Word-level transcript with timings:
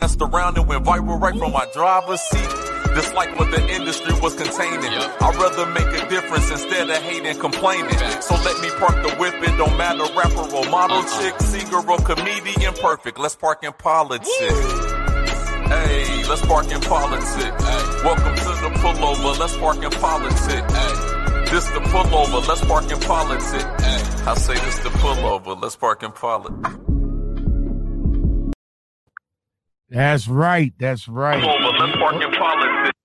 danced 0.00 0.22
around 0.22 0.56
and 0.56 0.68
went 0.68 0.84
viral 0.84 1.20
right 1.20 1.36
from 1.36 1.52
my 1.52 1.66
driver's 1.74 2.20
seat. 2.20 2.48
Just 2.94 3.14
like 3.14 3.36
what 3.38 3.50
the 3.50 3.60
industry 3.68 4.14
was 4.20 4.34
containing. 4.34 4.92
I'd 4.92 5.36
rather 5.36 5.66
make 5.72 6.02
a 6.02 6.08
difference 6.08 6.50
instead 6.50 6.88
of 6.88 6.96
hating, 6.96 7.38
complaining. 7.38 7.98
So 8.22 8.34
let 8.36 8.60
me 8.60 8.70
park 8.78 8.96
the 9.02 9.14
whip, 9.18 9.34
it 9.42 9.56
don't 9.58 9.76
matter, 9.76 10.04
rapper 10.16 10.54
or 10.54 10.64
model 10.70 10.98
uh-huh. 10.98 11.22
chick, 11.22 11.40
singer 11.40 11.78
or 11.78 11.98
comedian, 11.98 12.74
perfect. 12.74 13.18
Let's 13.18 13.36
park 13.36 13.64
in 13.64 13.72
politics. 13.72 14.30
Hey, 14.38 16.24
let's 16.28 16.46
park 16.46 16.70
in 16.70 16.80
politics. 16.80 17.36
Welcome 18.02 18.36
to 18.36 18.50
the 18.64 18.70
pullover, 18.78 19.38
let's 19.38 19.56
park 19.58 19.82
in 19.82 19.90
politics. 19.90 20.72
This 21.50 21.64
the 21.70 21.80
pullover, 21.90 22.46
let's 22.48 22.64
park 22.64 22.90
in 22.90 23.00
politics. 23.00 23.52
I 24.26 24.34
say 24.34 24.54
this 24.54 24.78
the 24.78 24.90
pullover, 24.90 25.60
let's 25.60 25.76
park 25.76 26.02
in 26.02 26.12
politics. 26.12 26.97
That's 29.90 30.28
right. 30.28 30.72
That's 30.78 31.08
right. 31.08 31.42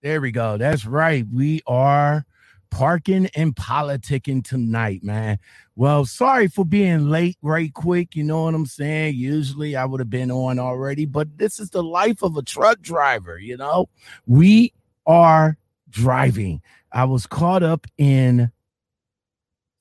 There 0.02 0.20
we 0.20 0.32
go. 0.32 0.58
That's 0.58 0.86
right. 0.86 1.26
We 1.32 1.62
are 1.66 2.26
parking 2.70 3.30
and 3.36 3.56
politicking 3.56 4.44
tonight, 4.44 5.04
man. 5.04 5.38
Well, 5.76 6.06
sorry 6.06 6.48
for 6.48 6.66
being 6.66 7.10
late 7.10 7.38
right 7.42 7.74
quick. 7.74 8.16
You 8.16 8.24
know 8.24 8.44
what 8.44 8.56
I'm 8.56 8.66
saying? 8.66 9.16
Usually 9.16 9.76
I 9.76 9.86
would 9.86 10.02
have 10.02 10.10
been 10.10 10.32
on 10.32 10.60
already, 10.60 11.06
but 11.06 11.38
this 11.38 11.60
is 11.60 11.70
the 11.70 11.84
life 11.84 12.22
of 12.22 12.36
a 12.36 12.42
truck 12.42 12.82
driver, 12.82 13.38
you 13.38 13.56
know? 13.56 13.90
We 14.26 14.74
are 15.06 15.58
driving. 15.90 16.62
I 16.92 17.06
was 17.06 17.26
caught 17.28 17.64
up 17.64 17.88
in 17.98 18.52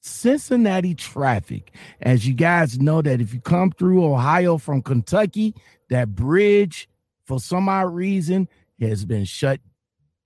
Cincinnati 0.02 0.94
traffic. 0.94 1.72
As 2.00 2.26
you 2.26 2.34
guys 2.34 2.78
know 2.78 3.02
that 3.02 3.20
if 3.20 3.32
you 3.34 3.40
come 3.40 3.72
through 3.72 4.04
Ohio 4.04 4.58
from 4.58 4.82
Kentucky, 4.82 5.54
that 5.88 6.14
bridge 6.14 6.88
for 7.32 7.40
some 7.40 7.66
odd 7.66 7.94
reason 7.94 8.46
has 8.78 9.06
been 9.06 9.24
shut 9.24 9.58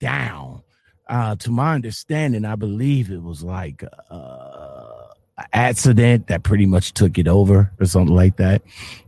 down. 0.01 0.61
Uh, 1.07 1.37
to 1.37 1.51
my 1.51 1.73
understanding, 1.73 2.43
I 2.43 2.55
believe 2.55 3.09
it 3.11 3.23
was 3.23 3.41
like 3.41 3.81
uh, 4.11 5.07
an 5.37 5.45
accident 5.53 6.27
that 6.27 6.43
pretty 6.43 6.65
much 6.65 6.93
took 6.93 7.17
it 7.17 7.29
over 7.29 7.71
or 7.79 7.85
something 7.85 8.13
like 8.13 8.35
that. 8.37 8.61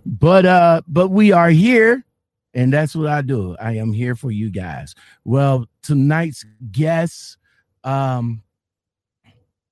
But 0.06 0.46
uh, 0.46 0.82
but 0.88 1.10
we 1.10 1.34
are 1.34 1.50
here, 1.50 2.06
and 2.54 2.72
that's 2.72 2.96
what 2.96 3.08
I 3.08 3.22
do. 3.22 3.58
I 3.60 3.74
am 3.74 3.92
here 3.92 4.16
for 4.16 4.32
you 4.32 4.50
guys. 4.50 4.96
Well, 5.26 5.66
tonight's 5.84 6.46
guest, 6.72 7.36
um, 7.84 8.44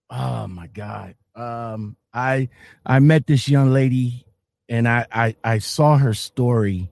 oh 0.09 0.47
my 0.47 0.67
god, 0.67 1.15
um, 1.33 1.95
I 2.13 2.49
I 2.85 2.99
met 2.99 3.25
this 3.25 3.47
young 3.47 3.69
lady, 3.71 4.25
and 4.67 4.85
I 4.85 5.05
I, 5.13 5.35
I 5.45 5.59
saw 5.59 5.97
her 5.97 6.13
story 6.13 6.91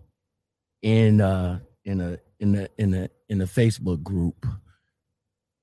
in 0.85 1.19
uh 1.19 1.59
in 1.83 1.99
a 1.99 2.19
in 2.39 2.55
a 2.55 2.67
in 2.77 2.93
a 2.93 3.09
in 3.27 3.41
a 3.41 3.45
Facebook 3.45 4.03
group, 4.03 4.45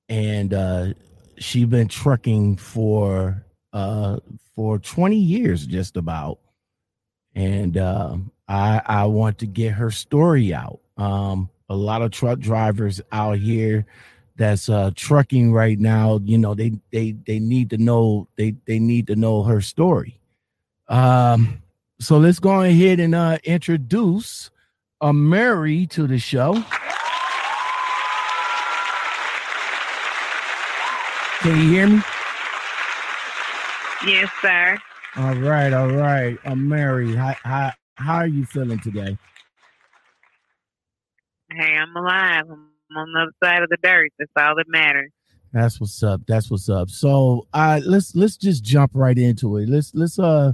and 0.08 0.52
uh, 0.52 0.92
she 1.38 1.64
been 1.64 1.88
trucking 1.88 2.56
for 2.56 3.46
uh 3.72 4.18
for 4.54 4.78
20 4.78 5.16
years 5.16 5.64
just 5.64 5.96
about. 5.96 6.38
And 7.34 7.78
uh, 7.78 8.16
i 8.46 8.82
i 8.84 9.04
want 9.06 9.38
to 9.38 9.46
get 9.46 9.72
her 9.72 9.90
story 9.90 10.52
out. 10.52 10.80
Um 10.98 11.48
a 11.70 11.76
lot 11.76 12.02
of 12.02 12.10
truck 12.10 12.40
drivers 12.40 13.00
out 13.12 13.38
here 13.38 13.86
that's 14.36 14.68
uh 14.68 14.90
trucking 14.94 15.52
right 15.52 15.78
now 15.78 16.20
you 16.24 16.36
know 16.36 16.54
they 16.54 16.72
they 16.90 17.12
they 17.12 17.38
need 17.38 17.70
to 17.70 17.78
know 17.78 18.28
they 18.36 18.56
they 18.66 18.78
need 18.80 19.06
to 19.06 19.16
know 19.16 19.44
her 19.44 19.60
story. 19.60 20.18
Um 20.88 21.62
so 22.00 22.18
let's 22.18 22.40
go 22.40 22.60
ahead 22.60 22.98
and 22.98 23.14
uh 23.14 23.38
introduce 23.44 24.50
a 25.02 25.12
mary 25.12 25.86
to 25.86 26.06
the 26.06 26.18
show 26.18 26.54
Can 31.42 31.60
you 31.60 31.70
hear 31.70 31.88
me? 31.88 32.00
Yes, 34.06 34.30
sir. 34.40 34.78
All 35.16 35.34
right, 35.34 35.72
all 35.72 35.90
right. 35.90 36.38
I'm 36.44 36.68
Mary. 36.68 37.16
How 37.16 37.34
how 37.42 37.72
how 37.96 38.14
are 38.18 38.28
you 38.28 38.46
feeling 38.46 38.78
today? 38.78 39.18
Hey, 41.50 41.76
I'm 41.76 41.96
alive. 41.96 42.44
I'm 42.48 42.96
on 42.96 43.12
the 43.12 43.22
other 43.22 43.32
side 43.42 43.64
of 43.64 43.70
the 43.70 43.76
dirt. 43.82 44.12
That's 44.20 44.30
all 44.38 44.54
that 44.54 44.68
matters. 44.68 45.10
That's 45.52 45.80
what's 45.80 46.00
up. 46.04 46.20
That's 46.28 46.48
what's 46.48 46.68
up. 46.68 46.90
So, 46.90 47.48
uh, 47.52 47.80
let's 47.84 48.14
let's 48.14 48.36
just 48.36 48.62
jump 48.62 48.92
right 48.94 49.18
into 49.18 49.56
it. 49.56 49.68
Let's 49.68 49.92
let's 49.96 50.20
uh 50.20 50.52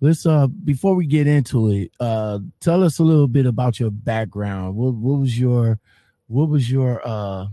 let's 0.00 0.26
uh 0.26 0.46
before 0.46 0.94
we 0.94 1.06
get 1.06 1.26
into 1.26 1.70
it, 1.70 1.92
uh, 2.00 2.38
tell 2.60 2.82
us 2.82 2.98
a 2.98 3.02
little 3.02 3.28
bit 3.28 3.46
about 3.46 3.78
your 3.78 3.90
background. 3.90 4.76
What 4.76 4.94
what 4.94 5.20
was 5.20 5.38
your 5.38 5.78
what 6.26 6.48
was 6.48 6.70
your 6.70 7.00
uh 7.06 7.46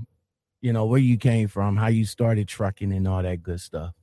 you 0.62 0.74
know 0.74 0.86
where 0.86 1.00
you 1.00 1.18
came 1.18 1.48
from, 1.48 1.78
how 1.78 1.88
you 1.88 2.06
started 2.06 2.48
trucking, 2.48 2.92
and 2.92 3.08
all 3.08 3.22
that 3.22 3.44
good 3.44 3.62
stuff. 3.62 3.94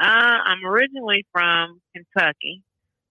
Uh, 0.00 0.04
I'm 0.04 0.64
originally 0.64 1.26
from 1.32 1.80
Kentucky, 1.94 2.62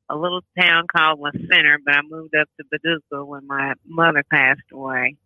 a 0.10 0.16
little 0.16 0.42
town 0.58 0.86
called 0.88 1.20
La 1.20 1.32
Center, 1.32 1.80
but 1.86 1.96
I 1.96 2.02
moved 2.10 2.34
up 2.36 2.48
to 2.58 2.66
Paducah 2.72 3.26
when 3.26 3.46
my 3.46 3.74
mother 3.86 4.24
passed 4.32 4.62
away. 4.72 5.18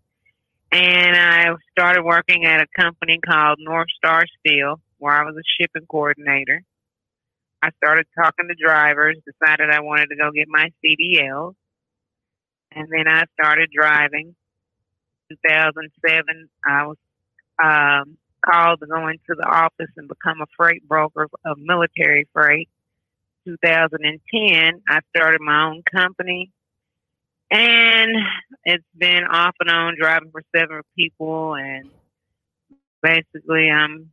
And 0.72 1.16
I 1.16 1.54
started 1.72 2.04
working 2.04 2.46
at 2.46 2.62
a 2.62 2.68
company 2.76 3.20
called 3.24 3.60
North 3.60 3.90
Star 3.96 4.24
Steel, 4.40 4.80
where 4.98 5.14
I 5.14 5.24
was 5.24 5.36
a 5.36 5.44
shipping 5.62 5.86
coordinator. 5.86 6.64
I 7.62 7.70
started 7.78 8.08
talking 8.16 8.48
to 8.48 8.56
drivers, 8.56 9.18
decided 9.26 9.70
I 9.70 9.82
wanted 9.82 10.08
to 10.08 10.16
go 10.16 10.32
get 10.32 10.48
my 10.50 10.72
CDL, 10.84 11.54
and 12.72 12.88
then 12.92 13.08
I 13.08 13.26
started 13.40 13.70
driving. 13.72 14.36
2007, 15.30 16.50
I 16.66 16.86
was 16.88 16.98
um, 17.64 18.18
called 18.44 18.80
to 18.80 18.88
go 18.88 19.08
into 19.08 19.36
the 19.38 19.46
office 19.46 19.92
and 19.96 20.08
become 20.08 20.42
a 20.42 20.48
freight 20.58 20.88
broker 20.88 21.28
of 21.46 21.58
military 21.58 22.28
freight. 22.34 22.70
2010, 23.46 24.82
I 24.88 25.00
started 25.16 25.42
my 25.42 25.66
own 25.68 25.84
company. 25.84 26.52
And 27.50 28.12
it's 28.64 28.86
been 28.98 29.26
off 29.26 29.56
and 29.60 29.70
on 29.70 29.96
driving 30.00 30.32
for 30.32 30.42
several 30.56 30.84
people. 30.96 31.56
And 31.56 31.90
basically, 33.04 33.70
I'm 33.70 34.12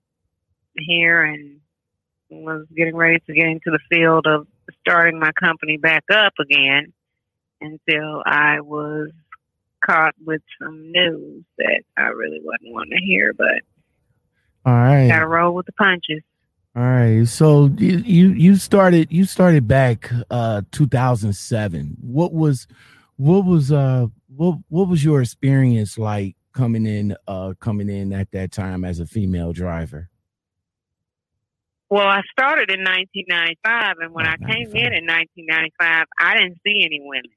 here 0.77 1.23
and 1.23 1.61
was 2.31 2.67
getting 2.75 2.97
ready 2.97 3.21
to 3.27 3.35
get 3.35 3.47
into 3.47 3.71
the 3.71 3.79
field 3.91 4.27
of 4.27 4.47
starting 4.81 5.19
my 5.19 5.33
company 5.33 5.77
back 5.77 6.05
up 6.13 6.35
again 6.41 6.93
until 7.61 8.23
I 8.25 8.61
was 8.61 9.11
caught 9.85 10.15
with 10.25 10.43
some 10.61 10.93
news 10.93 11.45
that 11.59 11.83
I 11.97 12.09
really 12.09 12.41
wasn't 12.43 12.73
wanting 12.73 12.99
to 12.99 13.05
hear, 13.05 13.33
but 13.33 13.63
all 14.65 14.75
right, 14.75 15.09
gotta 15.09 15.27
roll 15.27 15.55
with 15.55 15.67
the 15.67 15.73
punches. 15.73 16.23
All 16.77 16.83
right, 16.83 17.27
so 17.27 17.67
you 17.79 17.99
you, 17.99 18.29
you 18.31 18.57
started 18.57 19.09
you 19.11 19.25
started 19.25 19.67
back 19.67 20.11
uh 20.31 20.63
2007. 20.73 21.97
What 22.01 22.33
was 22.33 22.67
what 23.17 23.45
was 23.45 23.73
uh 23.73 24.07
what 24.37 24.59
what 24.69 24.89
was 24.89 25.05
your 25.05 25.23
experience 25.23 25.99
like 25.99 26.37
coming 26.53 26.87
in 26.87 27.17
uh 27.27 27.55
coming 27.61 27.89
in 27.89 28.13
at 28.13 28.31
that 28.33 28.53
time 28.53 28.85
as 28.85 29.01
a 29.01 29.07
female 29.07 29.53
driver? 29.53 30.11
Well, 31.91 32.07
I 32.07 32.21
started 32.31 32.71
in 32.71 32.81
1995, 32.85 33.97
and 34.01 34.13
when 34.13 34.27
oh, 34.27 34.31
I 34.31 34.37
came 34.37 34.69
in 34.77 34.93
in 34.93 35.09
1995, 35.09 36.07
I 36.21 36.35
didn't 36.35 36.59
see 36.65 36.85
any 36.85 37.01
women. 37.03 37.33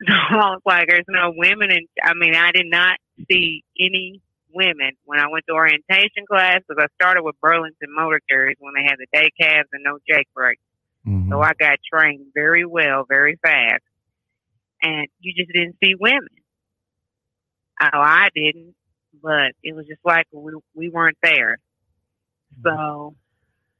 So 0.08 0.14
I 0.14 0.56
was 0.56 0.62
like, 0.64 0.88
there's 0.88 1.04
no 1.08 1.30
women. 1.36 1.70
And 1.70 1.86
I 2.02 2.14
mean, 2.14 2.34
I 2.34 2.52
did 2.52 2.64
not 2.70 2.96
see 3.30 3.64
any 3.78 4.22
women 4.50 4.92
when 5.04 5.18
I 5.18 5.28
went 5.28 5.44
to 5.46 5.52
orientation 5.52 6.24
class 6.26 6.60
because 6.66 6.82
I 6.82 6.88
started 6.94 7.22
with 7.22 7.38
Burlington 7.42 7.94
Motor 7.94 8.20
Carriers 8.26 8.56
when 8.60 8.72
they 8.74 8.82
had 8.82 8.96
the 8.98 9.06
day 9.12 9.30
cabs 9.38 9.68
and 9.74 9.84
no 9.84 9.98
jake 10.08 10.26
brakes. 10.34 10.62
Mm-hmm. 11.06 11.30
So 11.30 11.42
I 11.42 11.52
got 11.58 11.78
trained 11.92 12.26
very 12.34 12.64
well, 12.64 13.04
very 13.06 13.38
fast. 13.42 13.82
And 14.82 15.06
you 15.20 15.34
just 15.34 15.52
didn't 15.52 15.76
see 15.84 15.94
women. 16.00 16.28
Oh, 17.82 17.88
I 17.92 18.28
didn't, 18.34 18.74
but 19.22 19.52
it 19.62 19.74
was 19.74 19.86
just 19.86 20.00
like 20.02 20.26
we, 20.32 20.52
we 20.74 20.88
weren't 20.88 21.18
there. 21.22 21.58
So 22.64 23.16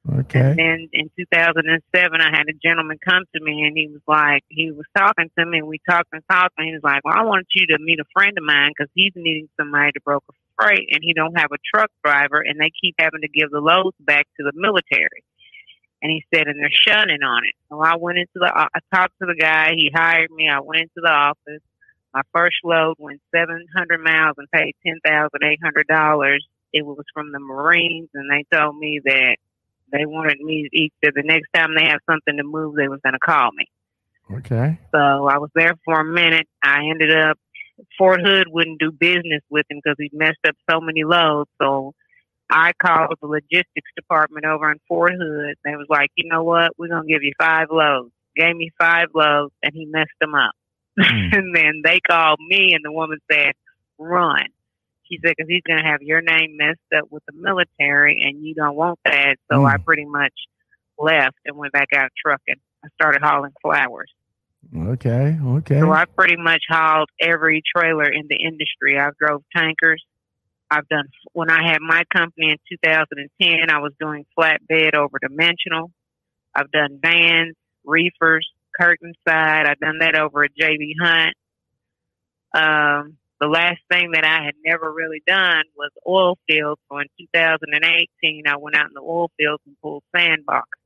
Okay. 0.09 0.41
And 0.41 0.59
then 0.59 0.89
in 0.93 1.11
2007, 1.19 2.21
I 2.21 2.31
had 2.31 2.49
a 2.49 2.57
gentleman 2.57 2.99
come 3.05 3.25
to 3.35 3.45
me 3.45 3.65
and 3.65 3.77
he 3.77 3.89
was 3.89 4.01
like, 4.09 4.43
he 4.49 4.71
was 4.71 4.87
talking 4.97 5.31
to 5.39 5.45
me 5.45 5.59
and 5.59 5.67
we 5.67 5.79
talked 5.89 6.09
and 6.13 6.23
talked 6.31 6.55
and 6.57 6.67
he 6.67 6.73
was 6.73 6.83
like, 6.83 7.05
well, 7.05 7.15
I 7.17 7.23
want 7.23 7.47
you 7.55 7.67
to 7.69 7.79
meet 7.79 8.01
a 8.01 8.09
friend 8.15 8.33
of 8.39 8.45
mine 8.45 8.73
because 8.77 8.91
he's 8.95 9.13
needing 9.15 9.49
somebody 9.59 9.93
to 9.93 10.01
broker 10.01 10.33
freight 10.59 10.89
and 10.91 11.01
he 11.03 11.13
don't 11.13 11.39
have 11.39 11.53
a 11.53 11.61
truck 11.75 11.91
driver 12.03 12.41
and 12.41 12.59
they 12.59 12.71
keep 12.81 12.95
having 12.99 13.21
to 13.21 13.29
give 13.29 13.51
the 13.51 13.61
loads 13.61 13.97
back 14.01 14.27
to 14.39 14.45
the 14.45 14.53
military. 14.55 15.23
And 16.03 16.11
he 16.11 16.25
said, 16.33 16.47
and 16.47 16.59
they're 16.59 16.71
shunning 16.73 17.23
on 17.23 17.45
it. 17.45 17.55
So 17.69 17.83
I 17.83 17.97
went 17.97 18.17
into 18.17 18.41
the, 18.41 18.51
I 18.51 18.81
talked 18.95 19.19
to 19.21 19.27
the 19.27 19.37
guy. 19.39 19.73
He 19.77 19.91
hired 19.95 20.31
me. 20.31 20.49
I 20.49 20.61
went 20.61 20.81
into 20.81 21.05
the 21.05 21.13
office. 21.13 21.61
My 22.15 22.23
first 22.33 22.57
load 22.65 22.95
went 22.99 23.21
700 23.35 24.01
miles 24.01 24.37
and 24.39 24.51
paid 24.51 24.75
$10,800. 24.87 26.39
It 26.73 26.87
was 26.87 27.05
from 27.13 27.33
the 27.33 27.39
Marines 27.39 28.09
and 28.15 28.31
they 28.31 28.47
told 28.51 28.79
me 28.79 29.01
that 29.05 29.37
they 29.93 30.07
wanted 30.07 30.41
me 30.41 30.69
each 30.73 30.93
the 31.03 31.23
next 31.25 31.49
time 31.55 31.75
they 31.75 31.87
have 31.87 32.01
something 32.09 32.37
to 32.37 32.45
move, 32.45 32.77
they 32.77 32.89
was 32.89 33.01
going 33.03 33.15
to 33.15 33.19
call 33.19 33.51
me. 33.53 33.67
Okay. 34.39 34.79
So 34.93 34.99
I 34.99 35.39
was 35.39 35.51
there 35.55 35.75
for 35.85 36.01
a 36.01 36.05
minute. 36.05 36.47
I 36.63 36.83
ended 36.91 37.17
up 37.17 37.39
Fort 37.99 38.21
Hood 38.23 38.47
wouldn't 38.49 38.81
do 38.81 38.93
business 38.93 39.43
with 39.51 39.67
him 39.71 39.81
because 39.83 39.97
he 39.99 40.11
messed 40.13 40.39
up 40.47 40.55
so 40.71 40.81
many 40.81 41.05
loads. 41.05 41.51
So 41.61 41.95
I 42.51 42.73
called 42.81 43.15
the 43.21 43.27
logistics 43.27 43.91
department 43.97 44.45
over 44.45 44.71
in 44.71 44.79
Fort 44.89 45.13
Hood. 45.13 45.55
They 45.65 45.77
was 45.77 45.87
like, 45.89 46.11
you 46.17 46.29
know 46.29 46.43
what? 46.43 46.73
We're 46.79 46.89
gonna 46.89 47.07
give 47.07 47.23
you 47.23 47.33
five 47.41 47.69
loads. 47.71 48.13
Gave 48.37 48.57
me 48.57 48.71
five 48.81 49.09
loads, 49.15 49.53
and 49.63 49.73
he 49.75 49.87
messed 49.87 50.11
them 50.21 50.35
up. 50.35 50.53
Mm. 50.99 51.37
and 51.37 51.57
then 51.57 51.83
they 51.85 52.01
called 52.01 52.39
me, 52.47 52.73
and 52.75 52.85
the 52.85 52.93
woman 52.93 53.19
said, 53.31 53.53
"Run." 53.99 54.47
She 55.11 55.19
said, 55.25 55.35
"Because 55.37 55.49
he's 55.49 55.63
gonna 55.67 55.87
have 55.87 56.03
your 56.03 56.21
name 56.21 56.57
messed 56.57 56.79
up 56.97 57.11
with 57.11 57.23
the 57.27 57.33
military, 57.35 58.23
and 58.25 58.45
you 58.45 58.55
don't 58.55 58.77
want 58.77 58.99
that." 59.05 59.37
So 59.51 59.61
mm. 59.61 59.73
I 59.73 59.77
pretty 59.79 60.05
much 60.05 60.35
left 60.99 61.37
and 61.45 61.57
went 61.57 61.73
back 61.73 61.89
out 61.95 62.11
trucking. 62.25 62.61
I 62.85 62.89
started 62.95 63.23
hauling 63.23 63.53
flowers. 63.61 64.11
Okay, 64.77 65.39
okay. 65.43 65.81
So 65.81 65.91
I 65.93 66.05
pretty 66.05 66.37
much 66.37 66.63
hauled 66.69 67.09
every 67.21 67.63
trailer 67.75 68.05
in 68.05 68.27
the 68.29 68.37
industry. 68.37 68.99
I've 68.99 69.17
drove 69.17 69.43
tankers. 69.55 70.05
I've 70.71 70.89
done 70.89 71.07
when 71.33 71.51
I 71.51 71.69
had 71.69 71.79
my 71.81 72.05
company 72.15 72.51
in 72.51 72.57
2010. 72.71 73.71
I 73.71 73.79
was 73.79 73.93
doing 73.99 74.25
flatbed 74.39 74.95
over 74.95 75.19
dimensional. 75.21 75.91
I've 76.55 76.71
done 76.71 77.01
vans, 77.03 77.57
reefers, 77.85 78.49
curtain 78.79 79.15
side. 79.27 79.67
I've 79.67 79.81
done 79.81 79.99
that 79.99 80.17
over 80.17 80.45
at 80.45 80.51
JB 80.61 80.93
Hunt. 81.01 81.35
Um, 82.55 83.17
the 83.41 83.49
last 83.49 83.81
thing 83.91 84.11
that 84.13 84.25
I 84.25 84.45
had 84.45 84.55
never 84.65 84.93
really 84.93 85.23
done 85.27 85.65
was 85.77 85.91
oil 86.07 86.37
fields. 86.47 86.81
So 86.91 86.99
in 86.99 87.07
2018, 87.19 88.45
I 88.47 88.57
went 88.59 88.77
out 88.77 88.89
in 88.89 88.95
the 88.95 89.01
oil 89.01 89.31
fields 89.39 89.63
and 89.67 89.77
pulled 89.81 90.03
sandboxes 90.15 90.81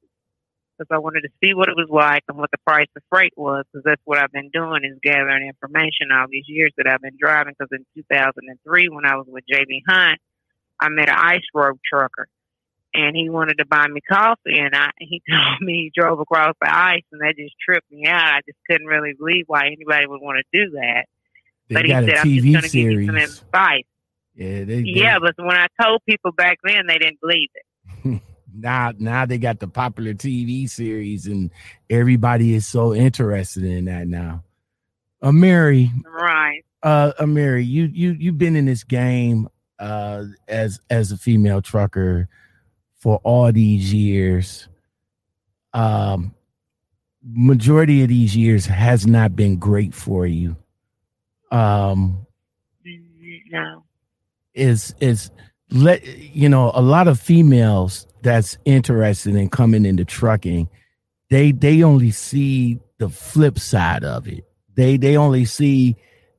because 0.79 0.95
I 0.95 0.99
wanted 0.99 1.23
to 1.23 1.31
see 1.43 1.55
what 1.55 1.69
it 1.69 1.77
was 1.77 1.89
like 1.91 2.23
and 2.29 2.39
what 2.39 2.51
the 2.51 2.59
price 2.67 2.89
of 2.97 3.03
freight 3.11 3.33
was 3.37 3.65
because 3.73 3.85
that's 3.85 4.01
what 4.05 4.19
I've 4.19 4.33
been 4.33 4.51
doing 4.53 4.85
is 4.85 4.99
gathering 5.03 5.47
information 5.47 6.13
all 6.13 6.27
these 6.29 6.49
years 6.49 6.73
that 6.77 6.87
I've 6.87 7.03
been 7.03 7.19
driving 7.19 7.55
because 7.59 7.71
in 7.73 7.85
2003 7.95 8.89
when 8.89 9.05
I 9.05 9.17
was 9.17 9.27
with 9.29 9.45
JB 9.51 9.83
Hunt, 9.89 10.21
I 10.81 10.89
met 10.89 11.09
an 11.09 11.17
ice 11.17 11.47
road 11.55 11.79
trucker 11.89 12.29
and 12.93 13.17
he 13.17 13.29
wanted 13.29 13.59
to 13.59 13.67
buy 13.67 13.87
me 13.89 14.01
coffee 14.01 14.59
and 14.59 14.75
I 14.75 14.91
he 14.99 15.23
told 15.31 15.61
me 15.61 15.75
he 15.75 15.93
drove 15.95 16.21
across 16.21 16.55
the 16.61 16.73
ice 16.73 17.05
and 17.13 17.21
that 17.21 17.35
just 17.37 17.55
tripped 17.65 17.91
me 17.91 18.07
out. 18.07 18.35
I 18.35 18.41
just 18.47 18.59
couldn't 18.69 18.87
really 18.87 19.15
believe 19.19 19.45
why 19.47 19.67
anybody 19.67 20.07
would 20.07 20.21
want 20.21 20.39
to 20.39 20.67
do 20.67 20.71
that. 20.73 21.07
They 21.69 21.75
but 21.75 21.85
he 21.85 21.91
said, 21.91 22.11
I'm 22.11 22.29
just 22.29 22.45
going 22.45 22.63
to 22.63 22.69
give 22.69 22.93
you 22.93 23.07
some 23.07 23.17
advice. 23.17 23.85
Yeah, 24.35 24.65
they, 24.65 24.79
yeah, 24.81 25.19
but 25.19 25.35
when 25.37 25.57
I 25.57 25.69
told 25.81 26.03
people 26.09 26.33
back 26.33 26.59
then, 26.65 26.87
they 26.87 26.99
didn't 26.99 27.21
believe 27.21 27.49
it. 27.55 28.23
now 28.55 28.93
now 28.99 29.27
they 29.27 29.39
got 29.39 29.61
the 29.61 29.69
popular 29.69 30.15
TV 30.15 30.69
series 30.69 31.27
and 31.27 31.51
everybody 31.91 32.55
is 32.55 32.67
so 32.67 32.95
interested 32.95 33.65
in 33.65 33.87
that 33.87 34.07
now. 34.07 34.43
Uh, 35.23 35.33
Mary, 35.33 35.91
right? 36.05 36.65
Uh, 36.83 37.13
uh, 37.19 37.27
Mary, 37.27 37.65
you 37.65 37.85
you 37.87 38.13
you've 38.13 38.39
been 38.39 38.57
in 38.57 38.67
this 38.67 38.85
game 38.85 39.49
uh 39.79 40.25
as 40.47 40.81
as 40.91 41.11
a 41.11 41.17
female 41.17 41.63
trucker 41.63 42.29
for 42.97 43.21
all 43.25 43.51
these 43.53 43.93
years. 43.93 44.69
Um, 45.73 46.35
majority 47.23 48.03
of 48.03 48.09
these 48.09 48.37
years 48.37 48.67
has 48.67 49.07
not 49.07 49.35
been 49.35 49.57
great 49.57 49.95
for 49.95 50.27
you. 50.27 50.57
Um, 51.55 52.27
no, 53.51 53.85
is 54.55 54.93
is 55.01 55.31
let 55.71 56.05
you 56.05 56.49
know 56.49 56.73
a 56.75 56.83
lot 56.83 57.07
of 57.07 57.21
females 57.21 58.09
that's 58.23 58.59
interested 58.65 59.37
in 59.37 59.49
coming 59.51 59.85
into 59.87 60.05
trucking, 60.05 60.69
they 61.31 61.53
they 61.53 61.85
only 61.85 62.11
see 62.11 62.81
the 62.99 63.09
flip 63.09 63.61
side 63.61 64.03
of 64.03 64.27
it. 64.27 64.45
They 64.75 64.97
they 64.97 65.17
only 65.17 65.45
see 65.45 65.97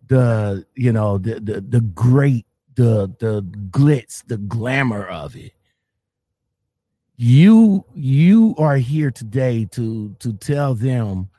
the 0.08 0.66
you 0.76 0.92
know 0.92 1.18
the 1.18 1.40
the, 1.40 1.62
the 1.62 1.82
great 1.82 2.46
the 2.76 3.10
the 3.20 3.42
glitz, 3.70 4.22
the 4.28 4.38
glamour 4.38 5.06
of 5.08 5.38
it. 5.38 5.54
You 7.16 7.86
you 7.94 8.54
are 8.58 8.76
here 8.76 9.12
today 9.12 9.64
to 9.72 10.14
to 10.20 10.34
tell 10.34 10.76
them 10.76 11.30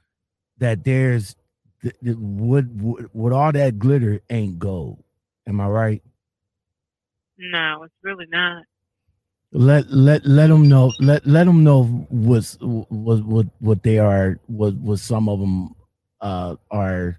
that 0.57 0.85
there's 0.85 1.37
what, 2.03 2.65
what 2.67 3.15
what 3.15 3.33
all 3.33 3.53
that 3.53 3.79
glitter 3.79 4.21
ain't 4.31 4.59
gold. 4.59 5.03
Am 5.47 5.61
I 5.61 5.67
right? 5.67 6.03
No, 7.39 7.83
it's 7.85 7.95
really 8.03 8.27
not 8.29 8.65
let 9.53 9.91
let 9.91 10.27
let 10.27 10.49
them 10.49 10.69
know 10.69 10.93
let 11.01 11.27
let 11.27 11.45
them 11.45 11.65
know 11.65 11.85
what's 12.11 12.59
what 12.61 13.25
what 13.25 13.47
what 13.61 13.83
they 13.83 13.99
are 13.99 14.39
what 14.47 14.75
what 14.75 14.99
some 14.99 15.29
of 15.29 15.41
them 15.41 15.75
uh 16.21 16.57
are 16.71 17.19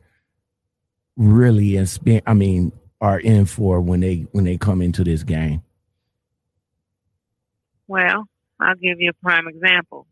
really 1.15 1.77
and 1.77 2.21
I 2.27 2.33
mean 2.33 2.71
are 3.01 3.19
in 3.19 3.45
for 3.45 3.81
when 3.81 4.01
they 4.01 4.27
when 4.31 4.43
they 4.43 4.57
come 4.57 4.81
into 4.81 5.03
this 5.03 5.23
game. 5.23 5.63
Well, 7.87 8.27
I'll 8.59 8.75
give 8.75 8.99
you 8.99 9.11
a 9.11 9.23
prime 9.23 9.47
example. 9.47 10.05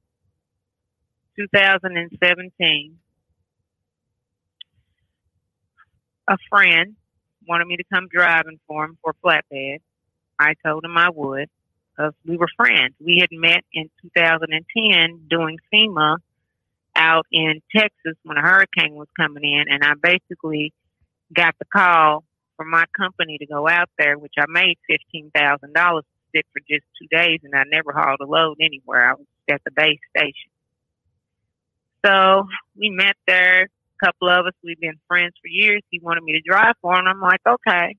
2017, 1.37 2.97
a 6.27 6.37
friend 6.49 6.95
wanted 7.47 7.67
me 7.67 7.77
to 7.77 7.83
come 7.93 8.07
driving 8.11 8.59
for 8.67 8.85
him 8.85 8.97
for 9.03 9.13
flatbed. 9.23 9.79
I 10.39 10.53
told 10.65 10.83
him 10.83 10.97
I 10.97 11.09
would 11.09 11.49
because 11.95 12.13
we 12.25 12.37
were 12.37 12.47
friends. 12.57 12.95
We 12.99 13.19
had 13.19 13.29
met 13.31 13.63
in 13.73 13.89
2010 14.01 15.27
doing 15.29 15.57
FEMA 15.73 16.17
out 16.95 17.25
in 17.31 17.61
Texas 17.75 18.15
when 18.23 18.37
a 18.37 18.41
hurricane 18.41 18.95
was 18.95 19.07
coming 19.19 19.43
in, 19.43 19.65
and 19.69 19.83
I 19.83 19.93
basically 20.01 20.73
got 21.33 21.55
the 21.59 21.65
call 21.65 22.23
from 22.57 22.69
my 22.69 22.85
company 22.97 23.37
to 23.37 23.45
go 23.45 23.67
out 23.67 23.89
there, 23.97 24.17
which 24.17 24.33
I 24.37 24.45
made 24.47 24.77
fifteen 24.87 25.31
thousand 25.35 25.73
dollars 25.73 26.03
to 26.03 26.39
sit 26.39 26.45
for 26.53 26.61
just 26.61 26.85
two 26.99 27.07
days, 27.11 27.39
and 27.43 27.53
I 27.53 27.63
never 27.67 27.91
hauled 27.91 28.21
a 28.21 28.25
load 28.25 28.57
anywhere. 28.61 29.09
I 29.09 29.13
was 29.13 29.25
at 29.51 29.61
the 29.65 29.71
base 29.71 29.99
station. 30.15 30.51
So 32.05 32.47
we 32.77 32.89
met 32.89 33.15
there. 33.27 33.67
Couple 34.03 34.29
of 34.29 34.45
us, 34.45 34.53
we've 34.63 34.79
been 34.79 34.99
friends 35.07 35.33
for 35.41 35.47
years. 35.47 35.81
He 35.89 35.99
wanted 35.99 36.23
me 36.23 36.33
to 36.33 36.41
drive 36.41 36.75
for 36.81 36.93
him. 36.93 37.07
I'm 37.07 37.21
like, 37.21 37.41
okay. 37.47 37.95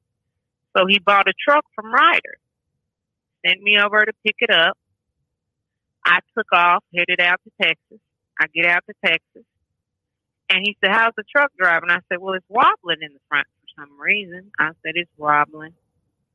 So 0.76 0.84
he 0.86 0.98
bought 0.98 1.28
a 1.28 1.32
truck 1.46 1.64
from 1.74 1.92
Ryder 1.92 2.38
sent 3.46 3.62
me 3.62 3.78
over 3.78 4.04
to 4.04 4.12
pick 4.24 4.36
it 4.40 4.50
up. 4.50 4.76
I 6.04 6.20
took 6.36 6.46
off, 6.52 6.84
headed 6.94 7.20
out 7.20 7.40
to 7.44 7.50
Texas. 7.60 8.00
I 8.40 8.46
get 8.54 8.66
out 8.66 8.84
to 8.88 8.94
Texas. 9.04 9.44
And 10.48 10.60
he 10.64 10.76
said, 10.80 10.92
How's 10.92 11.14
the 11.16 11.24
truck 11.24 11.50
driving? 11.58 11.90
I 11.90 11.98
said, 12.08 12.18
Well, 12.20 12.34
it's 12.34 12.46
wobbling 12.48 13.02
in 13.02 13.12
the 13.12 13.20
front 13.28 13.46
for 13.60 13.82
some 13.82 14.00
reason. 14.00 14.52
I 14.58 14.68
said, 14.84 14.92
It's 14.94 15.10
wobbling. 15.16 15.74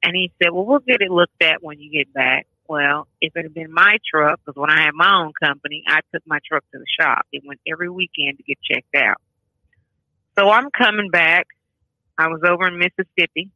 And 0.03 0.15
he 0.15 0.31
said, 0.41 0.51
Well, 0.51 0.65
we'll 0.65 0.79
get 0.79 1.01
it 1.01 1.11
looked 1.11 1.41
at 1.41 1.63
when 1.63 1.79
you 1.79 1.91
get 1.91 2.13
back. 2.13 2.47
Well, 2.67 3.07
if 3.21 3.35
it 3.35 3.43
had 3.43 3.53
been 3.53 3.71
my 3.71 3.97
truck, 4.09 4.39
because 4.45 4.59
when 4.59 4.69
I 4.69 4.81
had 4.81 4.93
my 4.93 5.21
own 5.21 5.31
company, 5.41 5.83
I 5.87 5.99
took 6.13 6.23
my 6.25 6.39
truck 6.45 6.63
to 6.73 6.79
the 6.79 6.85
shop. 6.99 7.25
It 7.31 7.43
went 7.45 7.59
every 7.71 7.89
weekend 7.89 8.37
to 8.37 8.43
get 8.43 8.57
checked 8.61 8.95
out. 8.95 9.21
So 10.37 10.49
I'm 10.49 10.69
coming 10.71 11.09
back. 11.09 11.47
I 12.17 12.27
was 12.27 12.41
over 12.47 12.67
in 12.67 12.77
Mississippi. 12.77 13.49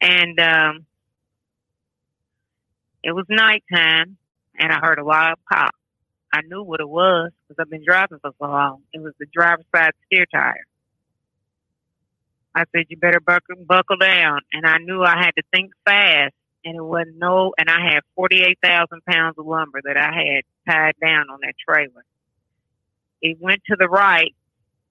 And 0.00 0.38
um, 0.38 0.86
it 3.02 3.12
was 3.12 3.24
nighttime, 3.28 4.16
and 4.58 4.72
I 4.72 4.78
heard 4.78 4.98
a 4.98 5.04
loud 5.04 5.36
pop. 5.50 5.74
I 6.32 6.40
knew 6.42 6.62
what 6.62 6.80
it 6.80 6.88
was 6.88 7.30
because 7.48 7.62
I've 7.62 7.70
been 7.70 7.84
driving 7.86 8.18
for 8.20 8.32
so 8.38 8.46
long. 8.46 8.82
It 8.92 9.00
was 9.00 9.14
the 9.18 9.26
driver's 9.32 9.64
side 9.74 9.92
steer 10.06 10.26
tire. 10.26 10.66
I 12.54 12.64
said, 12.72 12.86
"You 12.88 12.96
better 12.96 13.20
buckle, 13.20 13.56
buckle 13.64 13.96
down," 13.96 14.40
and 14.52 14.66
I 14.66 14.78
knew 14.78 15.02
I 15.02 15.16
had 15.16 15.32
to 15.36 15.42
think 15.52 15.72
fast. 15.84 16.34
And 16.66 16.76
it 16.76 16.82
wasn't 16.82 17.18
no, 17.18 17.52
and 17.58 17.68
I 17.68 17.92
had 17.92 18.00
forty-eight 18.16 18.58
thousand 18.62 19.04
pounds 19.04 19.36
of 19.38 19.46
lumber 19.46 19.80
that 19.84 19.96
I 19.96 20.12
had 20.12 20.44
tied 20.66 20.94
down 21.00 21.30
on 21.30 21.40
that 21.42 21.54
trailer. 21.68 22.04
It 23.20 23.38
went 23.40 23.62
to 23.66 23.76
the 23.78 23.88
right, 23.88 24.34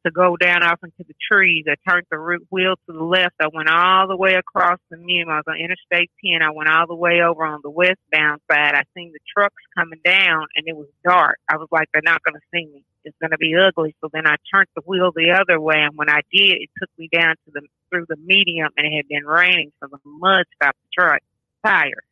to 0.05 0.11
go 0.11 0.35
down 0.35 0.63
off 0.63 0.79
into 0.83 1.03
the 1.07 1.13
trees. 1.31 1.65
I 1.67 1.75
turned 1.89 2.05
the 2.11 2.39
wheel 2.49 2.75
to 2.85 2.93
the 2.93 3.03
left. 3.03 3.35
I 3.39 3.47
went 3.53 3.69
all 3.69 4.07
the 4.07 4.15
way 4.15 4.35
across 4.35 4.79
the 4.89 4.97
Mum. 4.97 5.29
I 5.29 5.37
was 5.37 5.45
on 5.47 5.57
Interstate 5.57 6.11
10. 6.23 6.41
I 6.41 6.51
went 6.51 6.69
all 6.69 6.87
the 6.87 6.95
way 6.95 7.21
over 7.21 7.45
on 7.45 7.61
the 7.63 7.69
westbound 7.69 8.41
side. 8.51 8.75
I 8.75 8.83
seen 8.95 9.11
the 9.13 9.19
trucks 9.35 9.61
coming 9.77 9.99
down 10.03 10.47
and 10.55 10.67
it 10.67 10.75
was 10.75 10.87
dark. 11.03 11.37
I 11.49 11.57
was 11.57 11.67
like, 11.71 11.89
they're 11.93 12.01
not 12.03 12.23
going 12.23 12.35
to 12.35 12.47
see 12.53 12.65
me. 12.65 12.83
It's 13.05 13.17
going 13.19 13.31
to 13.31 13.37
be 13.37 13.55
ugly. 13.55 13.95
So 14.01 14.09
then 14.11 14.27
I 14.27 14.35
turned 14.53 14.67
the 14.75 14.83
wheel 14.85 15.11
the 15.15 15.31
other 15.31 15.59
way. 15.59 15.77
And 15.77 15.95
when 15.95 16.09
I 16.09 16.21
did, 16.31 16.61
it 16.61 16.69
took 16.79 16.89
me 16.97 17.09
down 17.11 17.35
to 17.45 17.51
the, 17.53 17.61
through 17.89 18.05
the 18.07 18.17
medium 18.17 18.69
and 18.77 18.87
it 18.87 18.95
had 18.95 19.07
been 19.07 19.25
raining. 19.25 19.71
So 19.81 19.87
the 19.91 19.99
mud 20.05 20.45
stopped 20.55 20.77
the 20.83 21.01
truck 21.01 21.21
tire 21.65 22.03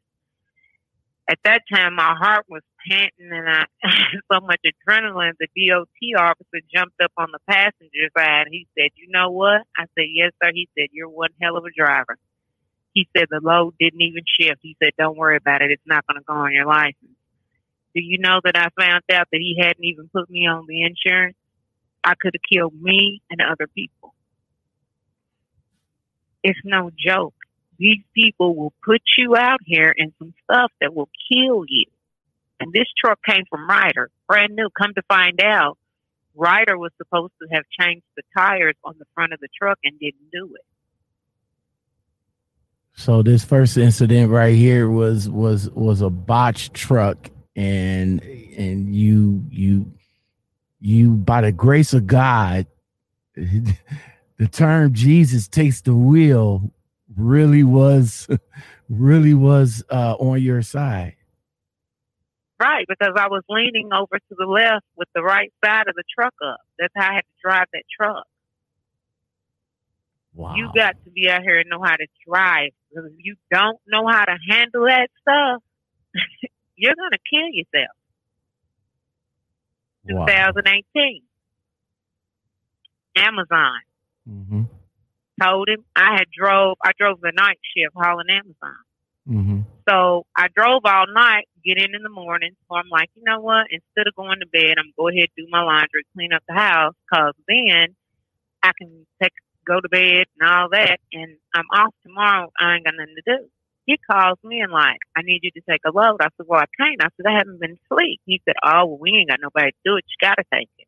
at 1.31 1.39
that 1.45 1.61
time 1.71 1.95
my 1.95 2.13
heart 2.19 2.45
was 2.49 2.61
panting 2.89 3.31
and 3.31 3.49
I 3.49 3.65
so 4.31 4.39
much 4.41 4.61
adrenaline. 4.65 5.33
The 5.39 5.47
DOT 5.55 6.21
officer 6.21 6.65
jumped 6.73 6.99
up 7.03 7.11
on 7.17 7.29
the 7.31 7.39
passenger 7.47 8.09
side. 8.17 8.47
He 8.51 8.67
said, 8.77 8.91
"You 8.95 9.07
know 9.09 9.31
what?" 9.31 9.61
I 9.77 9.85
said, 9.95 10.07
"Yes, 10.09 10.31
sir." 10.41 10.51
He 10.53 10.69
said, 10.77 10.89
"You're 10.91 11.09
one 11.09 11.29
hell 11.41 11.57
of 11.57 11.65
a 11.65 11.71
driver." 11.71 12.17
He 12.93 13.07
said 13.15 13.27
the 13.29 13.39
load 13.41 13.75
didn't 13.79 14.01
even 14.01 14.23
shift. 14.39 14.59
He 14.61 14.75
said, 14.81 14.91
"Don't 14.97 15.17
worry 15.17 15.37
about 15.37 15.61
it. 15.61 15.71
It's 15.71 15.81
not 15.85 16.05
going 16.07 16.19
to 16.19 16.25
go 16.25 16.33
on 16.33 16.53
your 16.53 16.65
license." 16.65 17.17
Do 17.93 18.01
you 18.01 18.19
know 18.19 18.39
that 18.43 18.55
I 18.55 18.69
found 18.79 19.03
out 19.11 19.27
that 19.31 19.39
he 19.39 19.57
hadn't 19.59 19.83
even 19.83 20.09
put 20.13 20.29
me 20.29 20.47
on 20.47 20.65
the 20.67 20.83
insurance? 20.83 21.35
I 22.03 22.13
could 22.19 22.33
have 22.35 22.49
killed 22.51 22.73
me 22.79 23.21
and 23.29 23.41
other 23.41 23.67
people. 23.67 24.13
It's 26.43 26.59
no 26.63 26.89
joke. 26.97 27.35
These 27.77 28.03
people 28.13 28.55
will 28.55 28.73
put 28.83 29.01
you 29.17 29.35
out 29.35 29.59
here 29.65 29.93
in 29.95 30.13
some 30.19 30.33
stuff 30.43 30.71
that 30.79 30.95
will 30.95 31.09
kill 31.31 31.65
you. 31.67 31.85
And 32.61 32.71
this 32.71 32.85
truck 32.95 33.17
came 33.27 33.43
from 33.49 33.67
Ryder, 33.67 34.11
brand 34.27 34.55
new. 34.55 34.69
Come 34.77 34.93
to 34.93 35.01
find 35.07 35.41
out, 35.41 35.79
Ryder 36.35 36.77
was 36.77 36.91
supposed 36.97 37.33
to 37.41 37.47
have 37.51 37.63
changed 37.79 38.05
the 38.15 38.21
tires 38.37 38.75
on 38.83 38.93
the 38.99 39.05
front 39.15 39.33
of 39.33 39.39
the 39.39 39.47
truck 39.59 39.79
and 39.83 39.99
didn't 39.99 40.29
do 40.31 40.53
it. 40.53 40.61
So 42.93 43.23
this 43.23 43.43
first 43.43 43.77
incident 43.77 44.29
right 44.29 44.55
here 44.55 44.87
was 44.87 45.27
was 45.27 45.71
was 45.71 46.01
a 46.01 46.11
botched 46.11 46.75
truck, 46.75 47.31
and 47.55 48.21
and 48.21 48.95
you 48.95 49.43
you 49.49 49.91
you 50.79 51.09
by 51.11 51.41
the 51.41 51.51
grace 51.51 51.93
of 51.93 52.05
God, 52.05 52.67
the 53.35 54.47
term 54.51 54.93
Jesus 54.93 55.47
takes 55.47 55.81
the 55.81 55.95
wheel 55.95 56.71
really 57.17 57.63
was 57.63 58.27
really 58.89 59.33
was 59.33 59.83
uh, 59.89 60.13
on 60.19 60.39
your 60.39 60.61
side. 60.61 61.15
Right, 62.61 62.85
because 62.87 63.15
I 63.17 63.27
was 63.27 63.41
leaning 63.49 63.89
over 63.91 64.19
to 64.19 64.35
the 64.37 64.45
left 64.45 64.85
with 64.95 65.07
the 65.15 65.23
right 65.23 65.51
side 65.65 65.87
of 65.87 65.95
the 65.95 66.03
truck 66.13 66.35
up. 66.45 66.59
That's 66.77 66.93
how 66.95 67.09
I 67.09 67.15
had 67.15 67.21
to 67.21 67.41
drive 67.43 67.65
that 67.73 67.83
truck. 67.99 68.27
Wow. 70.35 70.53
You 70.55 70.69
got 70.75 70.95
to 71.03 71.09
be 71.09 71.27
out 71.27 71.41
here 71.41 71.57
and 71.57 71.69
know 71.71 71.81
how 71.83 71.95
to 71.95 72.05
drive. 72.27 72.69
Because 72.89 73.09
if 73.11 73.17
you 73.17 73.35
don't 73.51 73.79
know 73.87 74.07
how 74.07 74.25
to 74.25 74.37
handle 74.47 74.85
that 74.85 75.07
stuff, 75.21 75.63
you're 76.75 76.93
going 76.93 77.11
to 77.11 77.19
kill 77.27 77.49
yourself. 77.49 77.97
Wow. 80.05 80.25
2018. 80.27 81.23
Amazon. 83.15 83.79
Mm-hmm. 84.29 84.61
Told 85.41 85.67
him 85.67 85.83
I 85.95 86.11
had 86.11 86.25
drove, 86.31 86.77
I 86.83 86.91
drove 86.95 87.21
the 87.21 87.31
night 87.35 87.57
shift 87.75 87.95
hauling 87.95 88.29
Amazon. 88.29 88.77
Mm-hmm. 89.27 89.61
So 89.89 90.25
I 90.37 90.47
drove 90.55 90.81
all 90.85 91.05
night, 91.11 91.47
get 91.63 91.77
in 91.77 91.95
in 91.95 92.03
the 92.03 92.09
morning. 92.09 92.51
So 92.67 92.75
I'm 92.75 92.89
like, 92.89 93.09
you 93.15 93.23
know 93.23 93.39
what? 93.39 93.67
Instead 93.71 94.07
of 94.07 94.15
going 94.15 94.39
to 94.39 94.47
bed, 94.47 94.75
I'm 94.77 94.93
go 94.97 95.09
ahead 95.09 95.29
do 95.35 95.47
my 95.49 95.61
laundry, 95.61 96.05
clean 96.13 96.33
up 96.33 96.43
the 96.47 96.55
house, 96.55 96.95
cause 97.13 97.33
then 97.47 97.95
I 98.63 98.71
can 98.77 99.05
take 99.21 99.33
go 99.65 99.79
to 99.79 99.89
bed 99.89 100.25
and 100.39 100.49
all 100.49 100.69
that. 100.69 100.97
And 101.13 101.37
I'm 101.53 101.67
off 101.71 101.93
tomorrow. 102.03 102.51
I 102.59 102.75
ain't 102.75 102.85
got 102.85 102.95
nothing 102.97 103.15
to 103.15 103.37
do. 103.37 103.49
He 103.85 103.97
calls 104.09 104.37
me 104.43 104.61
and 104.61 104.71
like, 104.71 104.99
I 105.15 105.21
need 105.23 105.41
you 105.43 105.51
to 105.51 105.61
take 105.69 105.81
a 105.85 105.91
load. 105.91 106.21
I 106.21 106.29
said, 106.37 106.45
well, 106.47 106.61
I 106.61 106.65
can't. 106.79 107.01
I 107.01 107.09
said, 107.17 107.25
I 107.27 107.37
haven't 107.37 107.59
been 107.59 107.77
asleep. 107.91 108.21
He 108.25 108.41
said, 108.45 108.55
oh, 108.63 108.85
well, 108.85 108.97
we 108.99 109.11
ain't 109.11 109.29
got 109.29 109.39
nobody 109.41 109.71
to 109.71 109.77
do 109.83 109.95
it. 109.97 110.05
You 110.07 110.27
got 110.27 110.35
to 110.35 110.43
take 110.53 110.69
it. 110.77 110.87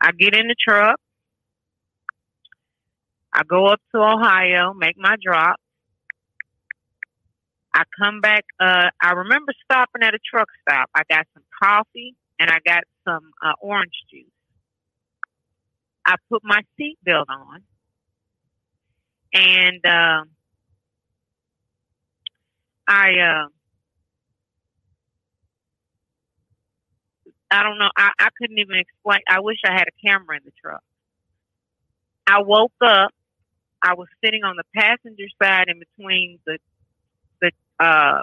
I 0.00 0.12
get 0.12 0.34
in 0.34 0.48
the 0.48 0.56
truck. 0.58 0.98
I 3.32 3.42
go 3.44 3.66
up 3.66 3.80
to 3.94 4.00
Ohio, 4.00 4.72
make 4.74 4.96
my 4.98 5.16
drop. 5.22 5.56
I 7.72 7.84
come 7.98 8.20
back. 8.20 8.44
Uh, 8.58 8.90
I 9.00 9.12
remember 9.12 9.52
stopping 9.64 10.02
at 10.02 10.14
a 10.14 10.18
truck 10.18 10.48
stop. 10.62 10.90
I 10.94 11.02
got 11.08 11.26
some 11.34 11.44
coffee 11.62 12.16
and 12.38 12.50
I 12.50 12.58
got 12.64 12.84
some 13.04 13.30
uh, 13.44 13.52
orange 13.60 13.94
juice. 14.10 14.24
I 16.06 16.16
put 16.30 16.42
my 16.42 16.62
seatbelt 16.78 17.26
on, 17.28 17.62
and 19.32 19.86
uh, 19.86 20.24
I 22.88 23.46
I 27.50 27.62
don't 27.62 27.78
know. 27.78 27.90
I, 27.96 28.10
I 28.18 28.28
couldn't 28.38 28.58
even 28.58 28.76
explain. 28.76 29.20
I 29.28 29.40
wish 29.40 29.58
I 29.64 29.72
had 29.72 29.86
a 29.88 30.06
camera 30.06 30.36
in 30.36 30.42
the 30.44 30.52
truck. 30.62 30.82
I 32.26 32.42
woke 32.42 32.72
up. 32.80 33.10
I 33.82 33.94
was 33.94 34.08
sitting 34.24 34.44
on 34.44 34.56
the 34.56 34.64
passenger 34.74 35.24
side 35.42 35.66
in 35.68 35.80
between 35.80 36.38
the 36.46 36.58
uh, 37.80 38.22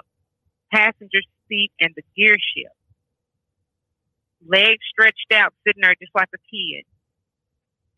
passenger 0.72 1.20
seat 1.48 1.72
and 1.80 1.92
the 1.96 2.02
gear 2.16 2.36
shift. 2.36 2.74
Legs 4.46 4.84
stretched 4.90 5.32
out, 5.32 5.52
sitting 5.66 5.82
there 5.82 5.94
just 6.00 6.14
like 6.14 6.28
a 6.34 6.38
kid. 6.38 6.84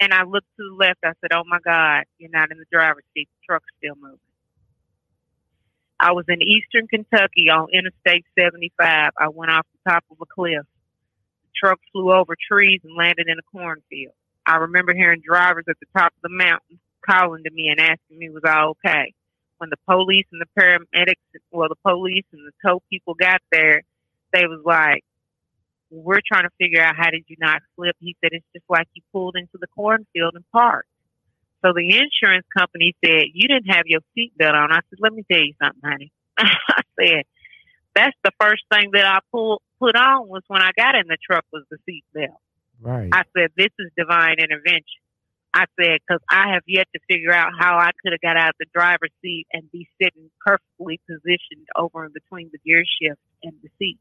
And 0.01 0.15
I 0.15 0.25
looked 0.25 0.49
to 0.57 0.65
the 0.71 0.75
left. 0.75 1.01
I 1.05 1.13
said, 1.21 1.33
"Oh 1.35 1.45
my 1.47 1.59
God, 1.63 2.05
you're 2.19 2.31
not 2.31 2.51
in 2.51 2.59
the 2.59 2.65
driver's 2.73 3.05
seat. 3.15 3.29
The 3.29 3.47
truck's 3.47 3.69
still 3.79 3.95
moving." 4.01 4.19
I 6.01 6.13
was 6.13 6.25
in 6.29 6.41
eastern 6.41 6.89
Kentucky 6.89 7.51
on 7.51 7.69
Interstate 7.71 8.25
75. 8.39 9.13
I 9.19 9.29
went 9.29 9.53
off 9.53 9.67
the 9.85 9.91
top 9.91 10.05
of 10.11 10.17
a 10.23 10.25
cliff. 10.25 10.65
The 10.65 11.51
truck 11.55 11.79
flew 11.93 12.11
over 12.11 12.35
trees 12.51 12.81
and 12.85 12.97
landed 12.97 13.29
in 13.29 13.39
a 13.39 13.43
cornfield. 13.53 14.15
I 14.47 14.57
remember 14.57 14.95
hearing 14.95 15.21
drivers 15.23 15.67
at 15.69 15.77
the 15.79 15.87
top 15.95 16.15
of 16.17 16.23
the 16.23 16.35
mountain 16.35 16.81
calling 17.07 17.45
to 17.45 17.51
me 17.51 17.69
and 17.69 17.79
asking 17.79 18.19
me 18.19 18.31
was 18.31 18.43
I 18.47 18.65
okay. 18.65 19.13
When 19.61 19.71
the 19.71 19.77
police 19.87 20.27
and 20.33 20.41
the 20.41 20.61
paramedics, 20.61 21.21
well, 21.51 21.69
the 21.69 21.77
police 21.87 22.25
and 22.33 22.43
the 22.47 22.53
tow 22.67 22.83
people 22.91 23.15
got 23.15 23.41
there, 23.53 23.83
they 24.33 24.47
was 24.47 24.63
like, 24.65 25.05
"We're 25.91 26.21
trying 26.27 26.45
to 26.45 26.51
figure 26.59 26.83
out 26.83 26.97
how 26.97 27.11
did 27.11 27.25
you 27.29 27.37
not 27.39 27.61
slip." 27.77 27.95
He 28.01 28.17
said, 28.21 28.31
"It's 28.33 28.47
just 28.55 28.65
like 28.71 28.89
you 28.95 29.03
pulled 29.13 29.37
into 29.37 29.59
the 29.61 29.67
cornfield 29.69 30.35
and 30.35 30.45
parked." 30.51 30.89
So 31.63 31.73
the 31.75 31.85
insurance 31.85 32.47
company 32.57 32.95
said, 33.05 33.25
You 33.35 33.49
didn't 33.49 33.71
have 33.71 33.87
your 33.87 34.01
seatbelt 34.17 34.55
on. 34.55 34.73
I 34.73 34.81
said, 34.89 34.99
Let 34.99 35.13
me 35.13 35.25
tell 35.31 35.41
you 35.41 35.55
something, 35.63 35.83
honey. 35.85 36.13
I 36.39 36.83
said, 36.99 37.23
That's 37.95 38.17
the 38.25 38.33
first 38.41 38.65
thing 38.73 38.91
that 38.95 39.07
I 39.07 39.19
pulled 39.31 39.63
put 39.79 39.97
on 39.97 40.29
was 40.29 40.43
when 40.49 40.63
I 40.63 40.71
got 40.77 40.95
in 40.95 41.07
the 41.09 41.17
truck 41.23 41.45
was 41.53 41.65
the 41.71 41.79
seatbelt. 41.89 42.37
Right. 42.81 43.11
I 43.13 43.25
said, 43.37 43.51
This 43.57 43.71
is 43.79 43.91
divine 43.97 44.37
intervention. 44.39 45.00
I 45.53 45.65
said, 45.81 45.99
because 46.07 46.23
I 46.31 46.53
have 46.53 46.63
yet 46.67 46.87
to 46.95 47.01
figure 47.09 47.33
out 47.33 47.53
how 47.59 47.77
I 47.77 47.91
could 48.03 48.13
have 48.13 48.21
got 48.21 48.37
out 48.37 48.51
of 48.51 48.55
the 48.61 48.67
driver's 48.73 49.11
seat 49.21 49.47
and 49.53 49.71
be 49.73 49.89
sitting 50.01 50.31
perfectly 50.45 51.01
positioned 51.09 51.67
over 51.77 52.05
in 52.05 52.13
between 52.13 52.51
the 52.53 52.59
gear 52.59 52.85
shift 53.01 53.21
and 53.43 53.53
the 53.63 53.69
seat. 53.79 53.99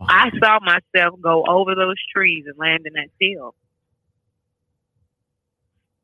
I 0.00 0.30
saw 0.42 0.58
myself 0.60 1.20
go 1.20 1.44
over 1.48 1.74
those 1.74 1.96
trees 2.14 2.44
and 2.46 2.56
land 2.58 2.86
in 2.86 2.92
that 2.94 3.08
field. 3.18 3.54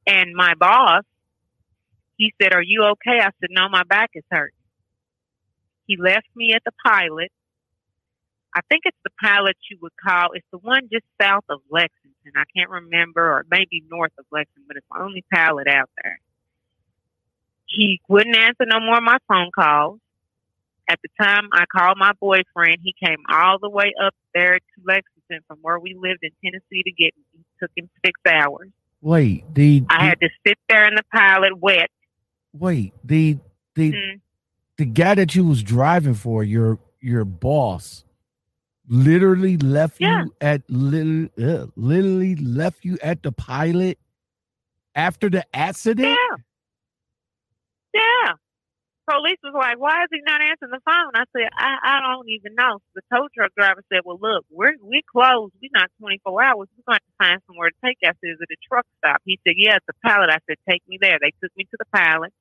And 0.07 0.35
my 0.35 0.55
boss, 0.55 1.05
he 2.17 2.33
said, 2.41 2.55
Are 2.55 2.63
you 2.63 2.83
okay? 2.83 3.21
I 3.21 3.31
said, 3.41 3.51
No, 3.51 3.69
my 3.69 3.83
back 3.85 4.11
is 4.15 4.25
hurt. 4.31 4.53
He 5.87 5.97
left 5.97 6.27
me 6.35 6.55
at 6.55 6.63
the 6.65 6.73
pilot. 6.85 7.31
I 8.55 8.61
think 8.69 8.83
it's 8.85 8.97
the 9.05 9.11
pilot 9.21 9.57
you 9.71 9.79
would 9.83 9.93
call, 9.97 10.29
it's 10.33 10.47
the 10.53 10.59
one 10.59 10.89
just 10.93 11.05
south 11.21 11.45
of 11.49 11.61
Lexington. 11.71 12.33
I 12.37 12.45
can't 12.57 12.71
remember, 12.71 13.21
or 13.23 13.45
maybe 13.51 13.83
north 13.91 14.13
of 14.19 14.25
Lexington, 14.31 14.65
but 14.69 14.77
it's 14.77 14.87
the 14.93 15.03
only 15.03 15.25
pilot 15.33 15.67
out 15.67 15.91
there. 16.03 16.21
He 17.67 18.01
wouldn't 18.09 18.37
answer 18.37 18.65
no 18.67 18.79
more 18.81 18.99
of 18.99 19.03
my 19.03 19.19
phone 19.29 19.51
calls. 19.55 19.99
At 20.89 21.01
the 21.03 21.09
time 21.23 21.49
I 21.53 21.65
called 21.67 21.97
my 21.99 22.13
boyfriend, 22.21 22.79
he 22.83 22.95
came 23.05 23.19
all 23.33 23.59
the 23.59 23.71
way 23.71 23.93
up 24.03 24.15
there 24.35 24.59
to 24.59 24.83
Lexington 24.85 25.41
from 25.49 25.59
where 25.63 25.79
we 25.79 25.95
lived 25.95 26.21
in 26.23 26.31
Tennessee 26.45 26.83
to 26.85 26.91
get 26.93 27.15
me. 27.17 27.41
It 27.41 27.47
took 27.61 27.71
him 27.77 27.89
six 28.05 28.21
hours. 28.27 28.69
Wait, 29.01 29.45
the, 29.55 29.83
I 29.89 30.05
had 30.07 30.21
to 30.21 30.29
sit 30.47 30.59
there 30.69 30.87
in 30.87 30.95
the 30.95 31.03
pilot 31.13 31.59
wet. 31.59 31.91
wait 32.53 32.93
the 33.03 33.37
the 33.75 33.91
Mhm. 33.93 34.21
the 34.77 34.85
guy 34.85 35.15
that 35.17 35.35
you 35.35 35.45
was 35.45 35.63
driving 35.63 36.15
for 36.15 36.45
your 36.45 36.79
your 37.01 37.25
boss 37.25 38.04
literally 38.89 39.57
left 39.59 39.97
Yeah. 40.01 40.25
you 40.25 40.35
at 40.41 40.63
little 40.69 41.27
uh, 41.43 41.67
literally 41.77 42.37
left 42.37 42.85
you 42.85 42.99
at 43.03 43.23
the 43.23 43.33
pilot 43.33 43.99
after 44.95 45.29
the 45.31 45.45
accident 45.55 46.09
Yeah. 46.09 46.37
Yeah. 47.95 48.33
Police 49.09 49.37
was 49.45 49.53
like, 49.53 49.77
why 49.79 50.01
is 50.05 50.09
he 50.11 50.21
not 50.25 50.41
answering 50.41 50.73
the 50.73 50.81
phone? 50.81 51.13
I 51.13 51.25
said, 51.37 51.53
I, 51.53 51.77
I 51.85 52.01
don't 52.01 52.25
even 52.31 52.55
know. 52.57 52.81
The 52.95 53.03
tow 53.13 53.29
truck 53.37 53.53
driver 53.55 53.85
said, 53.93 54.01
well, 54.03 54.17
look, 54.19 54.47
we're, 54.51 54.73
we 54.83 55.03
closed. 55.13 55.53
We're 55.61 55.69
not 55.77 55.91
24 56.01 56.43
hours. 56.43 56.69
We're 56.73 56.89
going 56.89 57.05
to 57.05 57.15
find 57.21 57.39
somewhere 57.47 57.69
to 57.69 57.77
take 57.85 57.99
us. 58.09 58.17
Is 58.23 58.39
it 58.41 58.49
a 58.49 58.57
truck 58.67 58.87
stop? 58.97 59.21
He 59.27 59.39
said, 59.47 59.55
yeah, 59.61 59.77
it's 59.77 59.85
a 59.93 60.09
pilot. 60.09 60.31
I 60.33 60.41
said, 60.49 60.57
take 60.69 60.81
me 60.89 60.97
there. 60.99 61.19
They 61.21 61.33
took 61.43 61.53
me 61.55 61.65
to 61.65 61.77
the 61.79 61.85
pilot. 61.93 62.33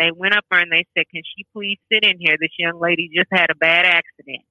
They 0.00 0.10
went 0.10 0.34
up 0.34 0.42
there 0.50 0.58
and 0.58 0.72
they 0.72 0.86
said, 0.98 1.06
can 1.14 1.22
she 1.22 1.46
please 1.54 1.78
sit 1.86 2.02
in 2.02 2.18
here? 2.18 2.34
This 2.40 2.50
young 2.58 2.80
lady 2.80 3.08
just 3.14 3.30
had 3.30 3.50
a 3.50 3.54
bad 3.54 3.86
accident. 3.86 4.42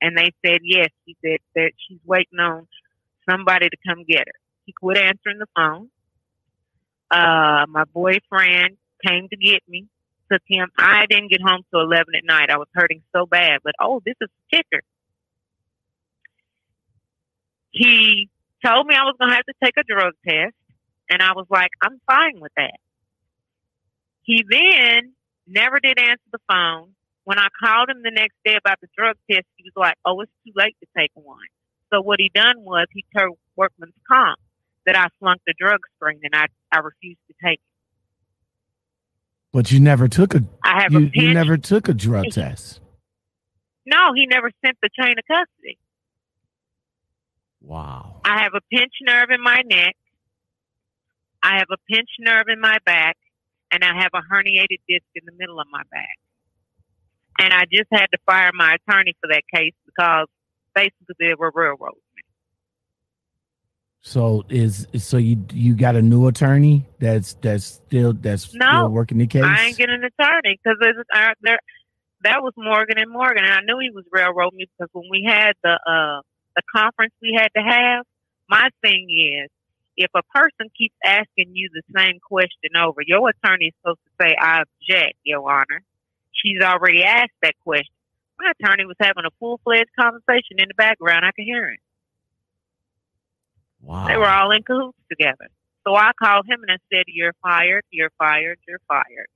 And 0.00 0.16
they 0.16 0.32
said, 0.44 0.60
yes. 0.64 0.88
He 1.04 1.16
said 1.24 1.38
that 1.54 1.72
she's 1.86 2.00
waiting 2.04 2.38
on 2.38 2.66
somebody 3.28 3.68
to 3.68 3.76
come 3.86 4.04
get 4.08 4.26
her. 4.26 4.40
He 4.66 4.72
quit 4.72 4.98
answering 4.98 5.38
the 5.38 5.46
phone. 5.54 5.90
Uh, 7.10 7.66
my 7.68 7.84
boyfriend 7.92 8.76
came 9.04 9.28
to 9.28 9.36
get 9.36 9.62
me 9.68 9.86
took 10.30 10.42
him. 10.46 10.68
I 10.78 11.06
didn't 11.08 11.30
get 11.30 11.40
home 11.42 11.62
till 11.70 11.80
11 11.80 12.06
at 12.16 12.24
night. 12.24 12.50
I 12.50 12.58
was 12.58 12.68
hurting 12.74 13.02
so 13.14 13.26
bad. 13.26 13.60
But 13.64 13.74
oh, 13.80 14.00
this 14.04 14.14
is 14.20 14.28
a 14.28 14.56
kicker. 14.56 14.82
He 17.70 18.28
told 18.64 18.86
me 18.86 18.94
I 18.94 19.04
was 19.04 19.16
going 19.18 19.30
to 19.30 19.36
have 19.36 19.46
to 19.46 19.54
take 19.62 19.74
a 19.76 19.82
drug 19.82 20.14
test. 20.26 20.54
And 21.08 21.22
I 21.22 21.32
was 21.32 21.46
like, 21.50 21.70
I'm 21.82 22.00
fine 22.06 22.40
with 22.40 22.52
that. 22.56 22.78
He 24.22 24.44
then 24.48 25.12
never 25.46 25.80
did 25.80 25.98
answer 25.98 26.22
the 26.30 26.38
phone. 26.48 26.94
When 27.24 27.38
I 27.38 27.48
called 27.62 27.90
him 27.90 28.02
the 28.02 28.10
next 28.10 28.36
day 28.44 28.56
about 28.56 28.80
the 28.80 28.88
drug 28.96 29.16
test, 29.30 29.46
he 29.56 29.64
was 29.64 29.72
like, 29.76 29.94
oh, 30.04 30.20
it's 30.20 30.32
too 30.44 30.52
late 30.56 30.76
to 30.80 30.86
take 30.96 31.10
one. 31.14 31.36
So 31.92 32.00
what 32.00 32.18
he 32.18 32.30
done 32.34 32.56
was 32.58 32.86
he 32.92 33.04
told 33.16 33.36
workman's 33.56 33.94
comp 34.08 34.38
that 34.86 34.96
I 34.96 35.06
flunked 35.18 35.44
the 35.46 35.54
drug 35.58 35.80
screen 35.96 36.20
and 36.22 36.34
I, 36.34 36.46
I 36.72 36.78
refused 36.78 37.20
to 37.28 37.34
take 37.44 37.58
it. 37.58 37.70
But 39.52 39.72
you 39.72 39.80
never 39.80 40.08
took 40.08 40.34
a 40.34 40.44
I 40.64 40.82
have 40.82 40.92
you, 40.92 41.10
you 41.12 41.34
never 41.34 41.58
took 41.58 41.88
a 41.88 41.94
drug 41.94 42.26
test. 42.30 42.80
no, 43.84 44.12
he 44.14 44.26
never 44.26 44.50
sent 44.64 44.78
the 44.80 44.88
chain 44.98 45.14
of 45.18 45.24
custody. 45.26 45.76
Wow. 47.60 48.20
I 48.24 48.42
have 48.42 48.52
a 48.54 48.60
pinched 48.72 49.02
nerve 49.02 49.30
in 49.30 49.42
my 49.42 49.62
neck. 49.66 49.96
I 51.42 51.58
have 51.58 51.68
a 51.72 51.76
pinched 51.92 52.18
nerve 52.20 52.46
in 52.48 52.60
my 52.60 52.78
back, 52.86 53.16
and 53.72 53.82
I 53.82 54.02
have 54.02 54.10
a 54.14 54.20
herniated 54.32 54.80
disc 54.88 55.06
in 55.14 55.24
the 55.26 55.32
middle 55.36 55.60
of 55.60 55.66
my 55.70 55.82
back. 55.90 56.16
And 57.40 57.54
I 57.54 57.64
just 57.72 57.88
had 57.90 58.06
to 58.12 58.18
fire 58.26 58.50
my 58.54 58.76
attorney 58.76 59.14
for 59.20 59.28
that 59.28 59.42
case 59.54 59.72
because 59.86 60.26
basically 60.74 61.14
they 61.18 61.34
were 61.34 61.50
railroading 61.54 62.00
me. 62.16 62.22
So 64.02 64.44
is 64.48 64.86
so 64.96 65.18
you 65.18 65.44
you 65.52 65.74
got 65.74 65.94
a 65.94 66.02
new 66.02 66.26
attorney 66.26 66.86
that's 66.98 67.34
that's 67.34 67.64
still 67.64 68.14
that's 68.14 68.54
No, 68.54 68.66
still 68.66 68.88
working 68.88 69.18
the 69.18 69.26
case. 69.26 69.44
I 69.44 69.66
ain't 69.66 69.76
getting 69.76 69.96
an 69.96 70.04
attorney 70.04 70.58
because 70.62 70.78
there, 71.42 71.58
that 72.22 72.42
was 72.42 72.54
Morgan 72.56 72.98
and 72.98 73.10
Morgan, 73.10 73.44
and 73.44 73.52
I 73.52 73.60
knew 73.60 73.78
he 73.78 73.90
was 73.90 74.04
railroading 74.10 74.56
me 74.56 74.68
because 74.78 74.90
when 74.92 75.04
we 75.10 75.24
had 75.26 75.52
the 75.62 75.72
uh, 75.72 76.22
the 76.56 76.62
conference 76.74 77.12
we 77.20 77.36
had 77.36 77.48
to 77.56 77.62
have, 77.62 78.04
my 78.48 78.68
thing 78.82 79.06
is 79.10 79.50
if 79.96 80.10
a 80.14 80.22
person 80.34 80.70
keeps 80.76 80.94
asking 81.04 81.52
you 81.52 81.68
the 81.72 81.82
same 81.94 82.20
question 82.26 82.76
over, 82.78 83.02
your 83.06 83.28
attorney 83.28 83.66
is 83.66 83.74
supposed 83.82 84.00
to 84.06 84.24
say, 84.24 84.34
"I 84.40 84.62
object, 84.62 85.18
Your 85.24 85.50
Honor." 85.50 85.82
She's 86.32 86.62
already 86.62 87.04
asked 87.04 87.32
that 87.42 87.54
question. 87.64 87.92
My 88.38 88.52
attorney 88.58 88.86
was 88.86 88.96
having 89.00 89.24
a 89.26 89.30
full 89.38 89.60
fledged 89.64 89.90
conversation 89.98 90.56
in 90.58 90.66
the 90.68 90.74
background. 90.74 91.24
I 91.26 91.32
could 91.32 91.44
hear 91.44 91.68
it. 91.68 91.80
wow. 93.82 94.06
They 94.08 94.16
were 94.16 94.28
all 94.28 94.50
in 94.52 94.62
cahoots 94.62 94.96
together. 95.10 95.48
So 95.86 95.94
I 95.94 96.12
called 96.22 96.46
him 96.46 96.60
and 96.62 96.70
I 96.70 96.76
said, 96.92 97.04
You're 97.08 97.34
fired, 97.42 97.84
you're 97.90 98.12
fired, 98.18 98.58
you're 98.68 98.80
fired. 98.88 99.26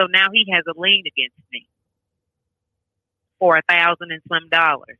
So 0.00 0.06
now 0.06 0.28
he 0.32 0.46
has 0.52 0.64
a 0.68 0.78
lien 0.78 1.04
against 1.06 1.36
me 1.52 1.66
for 3.38 3.56
a 3.56 3.62
thousand 3.68 4.10
and 4.12 4.20
some 4.28 4.48
dollars. 4.50 4.98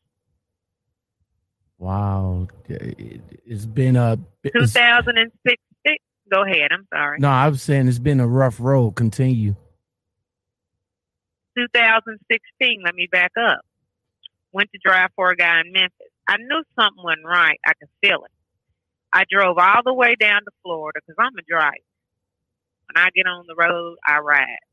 wow. 1.79 2.47
It, 2.69 3.21
it's 3.47 3.67
been 3.67 3.97
a 3.97 4.19
it's- 4.43 4.73
2006. 4.73 5.57
Go 6.33 6.43
ahead. 6.43 6.69
I'm 6.73 6.87
sorry. 6.93 7.19
no. 7.21 7.29
I 7.29 7.49
was 7.49 7.61
saying 7.61 7.87
it's 7.87 7.99
been 7.99 8.19
a 8.21 8.26
rough 8.26 8.59
road. 8.59 8.93
Continue. 8.93 9.57
2016. 11.56 12.82
Let 12.84 12.94
me 12.94 13.08
back 13.11 13.32
up. 13.38 13.61
Went 14.52 14.70
to 14.73 14.78
drive 14.84 15.11
for 15.16 15.30
a 15.30 15.37
guy 15.37 15.61
in 15.61 15.73
Memphis. 15.73 16.12
I 16.28 16.37
knew 16.38 16.62
something 16.78 17.02
wasn't 17.02 17.26
right. 17.26 17.58
I 17.66 17.73
could 17.75 17.88
feel 18.02 18.25
it. 18.25 18.32
I 19.12 19.25
drove 19.30 19.58
all 19.58 19.82
the 19.84 19.94
way 19.94 20.14
down 20.18 20.40
to 20.40 20.50
Florida 20.62 21.00
because 21.04 21.16
I'm 21.18 21.37
a 21.38 21.42
driver. 21.42 21.87
When 22.87 23.02
I 23.04 23.11
get 23.14 23.26
on 23.26 23.46
the 23.46 23.54
road, 23.54 23.96
I 24.06 24.18
ride. 24.18 24.64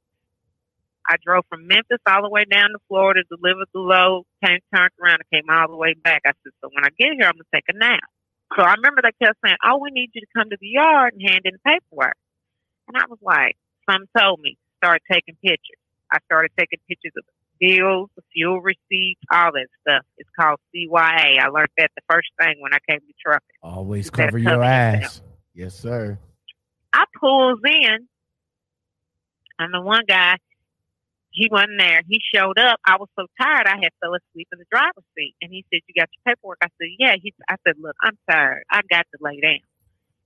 I 1.09 1.15
drove 1.25 1.45
from 1.50 1.67
Memphis 1.67 2.00
all 2.07 2.21
the 2.21 2.29
way 2.29 2.45
down 2.45 2.69
to 2.69 2.79
Florida, 2.88 3.21
delivered 3.29 3.67
the 3.73 3.79
load, 3.79 4.23
came, 4.43 4.59
turned 4.73 4.91
around, 5.01 5.19
and 5.21 5.29
came 5.33 5.50
all 5.50 5.67
the 5.67 5.75
way 5.75 5.93
back. 5.93 6.21
I 6.25 6.31
said, 6.43 6.53
so 6.61 6.69
when 6.73 6.85
I 6.85 6.89
get 6.97 7.17
here, 7.17 7.25
I'm 7.25 7.35
going 7.35 7.45
to 7.50 7.55
take 7.55 7.65
a 7.69 7.77
nap. 7.77 8.05
So 8.55 8.63
I 8.63 8.75
remember 8.75 9.01
they 9.01 9.25
kept 9.25 9.39
saying, 9.43 9.57
oh, 9.65 9.77
we 9.77 9.89
need 9.91 10.11
you 10.13 10.21
to 10.21 10.27
come 10.35 10.50
to 10.50 10.57
the 10.59 10.67
yard 10.67 11.13
and 11.13 11.21
hand 11.27 11.41
in 11.45 11.53
the 11.53 11.63
paperwork. 11.65 12.17
And 12.88 12.97
I 12.97 13.05
was 13.09 13.19
like, 13.21 13.57
some 13.89 14.05
told 14.17 14.39
me, 14.41 14.57
start 14.77 15.01
taking 15.11 15.35
pictures. 15.43 15.80
I 16.12 16.20
started 16.25 16.51
taking 16.58 16.80
pictures 16.88 17.13
of 17.18 17.24
bills, 17.60 18.10
fuel 18.34 18.60
receipts, 18.62 19.22
all 19.32 19.51
that 19.53 19.68
stuff. 19.82 20.06
It's 20.18 20.30
called 20.38 20.60
CYA. 20.75 21.39
I 21.39 21.48
learned 21.48 21.70
that 21.77 21.91
the 21.96 22.01
first 22.10 22.30
thing 22.39 22.56
when 22.60 22.74
I 22.74 22.80
came 22.89 23.00
to 23.00 23.13
trucking. 23.24 23.48
Always 23.63 24.10
cover 24.10 24.38
your 24.38 24.56
yourself. 24.56 24.63
ass. 24.63 25.22
Yes, 25.53 25.75
sir. 25.77 26.18
I 26.94 27.06
pulls 27.20 27.60
in, 27.63 28.08
and 29.59 29.74
the 29.74 29.81
one 29.81 30.03
guy, 30.07 30.38
he 31.29 31.48
wasn't 31.50 31.77
there. 31.77 32.01
He 32.07 32.20
showed 32.35 32.59
up. 32.59 32.79
I 32.85 32.98
was 32.98 33.07
so 33.18 33.27
tired, 33.40 33.68
I 33.68 33.77
had 33.81 33.94
fell 34.01 34.16
asleep 34.16 34.50
in 34.51 34.59
the 34.59 34.66
driver's 34.70 35.05
seat. 35.16 35.35
And 35.42 35.51
he 35.51 35.64
said, 35.72 35.81
"You 35.88 36.01
got 36.01 36.09
your 36.12 36.35
paperwork?" 36.35 36.57
I 36.62 36.68
said, 36.77 36.90
"Yeah." 37.00 37.16
He, 37.22 37.33
I 37.48 37.55
said, 37.66 37.75
"Look, 37.79 37.96
I'm 38.01 38.18
tired. 38.29 38.64
I 38.70 38.81
got 38.90 39.05
to 39.14 39.18
lay 39.22 39.40
down." 39.40 39.62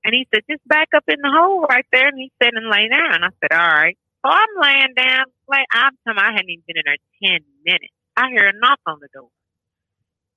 And 0.03 0.15
he 0.15 0.27
said, 0.33 0.43
"Just 0.49 0.67
back 0.67 0.87
up 0.95 1.03
in 1.07 1.19
the 1.21 1.29
hole 1.29 1.65
right 1.69 1.85
there." 1.91 2.07
And 2.07 2.17
he 2.17 2.31
said, 2.41 2.53
"And 2.53 2.69
lay 2.69 2.87
down." 2.87 3.23
I 3.23 3.29
said, 3.41 3.51
"All 3.51 3.67
right." 3.67 3.97
So 4.25 4.31
I'm 4.31 4.49
laying 4.59 4.93
down. 4.95 5.25
Like 5.47 5.67
I'm 5.71 5.91
telling 6.03 6.17
I 6.17 6.31
hadn't 6.33 6.49
even 6.49 6.63
been 6.65 6.77
in 6.77 6.83
there 6.85 6.97
ten 7.21 7.39
minutes. 7.63 7.93
I 8.17 8.29
hear 8.31 8.47
a 8.49 8.53
knock 8.57 8.79
on 8.87 8.97
the 8.99 9.07
door, 9.13 9.29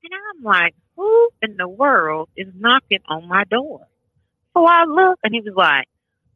and 0.04 0.12
I'm 0.12 0.42
like, 0.44 0.74
"Who 0.96 1.30
in 1.40 1.56
the 1.56 1.68
world 1.68 2.28
is 2.36 2.48
knocking 2.54 2.98
on 3.08 3.26
my 3.26 3.44
door?" 3.44 3.86
So 4.52 4.66
I 4.66 4.84
look, 4.84 5.18
and 5.24 5.32
he 5.32 5.40
was 5.40 5.54
like, 5.56 5.86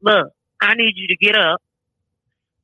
"Look, 0.01 0.33
I 0.63 0.75
need 0.75 0.95
you 0.97 1.09
to 1.09 1.17
get 1.17 1.37
up. 1.37 1.61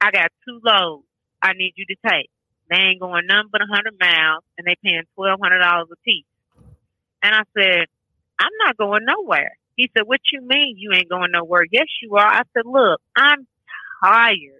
I 0.00 0.10
got 0.10 0.32
two 0.46 0.58
loads. 0.64 1.04
I 1.42 1.52
need 1.52 1.74
you 1.76 1.84
to 1.84 1.96
take. 2.08 2.30
They 2.70 2.76
ain't 2.76 3.00
going 3.00 3.26
none 3.26 3.48
but 3.52 3.60
a 3.60 3.66
hundred 3.66 4.00
miles, 4.00 4.42
and 4.56 4.66
they 4.66 4.76
paying 4.82 5.02
twelve 5.16 5.38
hundred 5.42 5.58
dollars 5.58 5.88
a 5.92 5.96
piece." 6.02 6.24
And 7.22 7.34
I 7.34 7.42
said, 7.52 7.88
"I'm 8.38 8.56
not 8.64 8.78
going 8.78 9.04
nowhere." 9.04 9.58
He 9.76 9.90
said, 9.94 10.04
"What 10.06 10.20
you 10.32 10.40
mean 10.40 10.76
you 10.78 10.92
ain't 10.94 11.10
going 11.10 11.32
nowhere?" 11.32 11.64
Yes, 11.70 11.88
you 12.00 12.16
are. 12.16 12.26
I 12.26 12.40
said, 12.54 12.64
"Look, 12.64 13.02
I'm 13.14 13.46
tired." 14.02 14.57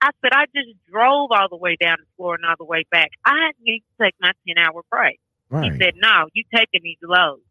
I 0.00 0.10
said, 0.22 0.32
"I 0.32 0.46
just 0.54 0.70
drove 0.90 1.30
all 1.32 1.48
the 1.48 1.56
way 1.56 1.76
down 1.76 1.98
to 1.98 2.04
Florida 2.16 2.42
and 2.42 2.50
all 2.50 2.56
the 2.58 2.64
way 2.64 2.84
back. 2.90 3.10
I 3.24 3.52
need 3.60 3.80
to 3.80 4.04
take 4.04 4.14
my 4.20 4.32
ten 4.46 4.58
hour 4.58 4.82
break." 4.90 5.18
Right. 5.50 5.72
He 5.72 5.78
said, 5.78 5.94
"No, 5.96 6.28
you 6.32 6.44
taking 6.54 6.82
these 6.82 6.98
loads." 7.02 7.42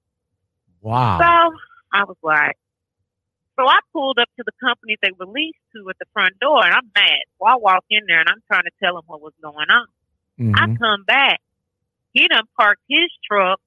wow. 0.81 1.17
So 1.19 1.57
I 1.91 2.03
was 2.03 2.17
like, 2.21 2.57
so 3.57 3.67
I 3.67 3.79
pulled 3.91 4.19
up 4.19 4.29
to 4.37 4.43
the 4.45 4.51
company 4.61 4.97
they 5.01 5.11
released 5.19 5.57
to 5.75 5.89
at 5.89 5.97
the 5.99 6.05
front 6.13 6.39
door, 6.39 6.63
and 6.63 6.73
I'm 6.73 6.91
mad. 6.95 7.23
So 7.39 7.45
I 7.45 7.55
walk 7.55 7.85
in 7.89 8.05
there 8.07 8.19
and 8.19 8.29
I'm 8.29 8.41
trying 8.47 8.63
to 8.63 8.71
tell 8.81 8.97
him 8.97 9.03
what 9.07 9.21
was 9.21 9.33
going 9.41 9.69
on. 9.69 9.87
I 10.55 10.67
Mhm. 10.67 10.77
come 10.77 11.03
back. 11.03 11.41
He 12.13 12.27
done 12.27 12.47
parked 12.55 12.83
his 12.87 13.09
truck 13.23 13.59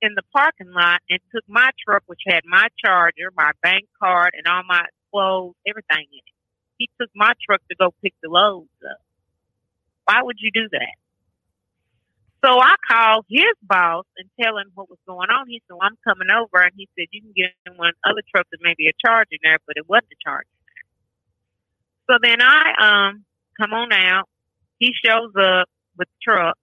in 0.00 0.14
the 0.14 0.22
parking 0.32 0.72
lot 0.72 1.02
and 1.08 1.20
took 1.30 1.46
my 1.48 1.70
truck, 1.84 2.02
which 2.06 2.22
had 2.26 2.44
my 2.44 2.68
charger, 2.78 3.30
my 3.36 3.52
bank 3.62 3.88
card, 3.98 4.34
and 4.34 4.46
all 4.46 4.62
my 4.64 4.86
clothes, 5.10 5.54
everything 5.66 6.06
in 6.10 6.18
it. 6.18 6.34
He 6.78 6.88
took 7.00 7.10
my 7.14 7.32
truck 7.44 7.60
to 7.70 7.76
go 7.76 7.94
pick 8.02 8.14
the 8.22 8.28
loads 8.28 8.68
up. 8.88 8.98
Why 10.04 10.22
would 10.22 10.36
you 10.40 10.50
do 10.52 10.68
that? 10.72 10.94
So 12.44 12.58
I 12.58 12.74
called 12.90 13.24
his 13.28 13.54
boss 13.62 14.04
and 14.16 14.28
tell 14.40 14.58
him 14.58 14.72
what 14.74 14.90
was 14.90 14.98
going 15.06 15.30
on. 15.30 15.46
He 15.46 15.62
said, 15.62 15.74
well, 15.74 15.86
I'm 15.86 15.96
coming 16.02 16.28
over. 16.28 16.60
And 16.60 16.72
he 16.76 16.88
said, 16.98 17.06
you 17.12 17.22
can 17.22 17.32
get 17.36 17.52
in 17.66 17.76
one 17.76 17.92
other 18.04 18.22
truck 18.34 18.46
that 18.50 18.58
may 18.62 18.74
be 18.76 18.88
a 18.88 19.06
charge 19.06 19.28
in 19.30 19.38
there, 19.44 19.58
but 19.66 19.76
it 19.76 19.88
wasn't 19.88 20.10
a 20.12 20.28
charge. 20.28 20.46
So 22.10 22.18
then 22.20 22.42
I 22.42 23.08
um 23.08 23.24
come 23.60 23.72
on 23.72 23.92
out. 23.92 24.28
He 24.78 24.92
shows 25.04 25.30
up 25.38 25.68
with 25.96 26.08
the 26.08 26.32
truck. 26.32 26.58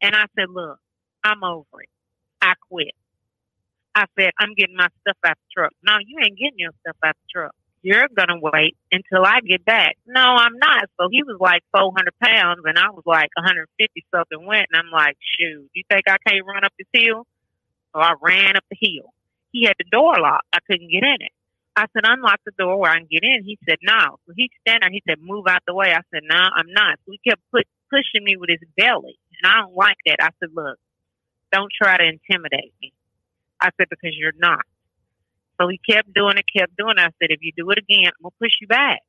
And 0.00 0.14
I 0.14 0.26
said, 0.38 0.50
look, 0.50 0.78
I'm 1.24 1.42
over 1.42 1.82
it. 1.82 1.88
I 2.40 2.54
quit. 2.70 2.94
I 3.96 4.04
said, 4.16 4.30
I'm 4.38 4.54
getting 4.54 4.76
my 4.76 4.88
stuff 5.00 5.16
out 5.26 5.36
the 5.36 5.60
truck. 5.60 5.72
No, 5.82 5.94
you 6.06 6.18
ain't 6.22 6.38
getting 6.38 6.58
your 6.58 6.70
stuff 6.82 6.96
out 7.04 7.16
the 7.16 7.40
truck. 7.40 7.54
You're 7.82 8.08
going 8.08 8.28
to 8.28 8.40
wait 8.40 8.76
until 8.90 9.24
I 9.24 9.40
get 9.40 9.64
back. 9.64 9.96
No, 10.06 10.20
I'm 10.20 10.58
not. 10.58 10.90
So 11.00 11.08
he 11.10 11.22
was 11.22 11.36
like 11.40 11.62
400 11.72 12.12
pounds 12.22 12.60
and 12.64 12.78
I 12.78 12.90
was 12.90 13.04
like 13.06 13.30
150 13.36 14.04
something 14.14 14.44
went. 14.44 14.66
And 14.72 14.82
I'm 14.82 14.90
like, 14.90 15.16
shoot, 15.38 15.70
you 15.72 15.82
think 15.88 16.04
I 16.08 16.16
can't 16.26 16.44
run 16.44 16.64
up 16.64 16.72
this 16.78 16.88
hill? 16.92 17.26
So 17.94 18.00
I 18.00 18.14
ran 18.20 18.56
up 18.56 18.64
the 18.70 18.76
hill. 18.80 19.12
He 19.52 19.64
had 19.64 19.76
the 19.78 19.88
door 19.90 20.14
locked. 20.18 20.46
I 20.52 20.58
couldn't 20.66 20.90
get 20.90 21.04
in 21.04 21.22
it. 21.22 21.32
I 21.76 21.86
said, 21.92 22.02
unlock 22.04 22.40
the 22.44 22.52
door 22.58 22.78
where 22.78 22.90
I 22.90 22.98
can 22.98 23.08
get 23.10 23.22
in. 23.22 23.44
He 23.44 23.56
said, 23.68 23.78
no. 23.82 24.18
So 24.26 24.32
he 24.36 24.50
stand 24.66 24.82
there. 24.82 24.90
He 24.90 25.02
said, 25.08 25.22
move 25.22 25.46
out 25.48 25.62
the 25.66 25.74
way. 25.74 25.92
I 25.92 26.02
said, 26.12 26.22
no, 26.24 26.36
I'm 26.36 26.72
not. 26.72 26.98
So 27.06 27.12
he 27.12 27.20
kept 27.26 27.40
put, 27.52 27.66
pushing 27.88 28.24
me 28.24 28.36
with 28.36 28.50
his 28.50 28.68
belly. 28.76 29.16
And 29.40 29.52
I 29.52 29.60
don't 29.62 29.76
like 29.76 29.96
that. 30.06 30.16
I 30.20 30.30
said, 30.40 30.50
look, 30.52 30.76
don't 31.52 31.70
try 31.80 31.96
to 31.96 32.04
intimidate 32.04 32.74
me. 32.82 32.92
I 33.60 33.70
said, 33.76 33.86
because 33.88 34.14
you're 34.18 34.32
not. 34.38 34.66
So 35.60 35.68
he 35.68 35.78
kept 35.78 36.12
doing 36.14 36.36
it, 36.38 36.44
kept 36.56 36.76
doing 36.76 36.94
it. 36.96 37.00
I 37.00 37.10
said, 37.20 37.30
if 37.30 37.40
you 37.42 37.52
do 37.56 37.70
it 37.70 37.78
again, 37.78 38.06
I'm 38.06 38.22
going 38.22 38.32
to 38.32 38.38
push 38.38 38.52
you 38.60 38.68
back. 38.68 39.00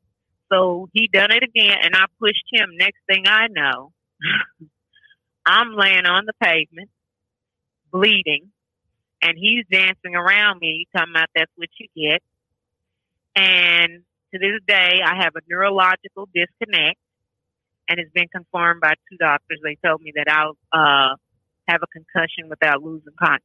So 0.51 0.89
he 0.93 1.07
done 1.07 1.31
it 1.31 1.43
again, 1.43 1.77
and 1.83 1.95
I 1.95 2.05
pushed 2.19 2.45
him. 2.51 2.71
Next 2.77 2.99
thing 3.07 3.25
I 3.27 3.47
know, 3.49 3.91
I'm 5.45 5.73
laying 5.75 6.05
on 6.05 6.25
the 6.25 6.33
pavement, 6.43 6.89
bleeding, 7.91 8.51
and 9.21 9.37
he's 9.37 9.65
dancing 9.71 10.15
around 10.15 10.59
me. 10.59 10.87
Talking 10.95 11.13
about 11.13 11.29
that's 11.35 11.51
what 11.55 11.69
you 11.79 11.87
get. 11.95 12.23
And 13.35 14.01
to 14.33 14.39
this 14.39 14.59
day, 14.67 15.01
I 15.05 15.21
have 15.23 15.35
a 15.35 15.41
neurological 15.47 16.27
disconnect, 16.33 16.97
and 17.87 17.99
it's 17.99 18.11
been 18.11 18.27
confirmed 18.27 18.81
by 18.81 18.93
two 19.09 19.17
doctors. 19.17 19.59
They 19.63 19.77
told 19.85 20.01
me 20.01 20.13
that 20.15 20.27
I'll 20.31 20.57
uh, 20.73 21.15
have 21.67 21.81
a 21.83 21.87
concussion 21.87 22.49
without 22.49 22.81
losing 22.81 23.13
consciousness. 23.19 23.43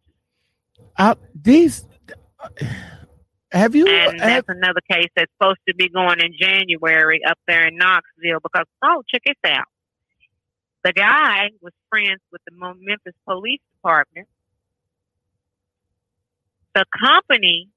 Uh, 0.96 1.14
these 1.34 1.84
have 3.52 3.74
you 3.74 3.86
And 3.86 4.20
uh, 4.20 4.24
have, 4.24 4.46
that's 4.46 4.58
another 4.58 4.80
case 4.90 5.08
that's 5.16 5.30
supposed 5.38 5.60
to 5.68 5.74
be 5.74 5.88
going 5.88 6.20
in 6.20 6.34
January 6.38 7.20
up 7.24 7.38
there 7.46 7.66
in 7.66 7.76
Knoxville 7.76 8.40
because, 8.42 8.66
oh, 8.82 9.02
check 9.08 9.22
this 9.24 9.36
out. 9.46 9.66
The 10.82 10.92
guy 10.92 11.50
was 11.62 11.72
friends 11.88 12.20
with 12.30 12.42
the 12.46 12.52
Memphis 12.56 13.14
Police 13.26 13.60
Department, 13.76 14.28
the 16.74 16.84
company 17.00 17.68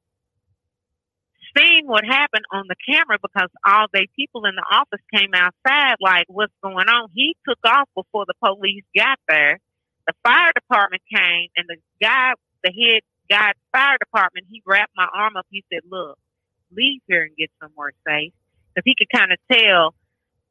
seeing 1.57 1.87
what 1.87 2.03
happened 2.05 2.45
on 2.51 2.65
the 2.67 2.75
camera 2.87 3.17
because 3.21 3.49
all 3.65 3.87
the 3.93 4.07
people 4.15 4.45
in 4.45 4.55
the 4.55 4.65
office 4.71 5.01
came 5.13 5.31
outside 5.33 5.95
like 6.01 6.25
what's 6.27 6.53
going 6.61 6.87
on? 6.89 7.09
He 7.13 7.35
took 7.47 7.59
off 7.65 7.87
before 7.95 8.25
the 8.27 8.33
police 8.43 8.83
got 8.95 9.19
there. 9.27 9.59
The 10.07 10.13
fire 10.23 10.51
department 10.53 11.01
came 11.13 11.49
and 11.55 11.67
the 11.67 11.77
guy 12.01 12.33
the 12.63 12.71
head 12.71 13.01
guy 13.29 13.51
fire 13.71 13.97
department 13.99 14.47
he 14.49 14.61
wrapped 14.65 14.93
my 14.95 15.07
arm 15.13 15.35
up. 15.37 15.45
He 15.49 15.63
said 15.71 15.81
look 15.89 16.17
leave 16.71 17.01
here 17.07 17.23
and 17.23 17.35
get 17.37 17.49
somewhere 17.61 17.91
safe 18.07 18.33
because 18.73 18.83
he 18.85 18.95
could 18.97 19.09
kind 19.13 19.31
of 19.31 19.37
tell 19.51 19.93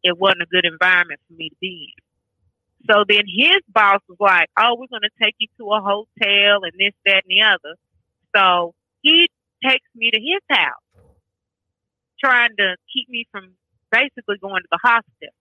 it 0.03 0.19
wasn't 0.19 0.43
a 0.43 0.47
good 0.47 0.65
environment 0.65 1.21
for 1.29 1.35
me 1.35 1.51
to 1.51 1.57
be 1.61 1.93
in. 1.93 2.03
So 2.89 3.05
then 3.09 3.25
his 3.27 3.61
boss 3.69 4.01
was 4.09 4.19
like 4.21 4.49
oh 4.59 4.77
we're 4.79 4.89
going 4.89 5.09
to 5.09 5.23
take 5.23 5.35
you 5.39 5.49
to 5.59 5.73
a 5.73 5.81
hotel 5.81 6.65
and 6.65 6.73
this 6.79 6.95
that 7.05 7.25
and 7.29 7.31
the 7.31 7.43
other. 7.43 7.77
So 8.35 8.75
he 9.03 9.29
takes 9.65 9.87
me 9.95 10.11
to 10.11 10.21
his 10.21 10.43
house 10.51 10.87
trying 12.23 12.57
to 12.59 12.77
keep 12.93 13.09
me 13.09 13.27
from 13.31 13.53
basically 13.91 14.39
going 14.41 14.62
to 14.62 14.69
the 14.71 14.81
hospital. 14.83 15.35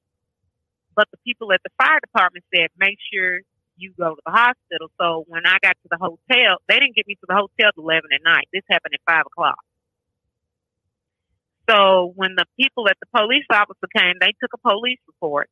But 0.96 1.08
the 1.12 1.18
people 1.26 1.52
at 1.52 1.62
the 1.64 1.72
fire 1.78 2.00
department 2.00 2.46
said, 2.54 2.70
make 2.78 2.98
sure 3.12 3.42
you 3.78 3.94
go 4.00 4.16
to 4.16 4.22
the 4.26 4.32
hospital. 4.32 4.90
So 5.00 5.26
when 5.28 5.46
I 5.46 5.58
got 5.62 5.76
to 5.84 5.90
the 5.90 5.98
hotel, 5.98 6.58
they 6.68 6.80
didn't 6.80 6.96
get 6.96 7.08
me 7.08 7.16
to 7.16 7.26
the 7.28 7.36
hotel 7.36 7.70
at 7.70 7.78
11 7.78 8.10
at 8.14 8.22
night. 8.24 8.48
This 8.54 8.64
happened 8.70 8.94
at 8.94 9.02
5 9.12 9.26
o'clock. 9.28 9.60
So 11.70 12.14
when 12.16 12.36
the 12.36 12.46
people 12.60 12.88
at 12.88 12.98
the 13.00 13.08
police 13.18 13.46
officer 13.52 13.88
came, 13.96 14.16
they 14.20 14.34
took 14.40 14.54
a 14.54 14.70
police 14.70 15.00
report. 15.08 15.50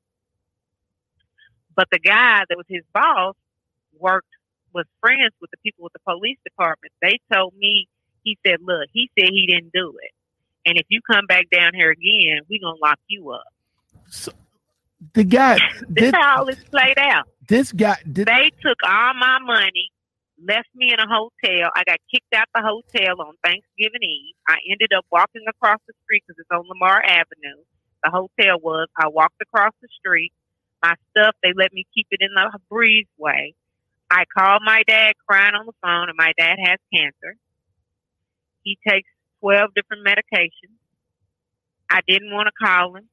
But 1.76 1.88
the 1.92 2.00
guy 2.00 2.44
that 2.48 2.58
was 2.58 2.68
his 2.70 2.84
boss 2.94 3.36
worked, 4.00 4.28
was 4.74 4.86
friends 5.02 5.34
with 5.40 5.52
the 5.52 5.58
people 5.64 5.84
with 5.84 5.94
the 5.94 6.00
police 6.00 6.38
department. 6.44 6.94
They 7.02 7.20
told 7.32 7.54
me, 7.56 7.88
he 8.24 8.38
said, 8.46 8.58
look, 8.62 8.90
he 8.92 9.10
said 9.18 9.30
he 9.30 9.46
didn't 9.48 9.72
do 9.74 9.94
it. 10.02 10.12
And 10.66 10.78
if 10.78 10.86
you 10.90 11.02
come 11.02 11.26
back 11.28 11.46
down 11.52 11.74
here 11.74 11.92
again, 11.92 12.42
we're 12.50 12.62
gonna 12.62 12.78
lock 12.82 13.00
you 13.08 13.32
up. 13.32 13.44
So 14.10 14.32
the 15.14 15.24
guy 15.24 15.58
this, 15.90 16.12
this 16.12 16.14
how 16.14 16.44
this 16.46 16.64
played 16.66 16.98
out. 16.98 17.28
This 17.48 17.72
guy 17.72 17.98
this, 18.06 18.26
they 18.26 18.52
took 18.62 18.78
all 18.88 19.14
my 19.14 19.40
money, 19.44 19.92
left 20.46 20.70
me 20.76 20.92
in 20.92 21.00
a 21.00 21.08
hotel. 21.08 21.72
I 21.76 21.84
got 21.84 21.98
kicked 22.14 22.34
out 22.36 22.48
the 22.54 22.62
hotel 22.62 23.22
on 23.22 23.34
Thanksgiving 23.44 24.04
Eve. 24.04 24.36
I 24.48 24.58
ended 24.70 24.92
up 24.98 25.06
walking 25.12 25.44
across 25.48 25.80
the 25.88 25.94
street 26.04 26.24
because 26.28 26.40
it's 26.40 26.50
on 26.52 26.68
Lamar 26.68 27.04
Avenue. 27.04 27.64
The 28.04 28.12
hotel 28.12 28.60
was. 28.62 28.88
I 28.98 29.08
walked 29.08 29.42
across 29.42 29.74
the 29.82 29.88
street. 30.00 30.32
My 30.82 30.96
stuff, 31.12 31.36
they 31.42 31.54
let 31.56 31.72
me 31.72 31.86
keep 31.96 32.08
it 32.12 32.20
in 32.22 32.32
the 32.36 32.60
breezeway. 32.70 33.54
I 34.12 34.26
called 34.38 34.62
my 34.66 34.84
dad 34.88 35.14
crying 35.28 35.56
on 35.56 35.66
the 35.66 35.74
phone, 35.82 36.10
and 36.10 36.18
my 36.18 36.34
dad 36.38 36.58
has 36.62 36.78
cancer. 36.94 37.36
He 38.64 38.78
takes 38.88 39.10
12 39.40 39.72
different 39.76 40.06
medications. 40.06 40.78
I 41.90 42.02
didn't 42.08 42.32
want 42.32 42.48
to 42.48 42.66
call 42.66 42.96
him. 42.96 43.10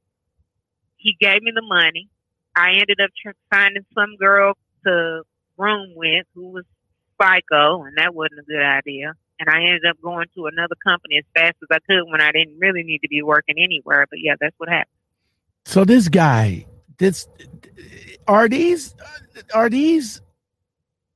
He 1.01 1.17
gave 1.19 1.41
me 1.41 1.51
the 1.53 1.61
money. 1.61 2.09
I 2.55 2.71
ended 2.71 2.99
up 3.03 3.09
finding 3.49 3.85
some 3.95 4.17
girl 4.17 4.53
to 4.85 5.23
room 5.57 5.93
with 5.95 6.25
who 6.35 6.49
was 6.49 6.65
psycho, 7.21 7.83
and 7.83 7.97
that 7.97 8.13
wasn't 8.13 8.39
a 8.39 8.43
good 8.43 8.61
idea. 8.61 9.13
And 9.39 9.49
I 9.49 9.63
ended 9.63 9.85
up 9.89 9.97
going 10.01 10.27
to 10.35 10.45
another 10.45 10.75
company 10.83 11.17
as 11.17 11.23
fast 11.33 11.55
as 11.61 11.67
I 11.71 11.79
could 11.79 12.09
when 12.11 12.21
I 12.21 12.31
didn't 12.31 12.59
really 12.59 12.83
need 12.83 12.99
to 12.99 13.07
be 13.07 13.21
working 13.21 13.55
anywhere. 13.57 14.05
But 14.09 14.19
yeah, 14.21 14.35
that's 14.39 14.55
what 14.57 14.69
happened. 14.69 14.87
So 15.65 15.85
this 15.85 16.07
guy, 16.07 16.65
this 16.97 17.27
are 18.27 18.47
these 18.47 18.93
are 19.53 19.69
these 19.69 20.21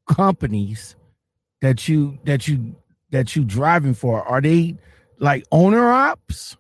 companies 0.08 0.96
that 1.62 1.88
you 1.88 2.18
that 2.26 2.48
you 2.48 2.76
that 3.12 3.36
you 3.36 3.44
driving 3.44 3.94
for? 3.94 4.22
Are 4.24 4.42
they 4.42 4.76
like 5.20 5.46
owner 5.52 5.88
ops? 5.90 6.58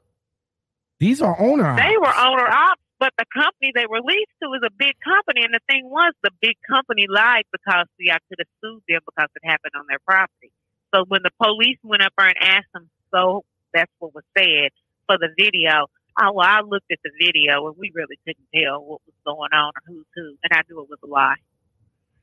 These 1.00 1.22
are 1.22 1.40
owner 1.40 1.68
ops. 1.68 1.82
They 1.82 1.98
were 1.98 2.16
owner 2.16 2.48
ops, 2.48 2.82
but 3.06 3.14
the 3.22 3.30
company 3.30 3.70
they 3.70 3.86
were 3.86 4.02
leased 4.02 4.34
to 4.42 4.50
was 4.50 4.66
a 4.66 4.74
big 4.74 4.98
company. 4.98 5.46
And 5.46 5.54
the 5.54 5.62
thing 5.70 5.86
was, 5.86 6.14
the 6.24 6.34
big 6.42 6.58
company 6.68 7.06
lied 7.06 7.46
because 7.54 7.86
see, 8.02 8.10
I 8.10 8.18
could 8.26 8.42
have 8.42 8.50
sued 8.58 8.82
them 8.90 9.06
because 9.06 9.30
it 9.36 9.46
happened 9.46 9.78
on 9.78 9.86
their 9.88 10.02
property. 10.02 10.50
So 10.90 11.06
when 11.08 11.22
the 11.22 11.30
police 11.38 11.78
went 11.84 12.02
up 12.02 12.14
there 12.18 12.34
and 12.34 12.42
asked 12.42 12.74
them, 12.74 12.90
so 13.14 13.46
that's 13.78 13.92
what 14.00 14.16
was 14.16 14.26
said 14.36 14.74
for 15.06 15.22
the 15.22 15.30
video. 15.38 15.86
Oh, 16.18 16.34
well, 16.34 16.50
I 16.50 16.62
looked 16.66 16.90
at 16.90 16.98
the 17.04 17.12
video 17.22 17.68
and 17.68 17.76
we 17.78 17.92
really 17.94 18.18
couldn't 18.26 18.50
tell 18.50 18.82
what 18.82 19.06
was 19.06 19.14
going 19.22 19.54
on 19.54 19.70
or 19.70 19.82
who's 19.86 20.10
who, 20.16 20.34
and 20.42 20.50
I 20.50 20.64
knew 20.66 20.82
it 20.82 20.90
was 20.90 21.00
a 21.04 21.08
lie. 21.08 21.38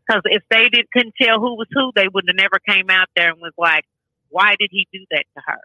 Because 0.02 0.22
if 0.24 0.42
they 0.50 0.68
didn't 0.68 0.90
couldn't 0.90 1.14
tell 1.20 1.38
who 1.38 1.54
was 1.54 1.68
who, 1.70 1.92
they 1.94 2.08
would 2.08 2.24
have 2.26 2.34
never 2.34 2.58
came 2.66 2.90
out 2.90 3.06
there 3.14 3.30
and 3.30 3.38
was 3.38 3.52
like, 3.56 3.84
"Why 4.30 4.56
did 4.58 4.70
he 4.72 4.88
do 4.92 5.04
that 5.12 5.24
to 5.36 5.42
her?" 5.46 5.60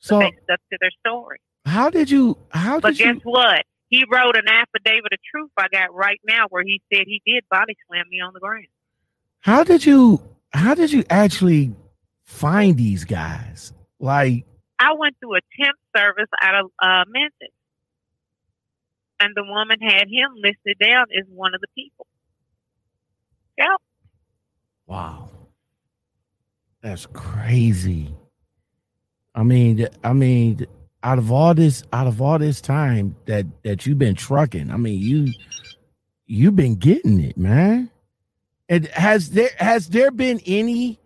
So 0.00 0.18
they 0.18 0.32
stuck 0.42 0.58
to 0.72 0.78
their 0.80 0.90
story. 0.98 1.38
How 1.64 1.90
did 1.90 2.10
you? 2.10 2.36
How 2.50 2.74
did 2.76 2.82
but 2.82 2.94
guess 2.96 3.16
you? 3.16 3.20
what? 3.24 3.64
He 3.88 4.04
wrote 4.10 4.36
an 4.36 4.48
affidavit 4.48 5.12
of 5.12 5.18
truth 5.30 5.50
I 5.56 5.66
got 5.68 5.94
right 5.94 6.20
now 6.26 6.46
where 6.48 6.62
he 6.62 6.80
said 6.92 7.04
he 7.06 7.20
did 7.26 7.44
body 7.50 7.76
slam 7.88 8.04
me 8.10 8.20
on 8.20 8.32
the 8.32 8.40
ground. 8.40 8.66
How 9.40 9.64
did 9.64 9.84
you? 9.84 10.22
How 10.52 10.74
did 10.74 10.92
you 10.92 11.04
actually 11.10 11.74
find 12.24 12.76
these 12.76 13.04
guys? 13.04 13.72
Like 13.98 14.46
I 14.78 14.94
went 14.94 15.16
through 15.20 15.36
a 15.36 15.40
temp 15.60 15.76
service 15.96 16.28
out 16.42 16.64
of 16.64 16.70
uh, 16.82 17.04
Memphis, 17.08 17.54
and 19.20 19.32
the 19.34 19.44
woman 19.44 19.78
had 19.80 20.08
him 20.08 20.30
listed 20.36 20.78
down 20.80 21.06
as 21.16 21.26
one 21.28 21.54
of 21.54 21.60
the 21.60 21.68
people. 21.74 22.06
Yep. 23.58 23.80
Wow. 24.86 25.30
That's 26.82 27.06
crazy. 27.06 28.14
I 29.34 29.42
mean, 29.42 29.86
I 30.02 30.12
mean, 30.14 30.66
out 31.02 31.18
of 31.18 31.32
all 31.32 31.54
this, 31.54 31.82
out 31.92 32.06
of 32.06 32.20
all 32.20 32.38
this 32.38 32.60
time 32.60 33.16
that 33.26 33.46
that 33.62 33.86
you've 33.86 33.98
been 33.98 34.14
trucking, 34.14 34.70
I 34.70 34.76
mean, 34.76 35.00
you 35.00 35.32
you've 36.26 36.56
been 36.56 36.76
getting 36.76 37.20
it, 37.20 37.36
man. 37.36 37.90
And 38.68 38.86
has 38.88 39.30
there 39.30 39.50
has 39.58 39.88
there 39.88 40.10
been 40.10 40.40
any 40.46 41.00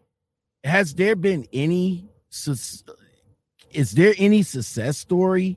has 0.63 0.95
there 0.95 1.17
been 1.17 1.47
any 1.53 2.09
is 3.71 3.93
there 3.93 4.15
any 4.19 4.43
success 4.43 4.99
story 4.99 5.57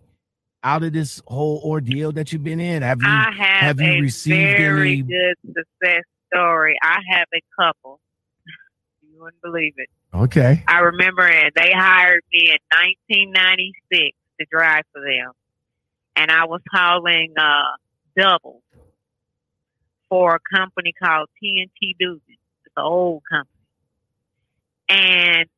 out 0.63 0.84
of 0.84 0.93
this 0.93 1.21
whole 1.28 1.62
ordeal 1.63 2.12
that 2.13 2.32
you've 2.32 2.43
been 2.43 2.60
in? 2.60 2.82
Have 2.82 3.02
you 3.02 3.08
I 3.08 3.32
have, 3.38 3.80
have 3.80 3.82
you 3.82 4.02
received 4.02 4.58
very 4.58 4.93
any 4.93 5.02
good 5.02 5.36
success 5.45 6.04
story. 6.34 6.78
I 6.82 7.00
have 7.10 7.28
a 7.34 7.41
couple. 7.60 8.00
you 9.02 9.21
wouldn't 9.21 9.41
believe 9.41 9.73
it. 9.78 9.89
Okay. 10.13 10.63
I 10.67 10.80
remember 10.80 11.28
it. 11.28 11.54
They 11.56 11.71
hired 11.71 12.23
me 12.32 12.50
in 12.50 12.58
1996 12.71 14.17
to 14.39 14.45
drive 14.50 14.84
for 14.93 15.02
them, 15.02 15.32
and 16.15 16.32
I 16.32 16.45
was 16.45 16.62
hauling 16.71 17.34
uh, 17.38 17.78
doubles 18.17 18.63
for 20.10 20.36
a 20.36 20.58
company 20.58 20.93
called 21.02 21.30
TNT 21.43 21.95
Dugan. 22.00 22.21
It's 22.28 22.73
an 22.76 22.84
old 22.84 23.23
company, 23.30 23.50
and 24.89 25.50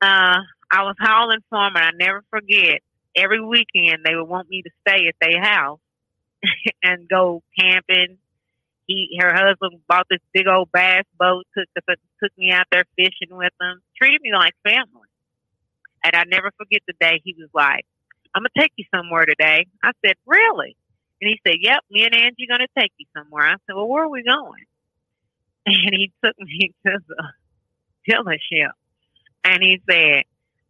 uh, 0.00 0.40
I 0.70 0.82
was 0.82 0.96
hauling 1.00 1.40
for 1.50 1.64
them, 1.64 1.76
and 1.76 1.84
I 1.84 1.90
never 1.92 2.24
forget. 2.30 2.80
Every 3.16 3.44
weekend, 3.44 4.04
they 4.04 4.14
would 4.14 4.28
want 4.28 4.48
me 4.48 4.62
to 4.62 4.70
stay 4.86 5.08
at 5.08 5.14
their 5.20 5.42
house 5.42 5.80
and 6.82 7.08
go 7.08 7.42
camping, 7.58 8.18
he 8.88 9.18
her 9.20 9.32
husband 9.34 9.80
bought 9.86 10.06
this 10.10 10.20
big 10.32 10.48
old 10.48 10.72
bass 10.72 11.04
boat, 11.18 11.44
took 11.56 11.68
took 11.76 12.38
me 12.38 12.50
out 12.50 12.66
there 12.72 12.84
fishing 12.96 13.36
with 13.36 13.52
them, 13.60 13.80
treated 14.00 14.22
me 14.22 14.32
like 14.32 14.54
family. 14.64 15.07
And 16.04 16.14
I 16.14 16.24
never 16.24 16.50
forget 16.56 16.82
the 16.86 16.94
day 17.00 17.20
he 17.24 17.34
was 17.38 17.50
like, 17.54 17.84
I'm 18.34 18.42
gonna 18.42 18.50
take 18.58 18.72
you 18.76 18.84
somewhere 18.94 19.24
today. 19.24 19.66
I 19.82 19.92
said, 20.04 20.16
Really? 20.26 20.76
And 21.20 21.28
he 21.28 21.40
said, 21.46 21.56
Yep, 21.60 21.80
me 21.90 22.04
and 22.04 22.14
Angie 22.14 22.46
gonna 22.48 22.66
take 22.78 22.92
you 22.98 23.06
somewhere. 23.16 23.46
I 23.46 23.54
said, 23.66 23.74
Well, 23.74 23.88
where 23.88 24.04
are 24.04 24.08
we 24.08 24.22
going? 24.22 24.64
And 25.66 25.92
he 25.92 26.10
took 26.24 26.38
me 26.38 26.72
to 26.86 26.98
the 27.06 27.24
dealership 28.10 28.70
and 29.44 29.62
he 29.62 29.82
said, 29.90 30.22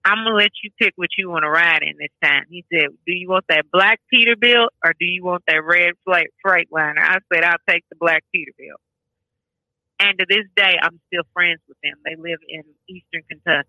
I'm 0.04 0.24
gonna 0.24 0.34
let 0.34 0.50
you 0.62 0.70
pick 0.78 0.94
what 0.96 1.10
you 1.18 1.30
want 1.30 1.42
to 1.44 1.50
ride 1.50 1.82
in 1.82 1.94
this 1.98 2.10
time. 2.22 2.44
He 2.48 2.64
said, 2.72 2.88
Do 3.06 3.12
you 3.12 3.28
want 3.28 3.44
that 3.48 3.70
black 3.70 4.00
Peterbilt 4.12 4.68
or 4.84 4.92
do 4.98 5.04
you 5.06 5.22
want 5.24 5.44
that 5.46 5.62
red 5.62 5.92
freight 6.04 6.30
Freightliner? 6.44 7.00
I 7.00 7.18
said, 7.32 7.44
I'll 7.44 7.56
take 7.68 7.84
the 7.90 7.96
black 7.96 8.24
Peterbilt. 8.34 8.80
And 10.00 10.18
to 10.18 10.26
this 10.28 10.46
day, 10.56 10.76
I'm 10.80 11.00
still 11.08 11.24
friends 11.34 11.60
with 11.68 11.76
them. 11.82 11.94
They 12.04 12.14
live 12.16 12.38
in 12.48 12.62
Eastern 12.88 13.22
Kentucky. 13.28 13.68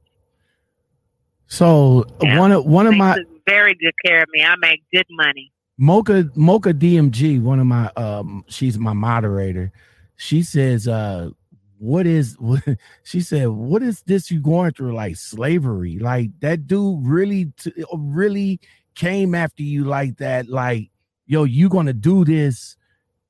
So 1.50 2.06
yeah. 2.22 2.40
one 2.40 2.52
of 2.52 2.66
one 2.66 2.88
of 2.88 2.96
my 2.96 3.20
very 3.46 3.76
good 3.76 3.94
care 4.06 4.24
of 4.24 4.30
me. 4.32 4.44
I 4.44 4.56
make 4.56 4.82
good 4.94 5.08
money. 5.10 5.52
Mocha 5.78 6.30
Mocha 6.36 6.74
DMG, 6.74 7.42
one 7.42 7.60
of 7.60 7.66
my 7.66 7.92
um, 7.98 8.46
she's 8.48 8.78
my 8.78 8.94
moderator. 8.94 9.72
She 10.16 10.44
says, 10.44 10.88
uh, 10.88 11.32
what 11.80 12.06
is 12.06 12.36
what 12.40 12.62
she 13.04 13.22
said 13.22 13.48
what 13.48 13.82
is 13.82 14.04
this 14.04 14.30
you 14.30 14.40
going 14.40 14.72
through 14.72 14.94
like 14.94 15.16
slavery 15.16 15.98
like 15.98 16.30
that 16.42 16.68
dude 16.68 17.00
really 17.06 17.52
uh, 17.66 17.98
really 17.98 18.60
came 18.96 19.34
after 19.34 19.64
you 19.64 19.86
like 19.86 20.18
that 20.18 20.48
like 20.50 20.90
yo 21.26 21.46
you 21.46 21.70
gonna 21.70 21.94
do 21.94 22.26
this 22.26 22.76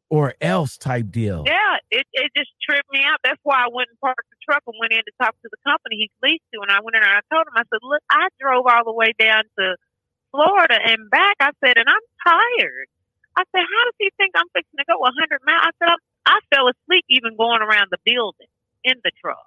or 0.09 0.33
else 0.41 0.77
type 0.77 1.11
deal. 1.11 1.45
Yeah, 1.45 1.77
it, 1.91 2.05
it 2.13 2.31
just 2.35 2.49
tripped 2.65 2.89
me 2.91 3.01
out. 3.05 3.21
That's 3.23 3.39
why 3.43 3.61
I 3.65 3.69
went 3.69 3.89
and 3.93 3.99
parked 4.01 4.25
the 4.29 4.41
truck 4.41 4.63
and 4.65 4.75
went 4.81 4.91
in 4.91 5.05
to 5.05 5.13
talk 5.21 5.37
to 5.37 5.49
the 5.49 5.61
company 5.61 6.09
he's 6.09 6.17
leased 6.21 6.45
to. 6.53 6.61
And 6.61 6.71
I 6.73 6.81
went 6.81 6.97
in 6.97 7.03
and 7.05 7.13
I 7.13 7.21
told 7.29 7.45
him, 7.45 7.53
I 7.53 7.65
said, 7.69 7.81
look, 7.85 8.01
I 8.09 8.27
drove 8.41 8.65
all 8.65 8.83
the 8.83 8.93
way 8.93 9.13
down 9.17 9.45
to 9.61 9.77
Florida 10.33 10.77
and 10.81 11.09
back. 11.09 11.37
I 11.39 11.53
said, 11.61 11.77
and 11.77 11.85
I'm 11.85 12.05
tired. 12.25 12.89
I 13.37 13.45
said, 13.53 13.61
how 13.61 13.83
does 13.85 13.97
he 14.01 14.09
think 14.17 14.33
I'm 14.33 14.49
fixing 14.53 14.81
to 14.81 14.85
go 14.89 14.97
100 14.97 15.13
miles? 15.45 15.69
I 15.69 15.73
said, 15.77 15.93
I 16.25 16.37
fell 16.49 16.67
asleep 16.67 17.05
even 17.09 17.37
going 17.37 17.61
around 17.61 17.93
the 17.93 18.01
building 18.01 18.49
in 18.83 18.97
the 19.05 19.13
truck. 19.21 19.45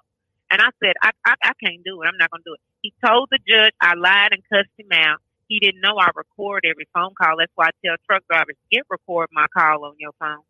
And 0.50 0.62
I 0.62 0.70
said, 0.78 0.94
I, 1.02 1.10
I, 1.26 1.34
I 1.42 1.52
can't 1.58 1.82
do 1.82 2.02
it. 2.02 2.06
I'm 2.06 2.18
not 2.18 2.30
going 2.30 2.42
to 2.46 2.50
do 2.50 2.54
it. 2.54 2.62
He 2.82 2.94
told 3.04 3.28
the 3.30 3.42
judge 3.42 3.72
I 3.80 3.94
lied 3.94 4.30
and 4.30 4.42
cussed 4.46 4.74
him 4.78 4.92
out. 4.92 5.18
He 5.48 5.60
didn't 5.60 5.80
know 5.80 5.96
I 5.98 6.08
record 6.14 6.64
every 6.64 6.86
phone 6.94 7.14
call. 7.20 7.36
That's 7.38 7.52
why 7.54 7.68
I 7.68 7.74
tell 7.84 7.96
truck 8.06 8.22
drivers, 8.30 8.56
get 8.70 8.84
record 8.88 9.28
my 9.32 9.46
call 9.56 9.84
on 9.84 9.94
your 9.98 10.12
phone. 10.18 10.44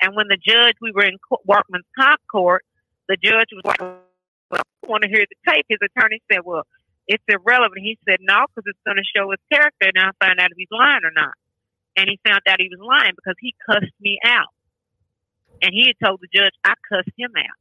And 0.00 0.14
when 0.14 0.28
the 0.28 0.36
judge, 0.36 0.74
we 0.80 0.92
were 0.92 1.04
in 1.04 1.16
Workman's 1.44 1.86
Comp 1.98 2.20
Court, 2.30 2.64
the 3.08 3.16
judge 3.16 3.48
was 3.52 3.64
like, 3.64 3.80
well, 3.80 4.00
I 4.52 4.62
want 4.86 5.02
to 5.02 5.08
hear 5.08 5.24
the 5.24 5.52
tape. 5.52 5.66
His 5.68 5.78
attorney 5.82 6.20
said, 6.30 6.40
well, 6.44 6.64
it's 7.08 7.22
irrelevant. 7.28 7.80
He 7.80 7.98
said, 8.08 8.18
no, 8.20 8.46
because 8.48 8.68
it's 8.68 8.78
going 8.84 8.98
to 8.98 9.04
show 9.16 9.30
his 9.30 9.40
character, 9.50 9.88
and 9.88 9.98
I'll 9.98 10.12
find 10.20 10.38
out 10.40 10.50
if 10.50 10.56
he's 10.56 10.68
lying 10.70 11.04
or 11.04 11.12
not. 11.14 11.34
And 11.96 12.08
he 12.08 12.18
found 12.26 12.42
out 12.48 12.60
he 12.60 12.68
was 12.68 12.80
lying 12.82 13.14
because 13.16 13.36
he 13.40 13.54
cussed 13.64 13.94
me 14.00 14.18
out. 14.24 14.52
And 15.62 15.72
he 15.72 15.86
had 15.86 16.06
told 16.06 16.20
the 16.20 16.28
judge, 16.34 16.52
I 16.62 16.74
cussed 16.88 17.14
him 17.16 17.32
out. 17.38 17.58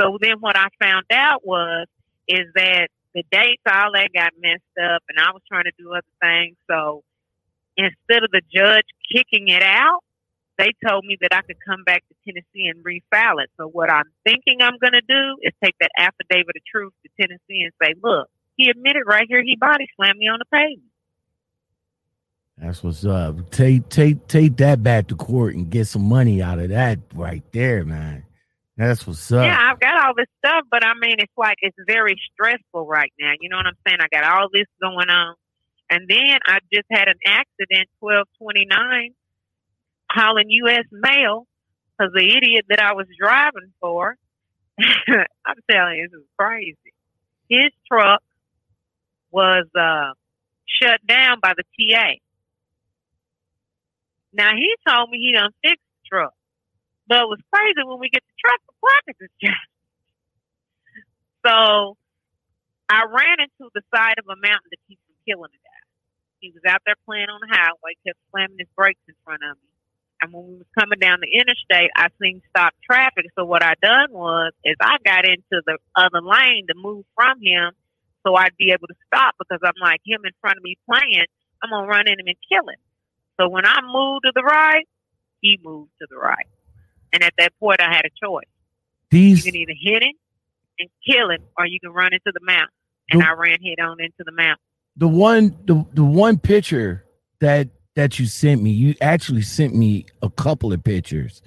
So 0.00 0.18
then 0.20 0.40
what 0.40 0.56
I 0.56 0.66
found 0.82 1.06
out 1.12 1.46
was, 1.46 1.86
is 2.28 2.46
that 2.54 2.88
the 3.14 3.24
dates, 3.30 3.62
all 3.70 3.92
that 3.94 4.10
got 4.12 4.32
messed 4.42 4.62
up, 4.82 5.02
and 5.08 5.18
I 5.18 5.30
was 5.30 5.42
trying 5.48 5.64
to 5.64 5.72
do 5.78 5.92
other 5.92 6.02
things. 6.20 6.56
So 6.68 7.04
instead 7.76 8.24
of 8.24 8.30
the 8.32 8.42
judge 8.52 8.84
kicking 9.12 9.48
it 9.48 9.62
out, 9.62 10.00
they 10.58 10.72
told 10.86 11.04
me 11.04 11.16
that 11.20 11.30
I 11.32 11.42
could 11.42 11.58
come 11.64 11.84
back 11.84 12.02
to 12.08 12.14
Tennessee 12.24 12.68
and 12.68 12.84
refile 12.84 13.42
it. 13.42 13.50
So 13.56 13.68
what 13.68 13.90
I'm 13.90 14.06
thinking 14.24 14.62
I'm 14.62 14.78
going 14.80 14.94
to 14.94 15.04
do 15.06 15.36
is 15.42 15.52
take 15.62 15.74
that 15.80 15.90
affidavit 15.98 16.56
of 16.56 16.62
truth 16.70 16.92
to 17.04 17.10
Tennessee 17.20 17.62
and 17.62 17.72
say, 17.82 17.94
look, 18.02 18.28
he 18.56 18.70
admitted 18.70 19.02
right 19.06 19.26
here 19.28 19.42
he 19.42 19.56
body 19.56 19.86
slammed 19.96 20.18
me 20.18 20.28
on 20.28 20.38
the 20.38 20.46
pavement. 20.46 20.90
That's 22.58 22.82
what's 22.82 23.04
up. 23.04 23.50
Take 23.50 23.90
take 23.90 24.28
take 24.28 24.56
that 24.56 24.82
back 24.82 25.08
to 25.08 25.14
court 25.14 25.54
and 25.54 25.68
get 25.68 25.86
some 25.88 26.08
money 26.08 26.40
out 26.40 26.58
of 26.58 26.70
that 26.70 27.00
right 27.14 27.42
there, 27.52 27.84
man. 27.84 28.24
That's 28.78 29.06
what's 29.06 29.30
up. 29.30 29.44
Yeah, 29.44 29.58
I've 29.58 29.78
got 29.78 30.06
all 30.06 30.14
this 30.16 30.28
stuff, 30.38 30.64
but 30.70 30.82
I 30.82 30.94
mean, 30.94 31.16
it's 31.18 31.32
like 31.36 31.58
it's 31.60 31.76
very 31.86 32.18
stressful 32.32 32.86
right 32.86 33.12
now. 33.20 33.32
You 33.40 33.50
know 33.50 33.56
what 33.56 33.66
I'm 33.66 33.76
saying? 33.86 33.98
I 34.00 34.08
got 34.08 34.24
all 34.24 34.48
this 34.50 34.66
going 34.80 35.10
on, 35.10 35.34
and 35.90 36.08
then 36.08 36.38
I 36.46 36.60
just 36.72 36.86
had 36.90 37.08
an 37.08 37.18
accident, 37.26 37.90
twelve 38.00 38.26
twenty 38.38 38.64
nine 38.64 39.12
calling 40.12 40.50
U.S. 40.50 40.84
mail 40.92 41.46
because 41.98 42.12
the 42.14 42.24
idiot 42.36 42.66
that 42.68 42.80
I 42.80 42.92
was 42.92 43.06
driving 43.18 43.72
for, 43.80 44.16
I'm 44.78 45.60
telling 45.70 45.96
you, 45.96 46.08
this 46.10 46.20
is 46.20 46.26
crazy. 46.38 46.76
His 47.48 47.70
truck 47.90 48.22
was 49.30 49.66
uh, 49.78 50.12
shut 50.66 51.00
down 51.06 51.40
by 51.40 51.54
the 51.56 51.64
TA. 51.76 52.14
Now 54.32 54.50
he 54.54 54.74
told 54.86 55.10
me 55.10 55.18
he 55.18 55.32
done 55.32 55.50
fixed 55.62 55.80
the 55.80 56.08
truck, 56.10 56.34
but 57.08 57.22
it 57.22 57.28
was 57.28 57.40
crazy 57.52 57.82
when 57.84 57.98
we 57.98 58.10
get 58.10 58.22
the 58.26 58.36
truck, 58.38 58.60
the 58.66 58.74
placards 58.80 59.20
is 59.20 59.30
just. 59.40 59.70
So 61.46 61.96
I 62.88 63.04
ran 63.06 63.40
into 63.40 63.70
the 63.74 63.82
side 63.94 64.18
of 64.18 64.26
a 64.26 64.36
mountain 64.36 64.70
to 64.70 64.78
keep 64.88 64.98
from 65.06 65.16
killing 65.26 65.50
the 65.52 65.62
guy. 65.62 65.82
He 66.40 66.52
was 66.52 66.62
out 66.68 66.82
there 66.84 66.96
playing 67.06 67.30
on 67.30 67.40
the 67.40 67.48
highway, 67.50 67.96
kept 68.06 68.18
slamming 68.30 68.58
his 68.58 68.68
brakes 68.76 69.00
in 69.08 69.14
front 69.24 69.42
of 69.42 69.56
me. 69.56 69.65
And 70.22 70.32
when 70.32 70.46
we 70.46 70.54
was 70.56 70.66
coming 70.78 70.98
down 70.98 71.18
the 71.20 71.28
interstate, 71.28 71.90
I 71.94 72.08
seen 72.20 72.42
stop 72.50 72.72
traffic. 72.82 73.26
So 73.38 73.44
what 73.44 73.62
I 73.62 73.74
done 73.82 74.12
was 74.12 74.52
is 74.64 74.76
I 74.80 74.96
got 75.04 75.26
into 75.28 75.62
the 75.66 75.78
other 75.94 76.22
lane 76.22 76.66
to 76.68 76.74
move 76.74 77.04
from 77.14 77.38
him 77.42 77.72
so 78.26 78.34
I'd 78.34 78.56
be 78.58 78.72
able 78.72 78.88
to 78.88 78.94
stop 79.06 79.36
because 79.38 79.60
I'm 79.62 79.80
like 79.80 80.00
him 80.04 80.22
in 80.24 80.32
front 80.40 80.56
of 80.56 80.64
me 80.64 80.76
playing, 80.90 81.26
I'm 81.62 81.70
gonna 81.70 81.86
run 81.86 82.08
in 82.08 82.18
him 82.18 82.26
and 82.26 82.36
kill 82.50 82.68
him. 82.68 82.80
So 83.38 83.48
when 83.48 83.64
I 83.64 83.78
moved 83.82 84.24
to 84.24 84.32
the 84.34 84.42
right, 84.42 84.86
he 85.40 85.60
moved 85.62 85.92
to 86.00 86.08
the 86.10 86.16
right. 86.16 86.46
And 87.12 87.22
at 87.22 87.34
that 87.38 87.52
point 87.60 87.80
I 87.80 87.94
had 87.94 88.04
a 88.04 88.10
choice. 88.20 88.48
These 89.10 89.46
you 89.46 89.52
can 89.52 89.60
either 89.60 89.74
hit 89.80 90.02
him 90.02 90.14
and 90.80 90.88
kill 91.06 91.30
him 91.30 91.42
or 91.56 91.66
you 91.66 91.78
can 91.78 91.92
run 91.92 92.12
into 92.12 92.32
the 92.34 92.40
mountain. 92.42 92.74
And 93.10 93.20
the, 93.22 93.26
I 93.26 93.32
ran 93.34 93.60
head 93.62 93.78
on 93.80 94.00
into 94.00 94.24
the 94.24 94.32
mountain. 94.32 94.64
The 94.96 95.08
one 95.08 95.56
the 95.64 95.86
the 95.94 96.04
one 96.04 96.38
picture 96.38 97.04
that 97.38 97.68
that 97.96 98.18
you 98.18 98.26
sent 98.26 98.62
me, 98.62 98.70
you 98.70 98.94
actually 99.00 99.42
sent 99.42 99.74
me 99.74 100.06
a 100.22 100.30
couple 100.30 100.72
of 100.72 100.84
pictures. 100.84 101.42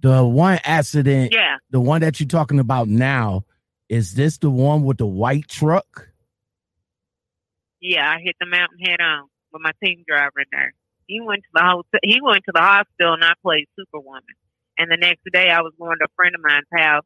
The 0.00 0.24
one 0.24 0.58
accident, 0.64 1.32
yeah, 1.34 1.56
the 1.70 1.80
one 1.80 2.00
that 2.00 2.18
you're 2.18 2.28
talking 2.28 2.58
about 2.58 2.88
now, 2.88 3.44
is 3.88 4.14
this 4.14 4.38
the 4.38 4.48
one 4.48 4.84
with 4.84 4.96
the 4.96 5.06
white 5.06 5.48
truck? 5.48 6.08
Yeah, 7.80 8.08
I 8.08 8.20
hit 8.22 8.36
the 8.40 8.46
mountain 8.46 8.78
head 8.82 9.00
on 9.00 9.28
with 9.52 9.62
my 9.62 9.72
team 9.84 10.04
driver 10.06 10.40
in 10.40 10.46
there. 10.52 10.72
He 11.06 11.20
went 11.20 11.42
to 11.42 11.50
the 11.52 11.62
hotel, 11.62 12.00
he 12.02 12.20
went 12.22 12.44
to 12.46 12.52
the 12.54 12.60
hospital, 12.60 13.14
and 13.14 13.24
I 13.24 13.32
played 13.42 13.66
Superwoman. 13.78 14.22
And 14.78 14.90
the 14.90 14.96
next 14.96 15.22
day, 15.32 15.50
I 15.50 15.60
was 15.60 15.74
going 15.78 15.98
to 15.98 16.06
a 16.06 16.14
friend 16.16 16.34
of 16.34 16.40
mine's 16.40 16.70
house, 16.72 17.04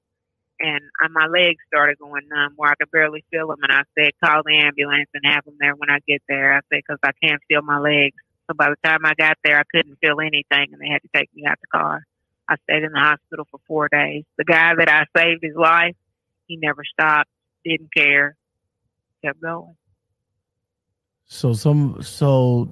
and 0.61 0.81
uh, 1.03 1.09
my 1.11 1.27
legs 1.27 1.59
started 1.66 1.99
going 1.99 2.29
numb 2.29 2.53
where 2.57 2.70
I 2.70 2.75
could 2.77 2.90
barely 2.92 3.25
feel 3.33 3.49
them. 3.49 3.59
And 3.62 3.73
I 3.73 3.83
said, 3.99 4.12
"Call 4.23 4.42
the 4.44 4.55
ambulance 4.55 5.09
and 5.14 5.25
have 5.25 5.44
them 5.44 5.57
there 5.59 5.75
when 5.75 5.90
I 5.90 5.99
get 6.07 6.23
there." 6.29 6.53
I 6.53 6.61
said, 6.70 6.83
"Because 6.87 6.99
I 7.03 7.11
can't 7.27 7.40
feel 7.49 7.62
my 7.62 7.79
legs." 7.79 8.14
So 8.47 8.55
by 8.55 8.71
the 8.71 8.77
time 8.85 9.01
I 9.05 9.15
got 9.15 9.39
there, 9.43 9.59
I 9.59 9.63
couldn't 9.71 9.99
feel 10.01 10.21
anything, 10.21 10.73
and 10.73 10.81
they 10.81 10.89
had 10.89 11.03
to 11.03 11.09
take 11.15 11.35
me 11.35 11.45
out 11.47 11.59
the 11.61 11.79
car. 11.79 12.05
I 12.49 12.57
stayed 12.65 12.83
in 12.83 12.93
the 12.93 12.99
hospital 12.99 13.47
for 13.51 13.59
four 13.67 13.89
days. 13.89 14.25
The 14.37 14.45
guy 14.45 14.75
that 14.75 14.89
I 14.89 15.07
saved 15.19 15.43
his 15.43 15.57
life, 15.57 15.97
he 16.47 16.57
never 16.57 16.85
stopped, 16.85 17.31
didn't 17.65 17.93
care, 17.95 18.37
kept 19.25 19.41
going. 19.41 19.77
So 21.27 21.55
some 21.55 22.03
so 22.03 22.69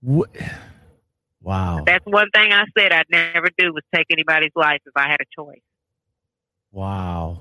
what 0.00 0.30
wow. 1.40 1.84
That's 1.86 2.04
one 2.04 2.28
thing 2.34 2.52
I 2.52 2.64
said 2.76 2.92
I'd 2.92 3.06
never 3.08 3.48
do 3.56 3.72
was 3.72 3.84
take 3.94 4.06
anybody's 4.10 4.50
life 4.56 4.80
if 4.84 4.92
I 4.96 5.08
had 5.08 5.20
a 5.20 5.40
choice. 5.40 5.60
Wow. 6.72 7.40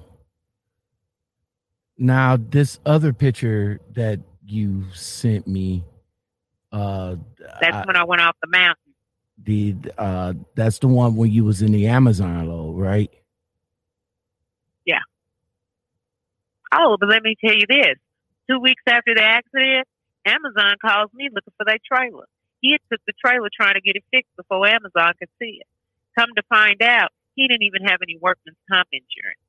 Now 1.98 2.38
this 2.38 2.80
other 2.86 3.14
picture 3.14 3.82
that 3.94 4.20
you 4.46 4.86
sent 4.94 5.48
me 5.48 5.84
uh, 6.78 7.16
that's 7.62 7.76
I, 7.76 7.84
when 7.86 7.96
I 7.96 8.04
went 8.04 8.22
off 8.22 8.36
the 8.42 8.50
mountain. 8.50 8.94
The 9.44 9.76
uh, 9.98 10.34
that's 10.56 10.80
the 10.80 10.88
one 10.88 11.16
when 11.16 11.32
you 11.32 11.46
was 11.46 11.62
in 11.62 11.72
the 11.72 11.88
Amazon 11.88 12.48
though, 12.48 12.72
right? 12.72 13.12
Yeah. 14.86 15.00
Oh, 16.74 16.98
but 17.00 17.10
let 17.10 17.24
me 17.24 17.36
tell 17.44 17.54
you 17.54 17.66
this: 17.68 17.98
two 18.50 18.60
weeks 18.60 18.84
after 18.88 19.14
the 19.16 19.24
accident, 19.24 19.88
Amazon 20.26 20.76
calls 20.84 21.12
me 21.14 21.30
looking 21.34 21.54
for 21.58 21.66
their 21.66 21.80
trailer. 21.92 22.26
He 22.62 22.72
had 22.72 22.82
took 22.92 23.02
the 23.06 23.14
trailer 23.24 23.50
trying 23.56 23.76
to 23.76 23.82
get 23.82 23.96
it 23.96 24.04
fixed 24.12 24.36
before 24.36 24.68
Amazon 24.68 25.14
could 25.20 25.30
see 25.40 25.60
it. 25.62 25.68
Come 26.18 26.30
to 26.36 26.44
find 26.50 26.82
out, 26.82 27.12
he 27.36 27.48
didn't 27.48 27.64
even 27.64 27.84
have 27.84 28.00
any 28.02 28.18
workman's 28.20 28.58
comp 28.70 28.88
insurance. 28.92 29.40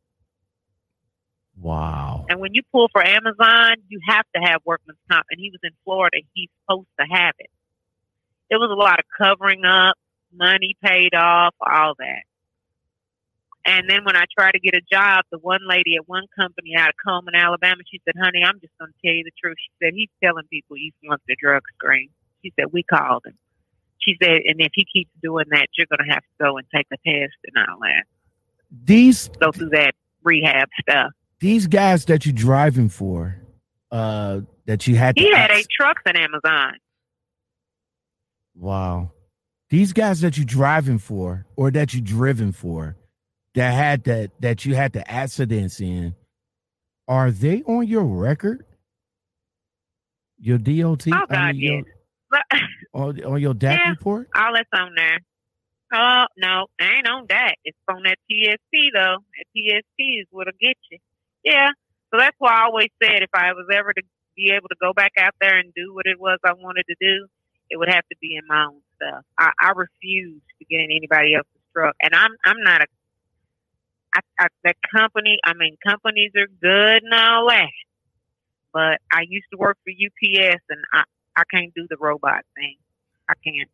Wow. 1.60 2.07
And 2.28 2.40
when 2.40 2.52
you 2.52 2.62
pull 2.70 2.88
for 2.92 3.04
Amazon, 3.04 3.76
you 3.88 4.00
have 4.06 4.26
to 4.36 4.42
have 4.42 4.60
workman's 4.64 4.98
comp. 5.10 5.24
And 5.30 5.40
he 5.40 5.50
was 5.50 5.60
in 5.62 5.70
Florida. 5.84 6.18
He's 6.34 6.50
supposed 6.62 6.88
to 7.00 7.06
have 7.10 7.34
it. 7.38 7.50
It 8.50 8.56
was 8.56 8.70
a 8.70 8.74
lot 8.74 8.98
of 8.98 9.04
covering 9.16 9.64
up, 9.64 9.96
money 10.32 10.76
paid 10.84 11.14
off, 11.14 11.54
all 11.60 11.94
that. 11.98 12.22
And 13.64 13.88
then 13.88 14.04
when 14.04 14.16
I 14.16 14.24
tried 14.32 14.52
to 14.52 14.60
get 14.60 14.74
a 14.74 14.80
job, 14.90 15.24
the 15.30 15.38
one 15.38 15.60
lady 15.68 15.96
at 15.96 16.08
one 16.08 16.24
company 16.36 16.74
out 16.76 16.88
of 16.88 16.94
Cullman, 17.04 17.34
Alabama, 17.34 17.82
she 17.90 18.00
said, 18.04 18.14
honey, 18.18 18.42
I'm 18.44 18.60
just 18.60 18.72
going 18.78 18.92
to 18.92 18.98
tell 19.04 19.14
you 19.14 19.24
the 19.24 19.32
truth. 19.42 19.56
She 19.58 19.72
said, 19.82 19.92
he's 19.94 20.08
telling 20.22 20.44
people 20.48 20.76
he's 20.76 20.94
flunked 21.04 21.26
the 21.26 21.36
drug 21.40 21.62
screen. 21.74 22.08
She 22.42 22.52
said, 22.58 22.72
we 22.72 22.82
called 22.82 23.26
him. 23.26 23.36
She 24.00 24.16
said, 24.22 24.40
and 24.46 24.60
if 24.60 24.72
he 24.74 24.86
keeps 24.90 25.10
doing 25.22 25.46
that, 25.50 25.66
you're 25.76 25.88
going 25.90 26.06
to 26.06 26.14
have 26.14 26.22
to 26.22 26.44
go 26.44 26.56
and 26.56 26.66
take 26.74 26.86
a 26.92 26.96
test 26.96 27.36
and 27.44 27.66
all 27.68 27.80
that. 27.80 28.04
These 28.84 29.28
go 29.40 29.50
through 29.52 29.70
that 29.70 29.94
rehab 30.22 30.68
stuff 30.80 31.12
these 31.40 31.66
guys 31.66 32.04
that 32.06 32.26
you're 32.26 32.32
driving 32.32 32.88
for, 32.88 33.36
uh, 33.90 34.40
that 34.66 34.86
you 34.86 34.96
had. 34.96 35.18
He 35.18 35.32
had 35.32 35.50
eight 35.50 35.68
trucks 35.70 36.02
in 36.06 36.16
Amazon. 36.16 36.74
Wow, 38.54 39.12
these 39.70 39.92
guys 39.92 40.20
that 40.20 40.36
you're 40.36 40.44
driving 40.44 40.98
for, 40.98 41.46
or 41.56 41.70
that 41.70 41.94
you 41.94 42.00
driven 42.00 42.52
for, 42.52 42.96
that 43.54 43.72
had 43.72 44.04
that 44.04 44.30
that 44.40 44.64
you 44.64 44.74
had 44.74 44.92
the 44.92 45.08
accidents 45.10 45.80
in, 45.80 46.14
are 47.06 47.30
they 47.30 47.62
on 47.62 47.86
your 47.86 48.04
record? 48.04 48.64
Your 50.40 50.58
DOT? 50.58 51.06
Oh 51.08 51.10
God, 51.10 51.32
I 51.32 51.52
mean, 51.52 51.84
yes. 52.32 52.44
Your, 52.52 53.02
on, 53.02 53.24
on 53.24 53.40
your 53.40 53.54
DAC 53.54 53.76
yeah, 53.76 53.90
report? 53.90 54.28
All 54.34 54.52
that's 54.54 54.68
on 54.72 54.92
there. 54.94 55.18
Oh 55.92 56.24
no, 56.36 56.66
I 56.80 56.96
ain't 56.96 57.08
on 57.08 57.26
that. 57.30 57.54
It's 57.64 57.78
on 57.88 58.02
that 58.02 58.18
PSP 58.30 58.90
though. 58.92 59.16
That 59.16 59.44
PSP 59.56 60.20
is 60.20 60.26
what'll 60.30 60.52
get 60.60 60.76
you. 60.90 60.98
Yeah. 61.44 61.70
So 62.10 62.18
that's 62.18 62.36
why 62.38 62.52
I 62.52 62.64
always 62.64 62.88
said 63.02 63.22
if 63.22 63.30
I 63.34 63.52
was 63.52 63.66
ever 63.72 63.92
to 63.92 64.02
be 64.36 64.52
able 64.52 64.68
to 64.68 64.76
go 64.80 64.92
back 64.92 65.12
out 65.18 65.34
there 65.40 65.58
and 65.58 65.72
do 65.74 65.94
what 65.94 66.06
it 66.06 66.18
was 66.18 66.38
I 66.44 66.52
wanted 66.54 66.84
to 66.88 66.94
do, 67.00 67.26
it 67.70 67.76
would 67.76 67.88
have 67.88 68.06
to 68.08 68.16
be 68.20 68.36
in 68.36 68.46
my 68.46 68.64
own 68.64 68.80
stuff. 68.96 69.24
I, 69.38 69.50
I 69.60 69.70
refuse 69.70 70.40
to 70.58 70.64
get 70.64 70.80
in 70.80 70.90
anybody 70.90 71.34
else's 71.34 71.50
truck, 71.72 71.96
and 72.00 72.14
I'm 72.14 72.30
I'm 72.44 72.62
not 72.62 72.82
a. 72.82 72.86
I, 74.14 74.20
I, 74.40 74.46
that 74.64 74.76
company, 74.90 75.38
I 75.44 75.52
mean, 75.52 75.76
companies 75.86 76.32
are 76.34 76.46
good 76.62 77.02
and 77.02 77.12
all 77.12 77.46
that, 77.50 77.68
but 78.72 79.00
I 79.12 79.26
used 79.28 79.44
to 79.52 79.58
work 79.58 79.76
for 79.84 79.90
UPS, 79.90 80.62
and 80.70 80.80
I 80.92 81.02
I 81.36 81.42
can't 81.52 81.74
do 81.74 81.86
the 81.88 81.96
robot 81.98 82.44
thing. 82.56 82.76
I 83.28 83.34
can't. 83.44 83.68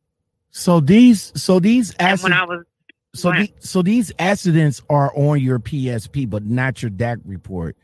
So 0.50 0.80
these, 0.80 1.32
so 1.34 1.58
these 1.58 1.94
And 1.98 2.20
when 2.20 2.32
I 2.32 2.44
was 2.44 2.64
so 3.14 3.30
the, 3.32 3.52
so 3.60 3.82
these 3.82 4.12
accidents 4.18 4.82
are 4.90 5.12
on 5.16 5.40
your 5.40 5.58
PSP, 5.58 6.28
but 6.28 6.44
not 6.44 6.82
your 6.82 6.90
DAC 6.90 7.20
report. 7.24 7.76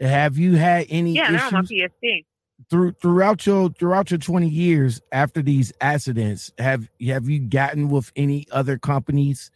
Have 0.00 0.36
you 0.38 0.56
had 0.56 0.86
any 0.90 1.12
yeah, 1.14 1.30
they're 1.30 1.42
on 1.44 1.52
my 1.52 1.60
issues 1.60 1.90
PSP. 2.02 2.24
through 2.70 2.92
throughout 2.92 3.46
your 3.46 3.70
throughout 3.70 4.10
your 4.10 4.18
twenty 4.18 4.48
years 4.48 5.00
after 5.12 5.40
these 5.42 5.72
accidents? 5.80 6.52
Have 6.58 6.88
have 7.06 7.28
you 7.28 7.38
gotten 7.40 7.88
with 7.88 8.10
any 8.16 8.46
other 8.50 8.78
companies 8.78 9.50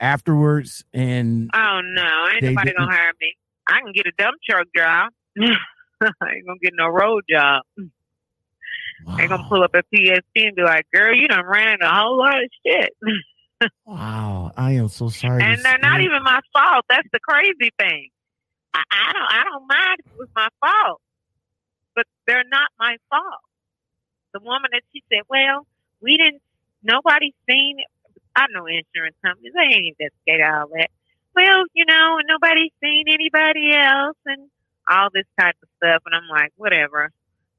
afterwards? 0.00 0.84
And 0.92 1.50
Oh 1.54 1.80
no, 1.82 2.26
ain't 2.32 2.42
nobody 2.42 2.70
didn't- 2.70 2.78
gonna 2.78 2.92
hire 2.92 3.12
me. 3.20 3.34
I 3.68 3.80
can 3.80 3.92
get 3.92 4.06
a 4.06 4.12
dump 4.18 4.36
truck 4.48 4.66
job. 4.76 5.12
I 5.40 6.30
ain't 6.34 6.46
gonna 6.46 6.58
get 6.62 6.72
no 6.74 6.88
road 6.88 7.24
job. 7.30 7.62
I 9.06 9.20
ain't 9.22 9.30
gonna 9.30 9.46
pull 9.48 9.62
up 9.62 9.74
a 9.74 9.82
PSP 9.94 10.46
and 10.48 10.56
be 10.56 10.62
like, 10.62 10.86
"Girl, 10.92 11.14
you 11.14 11.28
done 11.28 11.44
ran 11.46 11.78
a 11.82 11.94
whole 11.94 12.18
lot 12.18 12.42
of 12.42 12.50
shit," 12.66 12.90
wow, 13.84 14.52
I 14.56 14.72
am 14.72 14.88
so 14.88 15.08
sorry. 15.08 15.42
and 15.42 15.64
they're 15.64 15.78
not 15.78 16.00
even 16.00 16.22
my 16.22 16.40
fault. 16.52 16.84
That's 16.88 17.08
the 17.12 17.20
crazy 17.20 17.70
thing. 17.78 18.08
I, 18.74 18.82
I 18.90 19.12
don't, 19.12 19.32
I 19.32 19.44
don't 19.44 19.66
mind 19.66 19.96
if 20.00 20.06
it 20.06 20.18
was 20.18 20.28
my 20.36 20.48
fault, 20.60 21.00
but 21.96 22.06
they're 22.26 22.44
not 22.48 22.68
my 22.78 22.96
fault. 23.10 23.42
The 24.34 24.40
woman 24.40 24.70
that 24.72 24.82
she 24.92 25.02
said, 25.10 25.22
"Well, 25.28 25.66
we 26.00 26.16
didn't. 26.16 26.42
Nobody 26.82 27.34
seen 27.48 27.76
it." 27.80 27.86
I 28.36 28.46
know 28.52 28.66
insurance 28.66 29.16
companies; 29.24 29.52
they 29.54 29.76
ain't 29.76 29.96
investigate 29.98 30.46
all 30.46 30.68
that. 30.74 30.90
Well, 31.34 31.64
you 31.74 31.84
know, 31.86 32.18
and 32.18 32.28
nobody's 32.28 32.72
seen 32.82 33.04
anybody 33.08 33.74
else, 33.74 34.16
and 34.26 34.48
all 34.88 35.08
this 35.12 35.24
type 35.40 35.56
of 35.62 35.68
stuff. 35.78 36.02
And 36.06 36.14
I'm 36.14 36.28
like, 36.30 36.52
whatever. 36.56 37.10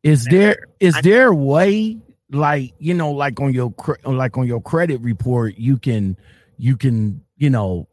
Is 0.03 0.25
there 0.25 0.67
is 0.79 0.95
I- 0.95 1.01
there 1.01 1.27
a 1.27 1.35
way 1.35 1.97
like 2.31 2.73
you 2.79 2.93
know 2.93 3.11
like 3.11 3.39
on 3.41 3.53
your 3.53 3.73
like 4.05 4.37
on 4.37 4.47
your 4.47 4.61
credit 4.61 5.01
report 5.01 5.55
you 5.57 5.77
can 5.77 6.17
you 6.57 6.77
can 6.77 7.23
you 7.37 7.49
know 7.49 7.87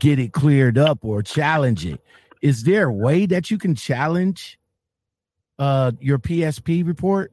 get 0.00 0.18
it 0.18 0.32
cleared 0.32 0.78
up 0.78 1.00
or 1.04 1.22
challenge 1.22 1.86
it? 1.86 2.00
Is 2.42 2.64
there 2.64 2.88
a 2.88 2.92
way 2.92 3.26
that 3.26 3.50
you 3.50 3.58
can 3.58 3.74
challenge 3.74 4.58
uh 5.58 5.92
your 6.00 6.18
PSP 6.18 6.86
report? 6.86 7.32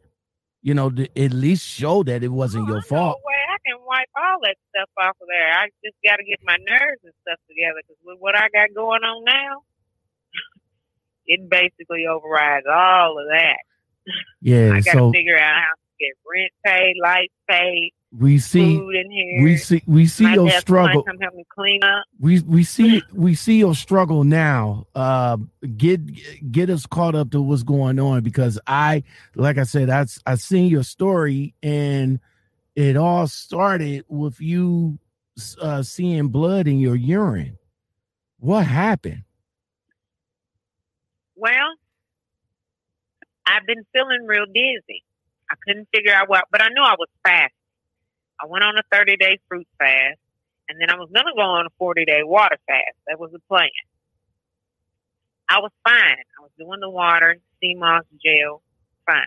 You 0.62 0.74
know, 0.76 0.90
to 0.92 1.06
at 1.22 1.34
least 1.34 1.66
show 1.68 2.04
that 2.04 2.24
it 2.24 2.30
wasn't 2.30 2.68
Oh, 2.68 2.68
your 2.68 2.82
fault. 2.82 3.24
way 3.26 3.40
I 3.50 3.58
can 3.66 3.78
wipe 3.86 4.10
all 4.18 4.40
that 4.44 4.58
stuff 4.72 4.90
off 5.02 5.18
of 5.22 5.28
there. 5.30 5.52
I 5.54 5.70
just 5.86 5.98
got 6.06 6.18
to 6.18 6.26
get 6.26 6.40
my 6.44 6.58
nerves 6.58 7.02
and 7.04 7.14
stuff 7.24 7.40
together 7.50 7.82
because 7.84 7.98
with 8.06 8.20
what 8.20 8.36
I 8.38 8.50
got 8.54 8.76
going 8.76 9.04
on 9.04 9.24
now, 9.26 9.64
it 11.28 11.50
basically 11.50 12.08
overrides 12.08 12.68
all 12.70 13.20
of 13.20 13.28
that. 13.32 13.60
Yeah, 14.42 14.78
I 14.78 14.82
got 14.82 14.96
to 14.96 15.04
so 15.04 15.12
figure 15.14 15.38
out 15.38 15.56
how 15.56 15.74
get 16.00 16.14
rent 16.26 16.52
paid, 16.66 16.96
lights 17.02 17.34
paid, 17.48 17.92
we 18.18 18.40
see 18.40 18.78
food 18.78 18.96
in 18.96 19.12
here. 19.12 19.44
we 19.44 19.58
see 19.58 19.84
we 19.86 20.08
see 20.08 20.24
my 20.24 20.34
your 20.34 20.50
struggle. 20.52 21.04
Come 21.04 21.20
help 21.20 21.36
me 21.36 21.46
clean 21.54 21.84
up. 21.84 22.06
we 22.20 22.40
we 22.42 22.64
see 22.64 23.04
we 23.14 23.36
see 23.36 23.60
your 23.60 23.76
struggle 23.76 24.24
now 24.24 24.88
uh 24.96 25.38
get 25.78 26.02
get 26.52 26.72
us 26.72 26.88
caught 26.88 27.14
up 27.14 27.30
to 27.32 27.42
what's 27.42 27.62
going 27.62 28.00
on 28.00 28.24
because 28.24 28.60
i 28.66 29.04
like 29.36 29.60
i 29.60 29.64
said 29.64 29.90
i 29.92 30.06
i 30.26 30.34
seen 30.36 30.68
your 30.70 30.84
story 30.84 31.54
and 31.62 32.20
it 32.76 32.98
all 32.98 33.28
started 33.28 34.04
with 34.08 34.42
you 34.42 34.98
uh 35.62 35.84
seeing 35.84 36.30
blood 36.30 36.68
in 36.68 36.80
your 36.80 36.96
urine 36.96 37.58
what 38.40 38.66
happened 38.66 39.24
Well, 41.36 41.76
I've 43.46 43.66
been 43.66 43.86
feeling 43.94 44.26
real 44.26 44.46
dizzy. 44.48 45.04
I 45.50 45.56
couldn't 45.66 45.88
figure 45.94 46.14
out 46.14 46.30
what, 46.30 46.46
but 46.52 46.62
I 46.62 46.70
knew 46.70 46.84
I 46.84 46.96
was 46.98 47.10
fasting. 47.24 47.54
I 48.42 48.46
went 48.48 48.64
on 48.64 48.78
a 48.78 48.84
30 48.92 49.18
day 49.18 49.40
fruit 49.48 49.68
fast, 49.78 50.20
and 50.70 50.80
then 50.80 50.90
I 50.90 50.96
was 50.96 51.10
going 51.14 51.26
to 51.26 51.34
go 51.36 51.42
on 51.42 51.66
a 51.66 51.70
40 51.78 52.06
day 52.06 52.22
water 52.24 52.58
fast. 52.68 52.98
That 53.08 53.20
was 53.20 53.32
the 53.32 53.40
plan. 53.48 53.70
I 55.50 55.60
was 55.60 55.72
fine. 55.84 56.24
I 56.38 56.42
was 56.42 56.52
doing 56.58 56.80
the 56.80 56.90
water, 56.90 57.38
sea 57.60 57.76
moss 57.76 58.04
gel, 58.24 58.62
fine. 59.06 59.26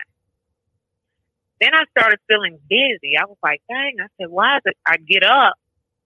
Then 1.59 1.73
I 1.73 1.83
started 1.97 2.19
feeling 2.27 2.59
dizzy. 2.69 3.17
I 3.17 3.25
was 3.25 3.37
like, 3.43 3.61
dang, 3.69 3.95
I 3.99 4.07
said, 4.19 4.29
why 4.29 4.57
is 4.57 4.63
it? 4.65 4.77
I 4.85 4.97
get 4.97 5.23
up, 5.23 5.55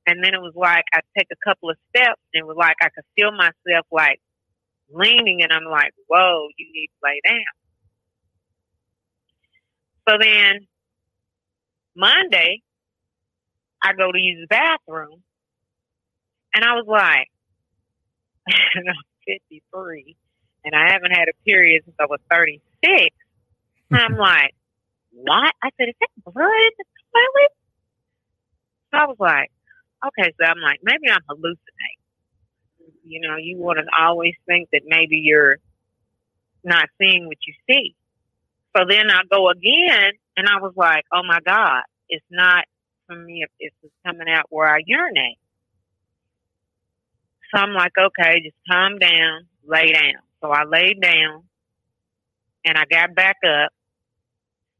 and 0.06 0.24
then 0.24 0.34
it 0.34 0.42
was 0.42 0.54
like 0.56 0.86
I 0.94 1.02
take 1.18 1.28
a 1.32 1.50
couple 1.50 1.70
of 1.70 1.78
steps, 1.90 2.22
and 2.34 2.42
it 2.42 2.46
was 2.46 2.58
like 2.58 2.76
I 2.82 2.90
could 2.90 3.06
feel 3.16 3.32
myself 3.32 3.86
like 3.92 4.20
leaning 4.94 5.42
and 5.44 5.52
I'm 5.52 5.66
like, 5.66 5.94
whoa, 6.08 6.48
you 6.58 6.68
need 6.74 6.88
to 6.88 7.00
lay 7.04 7.22
down. 7.28 7.67
So 10.08 10.18
then 10.20 10.68
Monday, 11.96 12.62
I 13.84 13.94
go 13.94 14.12
to 14.12 14.20
use 14.20 14.40
the 14.42 14.48
bathroom 14.48 15.22
and 16.54 16.64
I 16.64 16.74
was 16.76 16.86
like, 16.88 17.30
I'm 18.48 18.96
53 19.26 20.16
and 20.66 20.76
I 20.76 20.92
haven't 20.92 21.12
had 21.12 21.28
a 21.30 21.44
period 21.46 21.84
since 21.86 21.96
I 22.00 22.06
was 22.06 22.20
36. 22.32 23.16
And 23.90 24.00
I'm 24.00 24.12
mm-hmm. 24.12 24.20
like, 24.20 24.56
what? 25.12 25.54
I 25.62 25.70
said, 25.78 25.90
is 25.90 25.96
that 26.00 26.10
blood 26.24 26.44
in 26.44 26.72
the 26.78 26.86
toilet? 27.14 27.52
So 28.92 28.98
I 28.98 29.06
was 29.06 29.18
like, 29.20 29.52
okay, 30.08 30.34
so 30.40 30.46
I'm 30.46 30.62
like, 30.62 30.80
maybe 30.84 31.10
I'm 31.10 31.24
hallucinating 31.28 31.98
you 33.08 33.22
know, 33.22 33.38
you 33.38 33.58
want 33.58 33.80
to 33.80 33.86
always 34.00 34.34
think 34.46 34.70
that 34.72 34.82
maybe 34.86 35.18
you're 35.18 35.58
not 36.64 36.90
seeing 37.00 37.28
what 37.28 37.38
you 37.48 37.54
see. 37.70 37.96
So 38.78 38.84
then 38.90 39.12
I 39.12 39.22
go 39.32 39.50
again, 39.50 40.14
and 40.38 40.48
I 40.48 40.62
was 40.62 40.74
like, 40.78 41.06
oh 41.14 41.24
my 41.28 41.40
God, 41.46 41.84
it's 42.10 42.26
not 42.32 42.66
for 43.08 43.16
me, 43.18 43.44
if 43.44 43.52
it's 43.60 43.76
just 43.82 43.94
coming 44.06 44.30
out 44.30 44.46
where 44.50 44.68
I 44.70 44.82
urinate. 44.86 45.40
So 47.54 47.62
I'm 47.62 47.74
like, 47.74 47.94
okay, 48.00 48.42
just 48.42 48.58
calm 48.72 49.00
down, 49.00 49.48
lay 49.66 49.92
down. 49.94 50.22
So 50.42 50.52
I 50.52 50.66
laid 50.66 51.02
down, 51.02 51.44
and 52.66 52.78
I 52.78 52.86
got 52.92 53.16
back 53.16 53.38
up, 53.48 53.72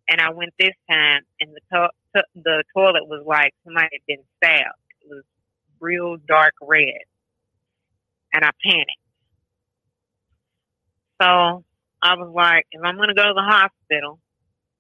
and 0.10 0.22
I 0.22 0.32
went 0.32 0.54
this 0.60 0.76
time, 0.90 1.24
and 1.42 1.52
the 1.56 1.62
to- 1.74 1.92
to- 2.16 2.42
the 2.44 2.64
toilet 2.76 3.08
was 3.08 3.24
like 3.26 3.54
somebody 3.66 3.90
had 3.94 4.06
been 4.08 4.24
stabbed. 4.38 4.80
It 5.02 5.10
was 5.10 5.24
real 5.82 6.18
dark 6.28 6.54
red 6.62 7.02
and 8.34 8.46
I 8.46 8.52
panicked. 8.64 8.92
So 11.22 11.66
I 12.02 12.16
was 12.16 12.32
like, 12.34 12.66
if 12.72 12.82
I'm 12.84 12.96
going 12.96 13.10
to 13.10 13.16
go 13.16 13.24
to 13.24 13.34
the 13.34 13.42
hospital, 13.42 14.20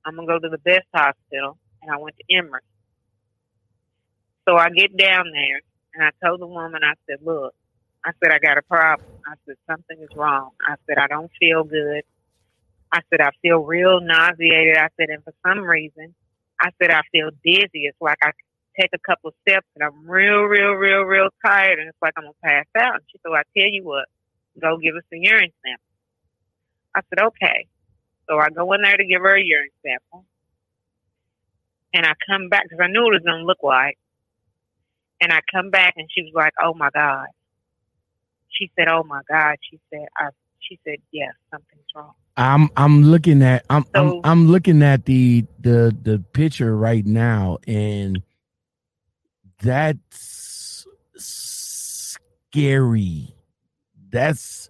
I'm 0.06 0.16
going 0.16 0.28
to 0.28 0.34
go 0.34 0.40
to 0.40 0.50
the 0.50 0.58
best 0.58 0.88
hospital. 0.94 1.58
And 1.82 1.92
I 1.92 1.98
went 1.98 2.16
to 2.18 2.36
Emory. 2.36 2.62
So 4.48 4.56
I 4.56 4.70
get 4.70 4.96
down 4.96 5.26
there 5.32 5.62
and 5.94 6.04
I 6.04 6.26
told 6.26 6.40
the 6.40 6.48
woman, 6.48 6.82
I 6.84 6.94
said, 7.08 7.20
look, 7.26 7.54
I 8.06 8.12
said, 8.24 8.32
I 8.32 8.40
got 8.40 8.58
a 8.58 8.62
problem. 8.62 9.08
I 9.28 9.34
said, 9.46 9.56
something 9.70 9.98
is 10.00 10.16
wrong. 10.16 10.52
I 10.66 10.76
said, 10.88 10.98
I 10.98 11.08
don't 11.08 11.32
feel 11.40 11.64
good. 11.64 12.04
I 12.92 13.02
said, 13.10 13.20
I 13.20 13.32
feel 13.42 13.60
real 13.60 14.00
nauseated. 14.00 14.78
I 14.78 14.88
said, 14.98 15.10
and 15.10 15.24
for 15.24 15.34
some 15.46 15.60
reason, 15.60 16.16
I 16.60 16.70
said, 16.82 16.92
I 16.92 17.02
feel 17.12 17.30
dizzy. 17.44 17.86
It's 17.86 18.00
like 18.00 18.18
I 18.24 18.32
take 18.80 18.92
a 18.94 19.00
couple 19.00 19.34
steps 19.48 19.68
and 19.76 19.84
I'm 19.84 20.10
real, 20.10 20.44
real, 20.44 20.72
real, 20.72 21.02
real 21.02 21.30
tired 21.46 21.80
and 21.80 21.90
it's 21.90 21.98
like 22.02 22.14
I'm 22.18 22.24
gonna 22.24 22.34
pass 22.44 22.66
out. 22.78 22.96
And 22.96 23.04
she 23.12 23.18
said, 23.18 23.30
well, 23.30 23.42
I 23.42 23.60
tell 23.60 23.70
you 23.70 23.84
what, 23.84 24.06
go 24.62 24.78
give 24.78 24.96
us 24.96 25.04
a 25.12 25.18
urine 25.18 25.52
sample. 25.66 25.87
I 26.98 27.02
said, 27.10 27.24
okay. 27.28 27.68
So 28.28 28.40
I 28.40 28.50
go 28.50 28.74
in 28.74 28.82
there 28.82 28.98
to 28.98 29.06
give 29.06 29.22
her 29.22 29.36
a 29.36 29.42
urine 29.44 29.70
sample. 29.86 30.26
And 31.94 32.06
I 32.06 32.14
come 32.28 32.50
back 32.50 32.64
because 32.64 32.80
I 32.84 32.88
knew 32.88 33.04
what 33.04 33.14
it 33.14 33.22
was 33.22 33.24
gonna 33.26 33.44
look 33.46 33.64
like. 33.64 33.98
And 35.22 35.32
I 35.32 35.40
come 35.54 35.70
back 35.70 35.94
and 35.98 36.10
she 36.14 36.24
was 36.24 36.32
like, 36.36 36.54
oh 36.62 36.74
my 36.74 36.90
God. 36.94 37.28
She 38.50 38.72
said, 38.78 38.88
oh 38.90 39.04
my 39.04 39.22
God. 39.30 39.56
She 39.70 39.80
said, 39.92 40.06
I, 40.18 40.30
she 40.60 40.80
said, 40.84 40.98
yes, 41.12 41.34
something's 41.52 41.86
wrong. 41.96 42.14
i'm 42.36 42.70
i'm 42.76 43.04
looking 43.04 43.42
at 43.42 43.64
i'm 43.70 43.86
So- 43.96 44.22
I'm, 44.24 44.32
I'm 44.32 44.48
looking 44.48 44.82
at 44.84 45.06
the 45.06 45.46
the 45.60 45.96
the 46.02 46.24
picture 46.34 46.76
right 46.76 47.06
now 47.06 47.60
and 47.68 48.22
that's 49.62 50.86
scary 51.16 53.34
that's 54.10 54.70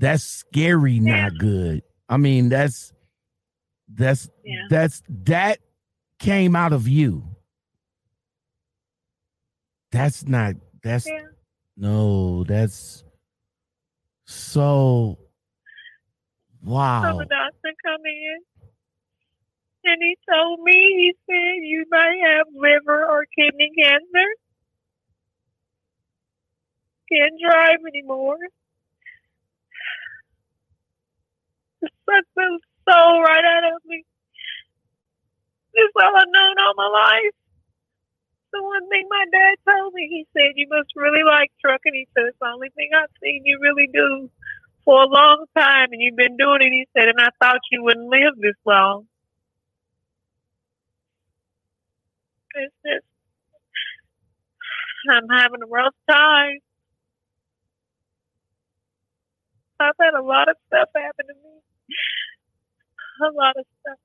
that's 0.00 0.24
scary 0.24 0.94
Yeah. 0.94 1.28
not 1.30 1.38
good 1.38 1.82
i 2.08 2.18
mean 2.18 2.50
that's 2.50 2.92
that's 3.94 4.28
Yeah. 4.44 4.66
that's 4.70 5.02
that 5.08 5.60
came 6.18 6.56
out 6.56 6.72
of 6.72 6.88
you 6.88 7.24
that's 9.92 10.26
not 10.26 10.56
that's 10.82 11.06
Yeah. 11.06 11.26
no 11.76 12.44
that's 12.44 13.04
so 14.26 15.18
So 15.18 15.26
wow 16.62 17.18
the 17.18 17.26
doctor 17.26 17.72
come 17.84 18.00
in 18.06 18.38
And 19.84 19.96
he 20.02 20.16
told 20.30 20.60
me, 20.60 20.74
he 20.74 21.14
said, 21.26 21.64
you 21.64 21.86
might 21.90 22.18
have 22.26 22.46
liver 22.54 23.04
or 23.06 23.24
kidney 23.36 23.72
cancer. 23.78 24.28
Can't 27.10 27.34
drive 27.42 27.80
anymore. 27.88 28.36
Sucked 32.10 32.34
the 32.34 32.58
soul 32.90 33.22
right 33.22 33.44
out 33.44 33.72
of 33.72 33.78
me. 33.86 34.02
This 35.74 35.86
is 35.86 35.94
all 36.02 36.16
I've 36.16 36.26
known 36.26 36.58
all 36.58 36.74
my 36.74 36.90
life. 36.90 37.34
The 38.52 38.62
one 38.62 38.88
thing 38.88 39.06
my 39.08 39.24
dad 39.30 39.54
told 39.62 39.94
me, 39.94 40.08
he 40.10 40.26
said, 40.34 40.58
you 40.58 40.66
must 40.68 40.90
really 40.96 41.22
like 41.22 41.52
trucking. 41.60 41.94
He 41.94 42.08
said, 42.14 42.26
it's 42.26 42.38
the 42.40 42.48
only 42.48 42.70
thing 42.74 42.90
I've 42.90 43.14
seen 43.22 43.42
you 43.44 43.58
really 43.62 43.88
do 43.92 44.28
for 44.84 45.02
a 45.02 45.06
long 45.06 45.44
time, 45.56 45.92
and 45.92 46.02
you've 46.02 46.16
been 46.16 46.36
doing 46.36 46.62
it. 46.62 46.70
He 46.70 46.88
said, 46.96 47.08
and 47.08 47.20
I 47.20 47.30
thought 47.40 47.60
you 47.70 47.84
wouldn't 47.84 48.08
live 48.10 48.34
this 48.40 48.58
long. 48.66 49.06
It's 52.54 52.74
just, 52.84 53.06
I'm 55.08 55.28
having 55.28 55.62
a 55.62 55.70
rough 55.70 55.94
time. 56.10 56.58
I've 59.78 59.94
had 60.00 60.14
a 60.14 60.22
lot 60.22 60.48
of 60.48 60.56
stuff 60.66 60.88
happen 60.96 61.26
to 61.28 61.34
me. 61.34 61.69
A 63.22 63.32
lot 63.32 63.56
of 63.56 63.64
stuff. 63.80 63.98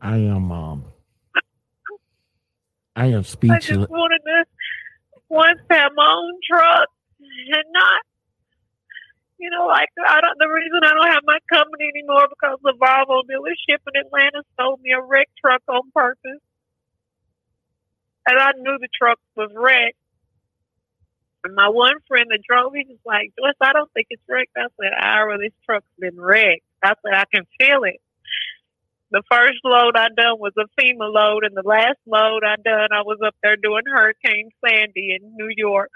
I 0.00 0.16
am 0.16 0.50
um 0.52 0.84
I 2.96 3.06
am 3.06 3.24
speechless. 3.24 3.70
I 3.70 3.74
just 3.74 3.90
wanted 3.90 4.20
to 4.24 4.44
once 5.28 5.60
have 5.70 5.92
my 5.94 6.06
own 6.06 6.34
truck 6.48 6.88
and 7.20 7.64
not 7.72 8.02
you 9.38 9.50
know, 9.50 9.66
like 9.66 9.88
I 10.08 10.20
don't. 10.20 10.38
The 10.38 10.48
reason 10.48 10.80
I 10.82 10.94
don't 10.94 11.12
have 11.12 11.22
my 11.26 11.38
company 11.52 11.92
anymore 11.92 12.26
because 12.28 12.58
the 12.62 12.72
Volvo 12.80 13.20
dealership 13.28 13.84
in 13.92 14.00
Atlanta 14.00 14.42
sold 14.58 14.80
me 14.80 14.92
a 14.92 15.02
wrecked 15.02 15.36
truck 15.44 15.62
on 15.68 15.90
purpose, 15.94 16.40
and 18.26 18.38
I 18.38 18.52
knew 18.56 18.78
the 18.80 18.88
truck 18.96 19.18
was 19.36 19.50
wrecked. 19.54 20.00
And 21.46 21.54
my 21.54 21.68
one 21.68 21.94
friend 22.08 22.26
that 22.30 22.42
drove, 22.42 22.74
he 22.74 22.84
was 22.88 22.98
like, 23.06 23.32
"Joyce, 23.38 23.54
I 23.60 23.72
don't 23.72 23.90
think 23.92 24.08
it's 24.10 24.22
wrecked." 24.28 24.50
I 24.56 24.66
said, 24.80 24.92
"Ira, 24.98 25.38
this 25.38 25.52
truck's 25.64 25.86
been 25.96 26.18
wrecked." 26.18 26.66
I 26.82 26.94
said, 27.02 27.14
"I 27.14 27.24
can 27.32 27.46
feel 27.56 27.84
it." 27.84 28.00
The 29.12 29.22
first 29.30 29.58
load 29.62 29.96
I 29.96 30.08
done 30.08 30.40
was 30.40 30.54
a 30.58 30.66
FEMA 30.74 31.06
load, 31.06 31.44
and 31.44 31.56
the 31.56 31.62
last 31.62 31.98
load 32.04 32.42
I 32.42 32.56
done, 32.56 32.88
I 32.90 33.02
was 33.02 33.18
up 33.24 33.36
there 33.44 33.54
doing 33.54 33.84
Hurricane 33.86 34.50
Sandy 34.64 35.14
in 35.14 35.36
New 35.36 35.52
York. 35.56 35.92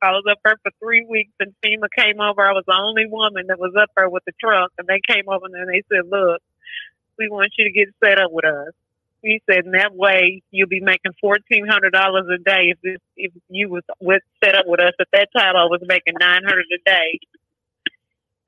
I 0.00 0.12
was 0.12 0.24
up 0.30 0.38
there 0.42 0.56
for 0.62 0.72
three 0.78 1.04
weeks 1.04 1.32
and 1.40 1.52
FEMA 1.62 1.88
came 1.94 2.20
over. 2.20 2.40
I 2.40 2.52
was 2.52 2.64
the 2.66 2.72
only 2.72 3.06
woman 3.06 3.48
that 3.48 3.58
was 3.58 3.74
up 3.78 3.90
there 3.96 4.08
with 4.08 4.24
the 4.24 4.32
truck 4.40 4.72
and 4.78 4.86
they 4.86 5.00
came 5.06 5.28
over 5.28 5.46
and 5.46 5.68
they 5.68 5.82
said, 5.88 6.08
look, 6.08 6.40
we 7.18 7.28
want 7.28 7.52
you 7.58 7.64
to 7.64 7.72
get 7.72 7.88
set 8.02 8.20
up 8.20 8.30
with 8.30 8.44
us. 8.44 8.72
He 9.22 9.42
said, 9.50 9.66
in 9.66 9.72
that 9.72 9.94
way, 9.94 10.42
you'll 10.50 10.68
be 10.68 10.80
making 10.80 11.12
fourteen 11.20 11.66
hundred 11.66 11.92
dollars 11.92 12.26
a 12.32 12.38
day. 12.38 12.70
If 12.70 12.78
this, 12.82 12.98
if 13.16 13.32
you 13.48 13.68
was 13.68 13.82
with 14.00 14.22
set 14.42 14.54
up 14.54 14.66
with 14.66 14.80
us 14.80 14.92
at 15.00 15.08
that 15.12 15.28
time, 15.36 15.56
I 15.56 15.64
was 15.64 15.80
making 15.86 16.14
nine 16.20 16.42
hundred 16.44 16.66
a 16.72 16.78
day. 16.84 17.18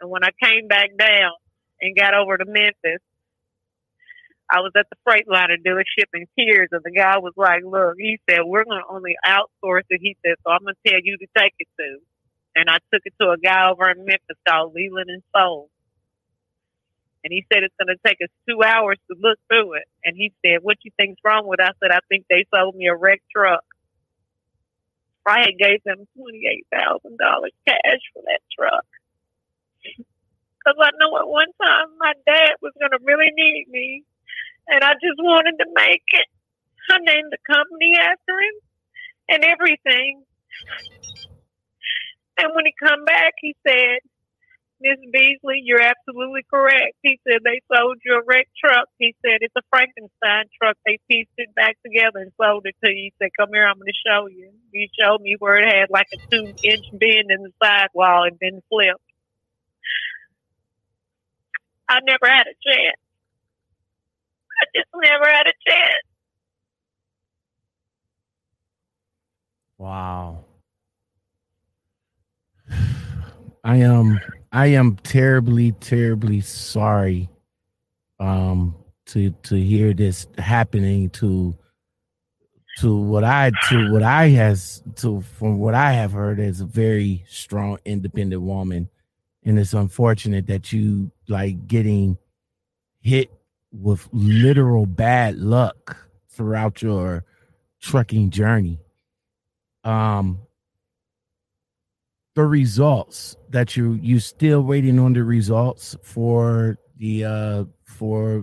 And 0.01 0.11
when 0.11 0.25
I 0.25 0.31
came 0.43 0.69
back 0.69 0.91
down 0.97 1.33
and 1.81 1.97
got 1.97 2.15
over 2.15 2.39
to 2.39 2.45
Memphis, 2.45 3.03
I 4.51 4.61
was 4.61 4.73
at 4.77 4.87
the 4.91 4.97
freight 5.05 5.29
line 5.29 5.49
Freightliner 5.51 5.65
dealership 5.65 6.07
in 6.15 6.27
tears, 6.39 6.69
and 6.73 6.83
the 6.85 6.91
guy 6.91 7.19
was 7.19 7.35
like, 7.37 7.63
"Look," 7.65 7.95
he 7.99 8.19
said, 8.29 8.41
"We're 8.45 8.65
going 8.65 8.83
to 8.83 8.95
only 8.95 9.17
outsource 9.27 9.87
it." 9.91 10.01
He 10.01 10.17
said, 10.25 10.37
"So 10.45 10.53
I'm 10.53 10.63
going 10.63 10.75
to 10.75 10.91
tell 10.91 11.01
you 11.03 11.19
to 11.19 11.27
take 11.37 11.55
it 11.59 11.69
to." 11.79 11.99
And 12.57 12.69
I 12.69 12.79
took 12.93 13.03
it 13.05 13.15
to 13.21 13.31
a 13.31 13.39
guy 13.39 13.71
over 13.71 13.91
in 13.91 14.05
Memphis 14.05 14.37
called 14.49 14.75
Leland 14.75 15.11
and 15.11 15.23
Soul, 15.35 15.71
and 17.25 17.33
he 17.33 17.45
said 17.53 17.63
it's 17.63 17.75
going 17.81 17.95
to 17.95 18.01
take 18.07 18.19
us 18.23 18.31
two 18.49 18.63
hours 18.63 18.99
to 19.11 19.17
look 19.21 19.39
through 19.49 19.75
it. 19.75 19.85
And 20.05 20.17
he 20.17 20.33
said, 20.45 20.63
"What 20.63 20.79
you 20.83 20.91
think's 20.99 21.21
wrong 21.25 21.47
with?" 21.47 21.61
it? 21.61 21.69
I 21.69 21.73
said, 21.83 21.93
"I 21.93 22.01
think 22.09 22.27
they 22.29 22.45
sold 22.55 22.75
me 22.75 22.87
a 22.87 22.97
wrecked 22.97 23.29
truck." 23.35 23.65
I 25.27 25.41
had 25.41 25.59
gave 25.59 25.83
them 25.85 26.09
twenty 26.17 26.43
eight 26.51 26.67
thousand 26.73 27.19
dollars 27.19 27.53
cash 27.67 28.03
for 28.13 28.23
that 28.27 28.41
truck 28.59 28.87
because 30.61 30.77
I 30.81 30.91
know 30.99 31.17
at 31.19 31.29
one 31.29 31.53
time 31.61 31.89
my 31.99 32.13
dad 32.27 32.57
was 32.61 32.73
going 32.79 32.93
to 32.93 33.05
really 33.05 33.31
need 33.35 33.67
me 33.69 34.05
and 34.69 34.85
I 34.85 34.95
just 34.95 35.19
wanted 35.19 35.57
to 35.59 35.67
make 35.75 36.05
it. 36.13 36.27
I 36.91 36.99
named 36.99 37.33
the 37.33 37.39
company 37.47 37.95
after 37.99 38.35
him 38.39 38.57
and 39.29 39.45
everything. 39.45 40.23
And 42.39 42.53
when 42.55 42.67
he 42.67 42.75
come 42.83 43.05
back, 43.05 43.35
he 43.41 43.55
said, 43.67 44.01
Miss 44.81 44.99
Beasley, 45.13 45.61
you're 45.63 45.83
absolutely 45.83 46.43
correct. 46.49 46.97
He 47.03 47.21
said 47.29 47.41
they 47.45 47.61
sold 47.69 47.99
you 48.05 48.15
a 48.17 48.23
wrecked 48.27 48.57
truck. 48.57 48.89
He 48.99 49.15
said 49.21 49.39
it's 49.41 49.55
a 49.57 49.63
Frankenstein 49.69 50.47
truck. 50.57 50.77
They 50.87 50.99
pieced 51.09 51.37
it 51.37 51.55
back 51.55 51.77
together 51.85 52.21
and 52.21 52.33
sold 52.41 52.65
it 52.65 52.75
to 52.83 52.91
you. 52.91 53.11
He 53.11 53.15
said, 53.21 53.31
"Come 53.39 53.51
here, 53.53 53.67
I'm 53.67 53.77
going 53.77 53.93
to 53.93 54.09
show 54.09 54.27
you." 54.29 54.51
He 54.73 54.91
showed 54.99 55.21
me 55.21 55.37
where 55.39 55.57
it 55.57 55.69
had 55.69 55.91
like 55.91 56.09
a 56.15 56.19
two-inch 56.31 56.87
bend 56.93 57.31
in 57.31 57.43
the 57.43 57.53
sidewall 57.63 58.25
and 58.25 58.39
been 58.39 58.63
flipped. 58.71 59.05
I 61.89 62.01
never 62.07 62.27
had 62.27 62.47
a 62.47 62.57
chance. 62.65 62.97
I 64.63 64.65
just 64.75 64.89
never 64.95 65.27
had 65.27 65.47
a 65.47 65.55
chance. 65.69 66.07
Wow. 69.79 70.45
I 73.65 73.77
am 73.79 74.21
I 74.53 74.67
am 74.69 74.97
terribly, 74.97 75.73
terribly 75.73 76.41
sorry 76.41 77.29
um 78.19 78.75
to 79.07 79.31
to 79.43 79.57
hear 79.57 79.95
this 79.95 80.27
happening 80.39 81.09
to 81.11 81.57
to 82.79 82.97
what 82.97 83.25
I 83.25 83.51
to 83.69 83.93
what 83.93 84.03
I 84.03 84.29
has 84.29 84.83
to 84.97 85.21
from 85.21 85.59
what 85.59 85.75
I 85.75 85.93
have 85.93 86.13
heard 86.13 86.39
as 86.39 86.61
a 86.61 86.67
very 86.67 87.25
strong 87.29 87.79
independent 87.85 88.43
woman. 88.43 88.89
And 89.45 89.59
it's 89.59 89.73
unfortunate 89.73 90.47
that 90.49 90.73
you 90.73 91.11
like 91.29 91.67
getting 91.67 92.19
hit 93.01 93.31
with 93.73 94.09
literal 94.13 94.87
bad 94.87 95.37
luck 95.37 95.97
throughout 96.29 96.83
your 96.83 97.25
trucking 97.81 98.31
journey. 98.31 98.79
Um, 99.85 100.41
the 102.41 102.47
results 102.47 103.37
that 103.51 103.77
you 103.77 103.99
you 104.01 104.19
still 104.19 104.63
waiting 104.63 104.99
on 104.99 105.13
the 105.13 105.23
results 105.23 105.95
for 106.03 106.79
the 106.97 107.25
uh 107.25 107.65
for 107.85 108.43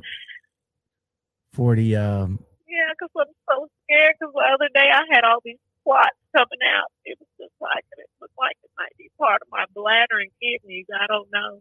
for 1.51 1.75
the 1.75 1.95
um 1.95 2.39
yeah 2.69 2.93
because 2.93 3.09
i'm 3.17 3.33
so 3.49 3.67
scared 3.85 4.13
because 4.19 4.33
the 4.33 4.45
other 4.53 4.69
day 4.73 4.89
i 4.93 5.01
had 5.11 5.23
all 5.23 5.39
these 5.43 5.57
clots 5.83 6.13
coming 6.35 6.61
out 6.77 6.91
it 7.05 7.17
was 7.19 7.27
just 7.39 7.53
like 7.59 7.83
it 7.97 8.05
looked 8.21 8.37
like 8.37 8.55
it 8.63 8.69
might 8.77 8.95
be 8.97 9.09
part 9.17 9.41
of 9.41 9.47
my 9.51 9.65
bladder 9.73 10.19
and 10.19 10.31
kidneys 10.39 10.85
i 10.93 11.07
don't 11.07 11.29
know 11.33 11.59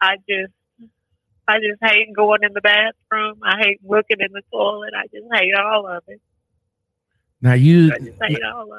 i 0.00 0.16
just 0.28 0.52
I 1.48 1.58
just 1.58 1.82
hate 1.82 2.14
going 2.14 2.44
in 2.44 2.52
the 2.52 2.60
bathroom. 2.60 3.40
I 3.42 3.58
hate 3.58 3.80
looking 3.84 4.18
in 4.20 4.32
the 4.32 4.42
toilet. 4.52 4.94
I 4.96 5.06
just 5.12 5.26
hate 5.34 5.54
all 5.54 5.88
of 5.88 6.04
it. 6.06 6.20
Now 7.42 7.54
you 7.54 7.92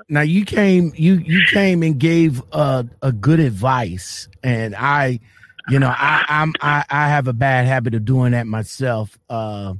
now 0.08 0.22
you 0.22 0.46
came 0.46 0.94
you 0.96 1.16
you 1.16 1.42
came 1.52 1.84
and 1.84 2.00
gave 2.00 2.42
a 2.54 2.88
a 3.02 3.12
good 3.12 3.42
advice, 3.42 4.30
and 4.42 4.74
I, 4.74 5.20
you 5.70 5.80
know, 5.80 5.90
I 5.90 6.24
I'm 6.30 6.54
I, 6.62 6.86
I 6.90 7.10
have 7.10 7.28
a 7.28 7.34
bad 7.34 7.66
habit 7.66 7.94
of 7.94 8.06
doing 8.06 8.32
that 8.32 8.48
myself, 8.48 9.20
uh, 9.30 9.74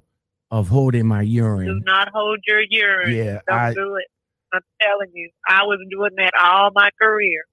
of 0.52 0.68
holding 0.68 1.08
my 1.08 1.22
urine. 1.22 1.68
Do 1.68 1.80
not 1.86 2.10
hold 2.14 2.40
your 2.46 2.62
urine. 2.70 3.16
Yeah, 3.16 3.40
don't 3.48 3.58
I, 3.58 3.74
do 3.74 3.96
it. 3.96 4.08
I'm 4.52 4.60
telling 4.82 5.12
you, 5.14 5.30
I 5.48 5.64
was 5.64 5.80
doing 5.90 6.12
that 6.18 6.34
all 6.38 6.72
my 6.76 6.90
career, 7.02 7.46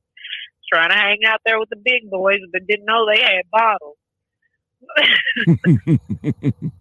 trying 0.68 0.90
to 0.90 0.96
hang 0.96 1.18
out 1.24 1.42
there 1.46 1.60
with 1.60 1.68
the 1.68 1.76
big 1.76 2.10
boys, 2.10 2.40
but 2.52 2.66
didn't 2.66 2.86
know 2.86 3.06
they 3.06 3.20
had 3.22 3.44
bottles. 3.52 3.96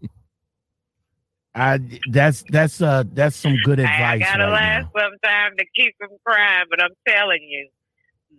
I 1.59 1.79
that's 2.09 2.43
that's 2.49 2.81
uh 2.81 3.03
that's 3.11 3.35
some 3.35 3.57
good 3.65 3.79
advice. 3.79 3.99
I 3.99 4.17
gotta 4.17 4.45
right 4.45 4.51
laugh 4.51 4.89
now. 4.95 5.49
to 5.57 5.65
keep 5.75 5.95
from 5.97 6.09
crying, 6.25 6.65
but 6.69 6.81
I'm 6.81 6.93
telling 7.07 7.43
you, 7.43 7.69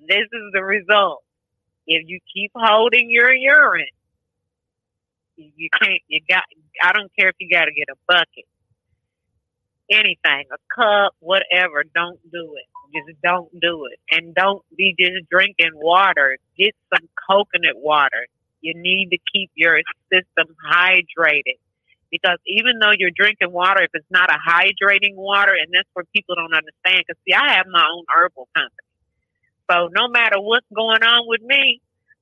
this 0.08 0.26
is 0.32 0.52
the 0.52 0.64
result. 0.64 1.22
If 1.86 2.04
you 2.06 2.18
keep 2.32 2.50
holding 2.54 3.10
your 3.10 3.32
urine, 3.32 3.84
you 5.36 5.68
can't. 5.80 6.00
You 6.08 6.20
got. 6.28 6.44
I 6.82 6.92
don't 6.92 7.10
care 7.18 7.28
if 7.28 7.36
you 7.38 7.50
got 7.50 7.66
to 7.66 7.72
get 7.72 7.88
a 7.90 7.96
bucket, 8.06 8.46
anything, 9.90 10.46
a 10.50 10.74
cup, 10.74 11.14
whatever. 11.20 11.84
Don't 11.94 12.20
do 12.32 12.56
it. 12.56 12.66
Just 12.94 13.20
don't 13.22 13.50
do 13.60 13.86
it, 13.86 14.00
and 14.10 14.34
don't 14.34 14.62
be 14.76 14.94
just 14.98 15.28
drinking 15.30 15.72
water. 15.74 16.38
Get 16.58 16.74
some 16.94 17.08
coconut 17.28 17.76
water 17.76 18.26
you 18.60 18.74
need 18.74 19.08
to 19.10 19.18
keep 19.32 19.50
your 19.54 19.80
system 20.12 20.54
hydrated 20.70 21.58
because 22.10 22.38
even 22.46 22.78
though 22.80 22.92
you're 22.96 23.14
drinking 23.14 23.52
water, 23.52 23.82
if 23.82 23.90
it's 23.94 24.10
not 24.10 24.30
a 24.30 24.38
hydrating 24.38 25.14
water, 25.14 25.52
and 25.52 25.70
that's 25.72 25.88
where 25.94 26.04
people 26.14 26.34
don't 26.34 26.54
understand. 26.54 27.04
Because 27.06 27.20
see, 27.26 27.34
I 27.34 27.56
have 27.56 27.66
my 27.70 27.86
own 27.86 28.04
herbal 28.10 28.48
company, 28.54 28.90
so 29.70 29.88
no 29.94 30.08
matter 30.08 30.40
what's 30.40 30.66
going 30.74 31.02
on 31.02 31.28
with 31.28 31.42
me, 31.42 31.80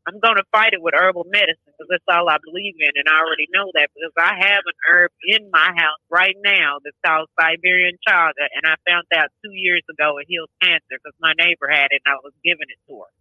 I'm 0.08 0.20
going 0.20 0.40
to 0.40 0.48
fight 0.52 0.72
it 0.72 0.80
with 0.80 0.96
herbal 0.96 1.28
medicine. 1.28 1.68
because 1.68 1.88
that's 1.92 2.08
all 2.08 2.28
I 2.32 2.40
believe 2.40 2.80
in, 2.80 2.92
and 2.96 3.08
I 3.12 3.20
already 3.20 3.44
know 3.52 3.68
that 3.76 3.92
because 3.92 4.16
I 4.16 4.40
have 4.40 4.64
an 4.64 4.78
herb 4.88 5.12
in 5.24 5.50
my 5.52 5.68
house 5.76 6.00
right 6.08 6.36
now 6.40 6.80
that's 6.80 6.96
called 7.04 7.28
Siberian 7.36 8.00
chaga, 8.08 8.48
and 8.56 8.64
I 8.64 8.80
found 8.88 9.04
out 9.12 9.28
two 9.44 9.52
years 9.52 9.84
ago 9.92 10.16
it 10.16 10.24
heals 10.28 10.48
cancer 10.64 10.96
because 10.96 11.12
my 11.20 11.36
neighbor 11.36 11.68
had 11.68 11.92
it 11.92 12.00
and 12.04 12.08
I 12.08 12.16
was 12.24 12.32
giving 12.40 12.72
it 12.72 12.80
to 12.88 13.04
her. 13.04 13.12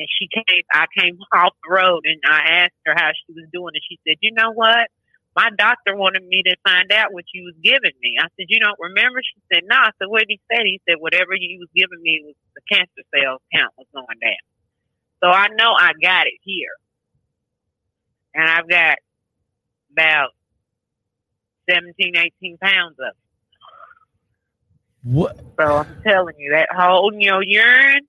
And 0.00 0.08
she 0.08 0.32
came, 0.32 0.64
I 0.72 0.88
came 0.96 1.20
off 1.36 1.52
the 1.60 1.68
road 1.68 2.08
and 2.08 2.20
I 2.24 2.64
asked 2.64 2.80
her 2.88 2.96
how 2.96 3.12
she 3.12 3.36
was 3.36 3.44
doing, 3.52 3.76
and 3.76 3.84
she 3.84 4.00
said, 4.08 4.16
"You 4.24 4.32
know 4.32 4.52
what? 4.52 4.88
My 5.34 5.50
doctor 5.56 5.96
wanted 5.96 6.24
me 6.24 6.42
to 6.44 6.56
find 6.64 6.92
out 6.92 7.12
what 7.12 7.24
you 7.32 7.44
was 7.44 7.54
giving 7.62 7.96
me." 8.00 8.16
I 8.20 8.28
said, 8.36 8.46
"You 8.48 8.60
don't 8.60 8.78
remember?" 8.78 9.20
She 9.22 9.40
said, 9.52 9.64
"No." 9.64 9.76
I 9.76 9.90
said, 9.98 10.08
"What 10.08 10.20
did 10.20 10.30
he 10.30 10.40
say?" 10.50 10.64
He 10.64 10.80
said, 10.88 10.96
"Whatever 10.98 11.34
you 11.34 11.58
was 11.60 11.68
giving 11.74 12.00
me 12.02 12.22
was 12.24 12.34
the 12.54 12.62
cancer 12.70 13.02
cell 13.14 13.40
count 13.54 13.72
was 13.76 13.86
going 13.92 14.18
down." 14.20 14.44
So 15.22 15.30
I 15.30 15.48
know 15.48 15.72
I 15.78 15.92
got 16.00 16.26
it 16.26 16.34
here 16.42 16.74
and 18.34 18.48
I've 18.48 18.68
got 18.68 18.96
about 19.92 20.30
17, 21.70 22.16
18 22.16 22.58
pounds 22.58 22.96
of 22.98 23.08
it. 23.08 23.16
What? 25.04 25.36
So 25.60 25.76
I'm 25.78 26.02
telling 26.06 26.34
you, 26.38 26.52
that 26.52 26.68
holding 26.74 27.20
your 27.20 27.42
urine, 27.42 28.06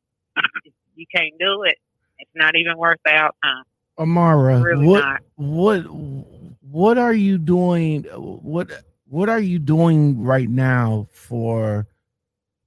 you 0.96 1.06
can't 1.14 1.34
do 1.40 1.64
it. 1.64 1.78
It's 2.20 2.32
not 2.36 2.56
even 2.56 2.78
worth 2.78 3.00
the 3.04 3.12
outcome. 3.12 3.64
Amara, 3.98 4.62
Really 4.62 4.88
what 4.88 5.00
not. 5.00 5.22
what 5.36 5.86
what 6.74 6.98
are 6.98 7.14
you 7.14 7.38
doing? 7.38 8.04
What 8.04 8.72
what 9.06 9.30
are 9.30 9.40
you 9.40 9.60
doing 9.60 10.24
right 10.24 10.50
now 10.50 11.08
for 11.12 11.86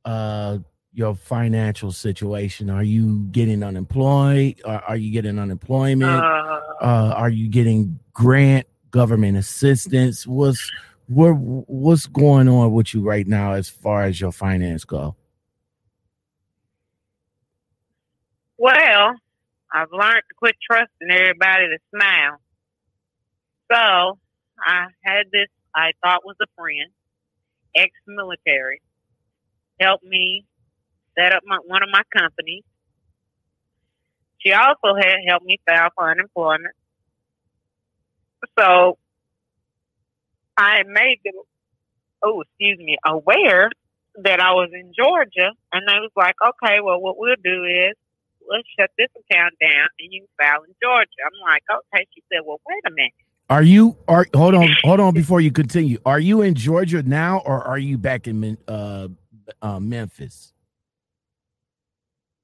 uh 0.05 0.59
your 0.93 1.17
financial 1.17 1.91
situation? 1.91 2.71
Are 2.71 2.85
you 2.85 3.27
getting 3.33 3.65
unemployed? 3.65 4.61
Are, 4.65 4.81
are 4.87 4.97
you 4.97 5.11
getting 5.11 5.41
unemployment? 5.41 6.23
Uh, 6.23 6.61
uh, 6.81 7.15
are 7.17 7.29
you 7.29 7.49
getting 7.49 7.99
grant 8.13 8.69
government 8.93 9.39
assistance? 9.39 10.25
What's 10.25 10.71
what 11.09 11.33
what's 11.33 12.07
going 12.07 12.49
on 12.49 12.71
with 12.73 12.95
you 12.95 13.03
right 13.03 13.27
now 13.27 13.55
as 13.55 13.69
far 13.69 14.05
as 14.05 14.21
your 14.21 14.31
finance 14.31 14.85
go? 14.85 15.17
well, 18.57 19.17
I've 19.73 19.93
learned 19.93 20.23
to 20.29 20.35
quit 20.37 20.55
trusting 20.65 21.11
everybody 21.11 21.67
to 21.69 21.79
smile. 21.95 22.41
So 23.71 24.19
I 24.59 24.87
had 25.05 25.27
this 25.33 25.49
I 25.75 25.93
thought 26.03 26.25
was 26.25 26.37
a 26.43 26.47
friend, 26.57 26.91
ex-military, 27.77 28.81
help 29.79 30.03
me 30.03 30.47
set 31.19 31.33
up 31.33 31.43
my 31.47 31.59
one 31.67 31.83
of 31.83 31.91
my 31.91 32.03
companies. 32.17 32.65
She 34.39 34.53
also 34.53 34.95
had 34.97 35.17
helped 35.29 35.45
me 35.45 35.59
file 35.69 35.91
for 35.95 36.11
unemployment. 36.11 36.75
So 38.59 38.99
I 40.57 40.83
made 40.87 41.19
them, 41.25 41.35
oh, 42.25 42.43
excuse 42.43 42.79
me, 42.79 42.97
aware 43.05 43.71
that 44.23 44.41
I 44.41 44.53
was 44.53 44.71
in 44.73 44.93
Georgia. 44.97 45.53
And 45.73 45.89
they 45.89 45.99
was 46.01 46.13
like, 46.17 46.37
okay, 46.41 46.81
well, 46.81 47.01
what 47.01 47.19
we'll 47.19 47.37
do 47.43 47.65
is 47.65 47.95
we'll 48.41 48.63
shut 48.79 48.91
this 48.97 49.11
account 49.19 49.55
down 49.61 49.89
and 49.99 50.13
you 50.13 50.27
file 50.39 50.63
in 50.63 50.75
Georgia. 50.83 51.21
I'm 51.27 51.41
like, 51.43 51.63
okay. 51.69 52.07
She 52.15 52.23
said, 52.33 52.41
well, 52.47 52.61
wait 52.67 52.83
a 52.87 52.91
minute. 52.91 53.26
Are 53.49 53.63
you 53.63 53.97
are 54.09 54.27
hold 54.35 54.55
on 54.55 54.75
hold 54.83 54.99
on 54.99 55.15
before 55.15 55.41
you 55.41 55.53
continue? 55.53 55.99
Are 56.05 56.19
you 56.19 56.43
in 56.43 56.55
Georgia 56.55 57.03
now 57.03 57.43
or 57.45 57.63
are 57.63 57.79
you 57.79 57.97
back 57.97 58.27
in 58.27 58.59
uh, 58.67 59.09
uh 59.63 59.79
Memphis? 59.79 60.53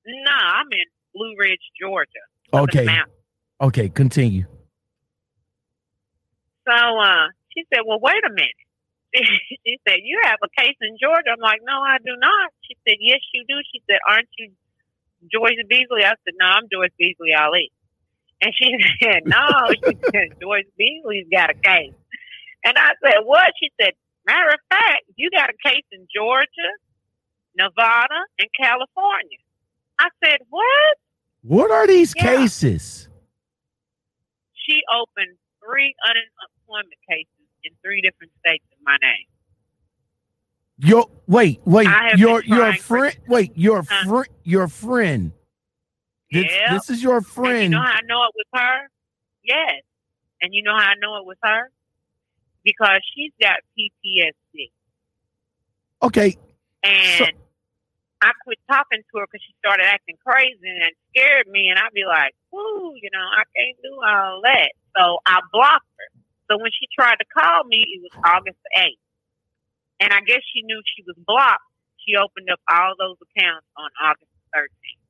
No, 0.07 0.33
I'm 0.33 0.67
in 0.71 0.87
Blue 1.15 1.35
Ridge, 1.39 1.61
Georgia. 1.81 2.09
Okay. 2.55 2.87
Okay, 3.61 3.89
continue. 3.89 4.47
So 6.67 6.75
uh, 6.75 7.31
she 7.55 7.65
said, 7.73 7.83
well, 7.87 7.99
wait 8.01 8.23
a 8.27 8.31
minute. 8.31 8.63
she 9.15 9.79
said, 9.87 9.99
you 10.03 10.21
have 10.25 10.39
a 10.43 10.51
case 10.61 10.77
in 10.81 10.97
Georgia. 11.01 11.31
I'm 11.33 11.41
like, 11.41 11.61
no, 11.65 11.81
I 11.81 11.99
do 11.99 12.17
not. 12.19 12.51
She 12.63 12.77
said, 12.87 12.97
yes, 13.01 13.21
you 13.33 13.45
do. 13.49 13.55
She 13.73 13.83
said, 13.89 13.99
aren't 14.09 14.29
you 14.39 14.51
Joyce 15.31 15.63
Beasley? 15.69 16.05
I 16.05 16.15
said, 16.25 16.35
no, 16.39 16.47
I'm 16.47 16.67
Joyce 16.73 16.95
Beasley 16.99 17.35
Ali. 17.39 17.71
And 18.43 18.53
she 18.57 18.75
said, 19.03 19.23
no. 19.27 19.71
She 19.87 19.99
said, 20.15 20.35
Joyce 20.43 20.67
Beasley's 20.79 21.29
got 21.33 21.51
a 21.51 21.55
case. 21.65 21.95
And 22.65 22.77
I 22.79 22.93
said, 23.05 23.21
what? 23.25 23.53
She 23.63 23.71
said, 23.81 23.93
matter 24.27 24.51
of 24.51 24.61
fact, 24.71 25.05
you 25.17 25.31
got 25.31 25.51
a 25.51 25.69
case 25.69 25.85
in 25.93 26.07
Georgia, 26.15 26.73
Nevada, 27.57 28.21
and 28.41 28.49
California. 28.61 29.39
I 30.01 30.09
said, 30.25 30.39
what? 30.51 30.97
What 31.43 31.71
are 31.71 31.87
these 31.87 32.15
Yeah. 32.15 32.23
cases? 32.25 33.09
She 34.69 34.83
opened 34.95 35.37
three 35.65 35.95
unemployment 36.07 37.01
cases 37.09 37.29
in 37.65 37.73
three 37.85 38.01
different 38.01 38.33
states 38.45 38.65
in 38.73 38.79
my 38.85 38.97
name. 39.03 39.27
Your 40.79 41.07
wait, 41.27 41.61
wait, 41.65 41.87
your 42.17 42.43
your 42.45 42.75
friend 42.75 43.17
wait, 43.29 43.53
your 43.57 43.83
Huh? 43.89 44.05
friend 44.05 44.29
your 44.45 44.69
friend. 44.69 45.33
This, 46.33 46.53
this 46.71 46.91
is 46.91 47.03
your 47.03 47.17
And 47.19 47.27
you 47.27 47.31
friend. 47.33 47.71
know 47.73 47.81
how 47.83 47.93
I 47.93 48.01
know 48.07 48.25
it 48.25 48.35
was 48.35 48.47
her? 48.55 48.89
Yes. 49.45 49.83
And 50.41 50.55
you 50.55 50.63
know 50.63 50.73
how 50.77 50.89
I 50.91 50.95
know 51.01 51.17
it 51.17 51.27
was 51.27 51.37
her? 51.43 51.71
Because 52.65 53.01
she's 53.15 53.33
got 53.41 53.57
PTSD. 53.79 54.71
okay, 56.03 56.37
And 56.83 57.19
So- 57.19 57.27
I 58.23 58.31
quit 58.45 58.59
talking 58.71 59.03
to 59.03 59.19
her 59.19 59.27
because 59.27 59.43
she 59.45 59.53
started 59.59 59.85
acting 59.85 60.17
crazy 60.25 60.59
and 60.63 60.95
scared 61.11 61.49
me. 61.49 61.69
And 61.71 61.79
I'd 61.79 61.93
be 61.93 62.05
like, 62.05 62.35
"Ooh, 62.55 62.95
you 62.95 63.11
know, 63.13 63.19
I 63.23 63.43
can't 63.57 63.77
do 63.83 64.01
all 64.01 64.41
that." 64.43 64.71
So 64.97 65.19
I 65.27 65.41
blocked 65.53 65.87
her. 65.99 66.21
So 66.49 66.57
when 66.59 66.71
she 66.71 66.87
tried 66.95 67.17
to 67.19 67.25
call 67.25 67.65
me, 67.65 67.83
it 67.83 68.01
was 68.03 68.13
August 68.25 68.59
8th. 68.77 68.99
And 69.99 70.13
I 70.13 70.21
guess 70.21 70.41
she 70.53 70.63
knew 70.63 70.81
she 70.97 71.03
was 71.03 71.17
blocked. 71.19 71.65
She 72.07 72.15
opened 72.17 72.49
up 72.51 72.61
all 72.71 72.95
those 72.97 73.17
accounts 73.23 73.67
on 73.77 73.91
August 74.01 74.31
13th. 74.55 75.02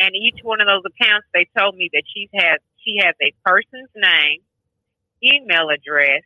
And 0.00 0.14
each 0.16 0.40
one 0.42 0.60
of 0.60 0.66
those 0.66 0.82
accounts, 0.84 1.26
they 1.32 1.46
told 1.56 1.76
me 1.76 1.88
that 1.92 2.02
she 2.12 2.28
has 2.34 2.58
she 2.84 2.98
has 3.02 3.14
a 3.22 3.32
person's 3.44 3.88
name, 3.96 4.40
email 5.22 5.68
address, 5.70 6.22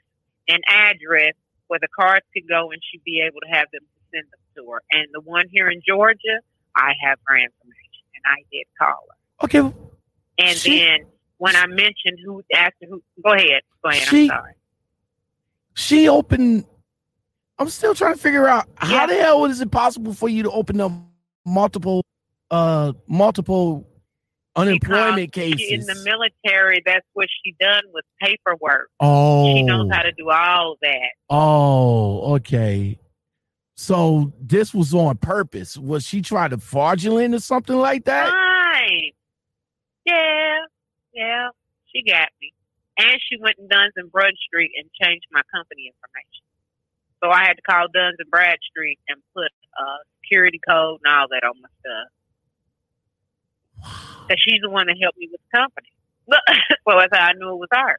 and 0.48 0.62
address 0.68 1.34
where 1.68 1.78
the 1.78 1.88
cards 1.94 2.24
could 2.34 2.48
go, 2.48 2.70
and 2.72 2.80
she'd 2.90 3.04
be 3.04 3.20
able 3.20 3.40
to 3.40 3.48
have 3.48 3.68
them 3.72 3.82
to 3.82 4.16
send 4.16 4.24
them 4.24 4.40
to 4.64 4.70
her. 4.72 4.82
And 4.90 5.06
the 5.12 5.20
one 5.20 5.46
here 5.50 5.68
in 5.68 5.82
Georgia, 5.86 6.40
I 6.74 6.92
have 7.04 7.18
her 7.26 7.36
information, 7.36 8.02
and 8.16 8.24
I 8.26 8.42
did 8.50 8.64
call 8.78 9.04
her. 9.10 9.44
okay. 9.44 9.76
And 10.38 10.56
She- 10.58 10.78
then 10.78 11.00
when 11.36 11.54
I 11.54 11.66
mentioned 11.66 12.18
who 12.24 12.42
asked 12.54 12.76
who, 12.88 13.02
go 13.22 13.32
ahead, 13.34 13.62
go 13.84 13.90
ahead. 13.90 14.08
She- 14.08 14.22
I'm 14.30 14.38
sorry. 14.38 14.52
She 15.74 16.08
opened. 16.08 16.64
I'm 17.58 17.68
still 17.68 17.94
trying 17.94 18.14
to 18.14 18.20
figure 18.20 18.48
out 18.48 18.68
how 18.76 18.92
Yeah. 18.92 19.06
the 19.06 19.14
hell 19.20 19.44
is 19.44 19.60
it 19.60 19.70
possible 19.70 20.12
for 20.14 20.28
you 20.28 20.42
to 20.44 20.50
open 20.50 20.80
up 20.80 20.92
multiple, 21.44 22.02
uh, 22.51 22.92
multiple 23.07 23.88
unemployment 24.57 25.32
cases? 25.32 25.70
in 25.70 25.80
the 25.80 26.03
military. 26.05 26.82
That's 26.84 27.07
what 27.12 27.28
she 27.44 27.55
done 27.61 27.82
with 27.92 28.05
paperwork. 28.20 28.90
oh, 29.01 29.55
She 29.55 29.62
knows 29.62 29.88
how 29.92 30.03
to 30.03 30.12
do 30.12 30.30
all 30.30 30.76
that. 30.82 31.11
oh, 31.30 32.34
okay. 32.36 32.99
So 33.76 34.32
this 34.40 34.74
was 34.74 34.92
on 34.92 35.18
purpose. 35.18 35.76
Was 35.76 36.05
she 36.05 36.20
trying 36.20 36.51
to 36.51 36.59
fraudulent 36.59 37.32
or 37.34 37.38
something 37.38 37.76
like 37.76 38.05
that? 38.07 38.32
Right. 38.32 39.12
Yeah. 40.05 40.57
Yeah. 41.14 41.49
She 41.94 42.03
got 42.03 42.28
me. 42.40 42.53
And 42.99 43.20
she 43.30 43.38
went 43.40 43.57
in 43.59 43.68
Duns 43.68 43.92
and 43.94 44.11
Bradstreet 44.11 44.72
and 44.76 44.90
changed 45.01 45.26
my 45.30 45.42
company 45.55 45.86
information. 45.94 46.42
So 47.22 47.30
I 47.30 47.44
had 47.44 47.55
to 47.55 47.62
call 47.62 47.86
Duns 47.94 48.16
and 48.18 48.28
Bradstreet 48.30 48.99
and 49.09 49.20
put 49.34 49.53
uh 49.78 49.99
security 50.24 50.61
code 50.68 50.99
and 51.05 51.14
all 51.14 51.26
that 51.30 51.44
on 51.46 51.55
my 51.62 51.68
stuff. 51.78 52.09
Because 53.83 54.43
she's 54.45 54.61
the 54.62 54.70
one 54.70 54.87
that 54.87 54.97
helped 55.01 55.18
me 55.18 55.29
with 55.31 55.41
the 55.41 55.59
company. 55.59 55.89
well, 56.87 56.99
that's 56.99 57.16
how 57.16 57.26
I 57.29 57.33
knew 57.33 57.51
it 57.51 57.57
was 57.57 57.68
her. 57.72 57.97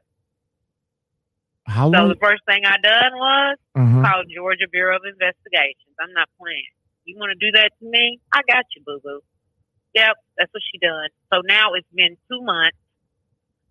How 1.66 1.90
So 1.92 1.98
long? 1.98 2.08
the 2.08 2.16
first 2.20 2.42
thing 2.46 2.62
I 2.64 2.76
done 2.82 3.12
was 3.14 3.56
uh-huh. 3.74 4.02
call 4.02 4.22
Georgia 4.32 4.68
Bureau 4.70 4.96
of 4.96 5.02
Investigations. 5.04 5.94
I'm 6.00 6.12
not 6.12 6.28
playing. 6.40 6.70
You 7.04 7.16
want 7.18 7.32
to 7.38 7.38
do 7.46 7.52
that 7.58 7.70
to 7.80 7.84
me? 7.88 8.20
I 8.32 8.42
got 8.46 8.64
you, 8.76 8.82
boo 8.84 9.00
boo. 9.02 9.20
Yep, 9.94 10.14
that's 10.38 10.52
what 10.52 10.62
she 10.70 10.78
done. 10.78 11.08
So 11.32 11.40
now 11.44 11.74
it's 11.74 11.88
been 11.92 12.16
two 12.30 12.42
months. 12.42 12.76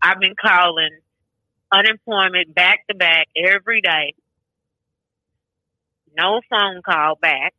I've 0.02 0.20
been 0.20 0.36
calling 0.40 1.00
unemployment 1.72 2.54
back 2.54 2.80
to 2.90 2.96
back 2.96 3.28
every 3.36 3.82
day. 3.82 4.14
No 6.18 6.42
phone 6.50 6.82
call 6.84 7.16
back. 7.16 7.54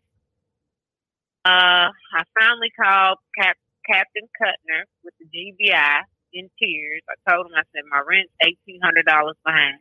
Uh, 1.44 1.88
I 1.88 2.22
finally 2.38 2.70
called 2.78 3.18
Cap- 3.38 3.56
Captain 3.90 4.28
Cutner 4.40 4.86
with 5.02 5.14
the 5.18 5.26
GBI 5.26 6.00
in 6.32 6.50
tears. 6.58 7.02
I 7.10 7.30
told 7.30 7.46
him, 7.46 7.52
I 7.56 7.62
said, 7.74 7.82
my 7.90 8.02
rent's 8.06 8.32
$1,800 8.42 9.32
behind. 9.44 9.78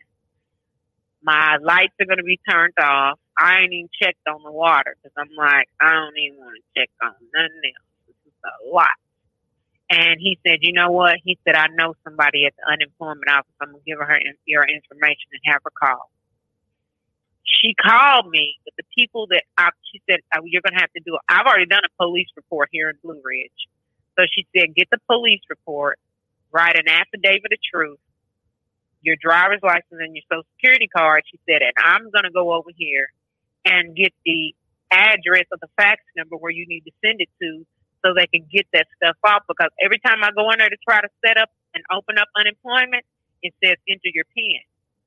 My 1.22 1.58
lights 1.62 1.94
are 2.00 2.06
going 2.06 2.18
to 2.18 2.24
be 2.24 2.40
turned 2.50 2.74
off. 2.82 3.20
I 3.38 3.62
ain't 3.62 3.74
even 3.74 3.90
checked 4.02 4.26
on 4.28 4.42
the 4.44 4.52
water 4.52 4.96
because 4.98 5.14
I'm 5.18 5.36
like, 5.38 5.68
I 5.80 5.94
don't 5.94 6.18
even 6.18 6.40
want 6.40 6.58
to 6.58 6.80
check 6.80 6.90
on 7.04 7.14
nothing 7.36 7.74
else. 7.76 7.92
This 8.08 8.16
is 8.26 8.34
a 8.44 8.74
lot. 8.74 8.98
And 9.90 10.20
he 10.20 10.40
said, 10.46 10.60
you 10.62 10.72
know 10.72 10.92
what? 10.92 11.18
He 11.24 11.38
said, 11.46 11.56
I 11.56 11.68
know 11.74 11.94
somebody 12.04 12.46
at 12.46 12.54
the 12.56 12.72
unemployment 12.72 13.30
office. 13.30 13.52
I'm 13.60 13.72
going 13.72 13.84
to 13.84 13.90
give 13.90 14.00
her 14.00 14.20
your 14.46 14.64
information 14.64 15.34
and 15.34 15.42
have 15.46 15.62
her 15.66 15.74
call. 15.74 16.10
She 17.44 17.74
called 17.74 18.30
me, 18.30 18.56
but 18.64 18.74
the 18.78 18.86
people 18.96 19.28
that 19.32 19.44
I, 19.58 19.70
she 19.92 20.02
said, 20.10 20.20
oh, 20.36 20.46
you're 20.46 20.62
going 20.62 20.76
to 20.76 20.80
have 20.80 20.94
to 20.94 21.02
do 21.04 21.16
it. 21.16 21.22
I've 21.28 21.46
already 21.46 21.66
done 21.66 21.82
a 21.84 21.94
police 22.02 22.30
report 22.38 22.70
here 22.72 22.90
in 22.90 22.96
Blue 23.04 23.20
Ridge. 23.24 23.68
So 24.20 24.26
she 24.36 24.46
said, 24.56 24.76
get 24.76 24.90
the 24.92 25.00
police 25.08 25.40
report, 25.50 25.98
write 26.52 26.76
an 26.76 26.90
affidavit 26.90 27.54
of 27.54 27.60
truth, 27.64 28.00
your 29.02 29.16
driver's 29.16 29.62
license 29.64 29.96
and 29.96 30.14
your 30.14 30.24
social 30.30 30.44
security 30.58 30.90
card. 30.92 31.24
She 31.32 31.40
said, 31.48 31.62
and 31.62 31.72
I'm 31.80 32.12
going 32.12 32.26
to 32.26 32.32
go 32.32 32.52
over 32.52 32.70
here 32.76 33.08
and 33.64 33.96
get 33.96 34.12
the 34.26 34.54
address 34.92 35.46
of 35.54 35.62
the 35.62 35.70
fax 35.78 36.02
number 36.18 36.36
where 36.36 36.52
you 36.52 36.68
need 36.68 36.82
to 36.82 36.92
send 37.06 37.22
it 37.22 37.30
to 37.42 37.66
so 38.04 38.14
they 38.14 38.28
can 38.28 38.46
get 38.52 38.68
that 38.74 38.88
stuff 38.98 39.16
off. 39.24 39.44
Because 39.48 39.70
every 39.82 40.00
time 40.00 40.22
I 40.22 40.32
go 40.36 40.52
in 40.52 40.60
there 40.60 40.70
to 40.70 40.78
try 40.84 41.00
to 41.00 41.08
set 41.26 41.38
up 41.38 41.50
and 41.74 41.84
open 41.88 42.18
up 42.18 42.28
unemployment, 42.36 43.06
it 43.42 43.54
says 43.64 43.78
enter 43.88 44.12
your 44.12 44.26
PIN. 44.36 44.60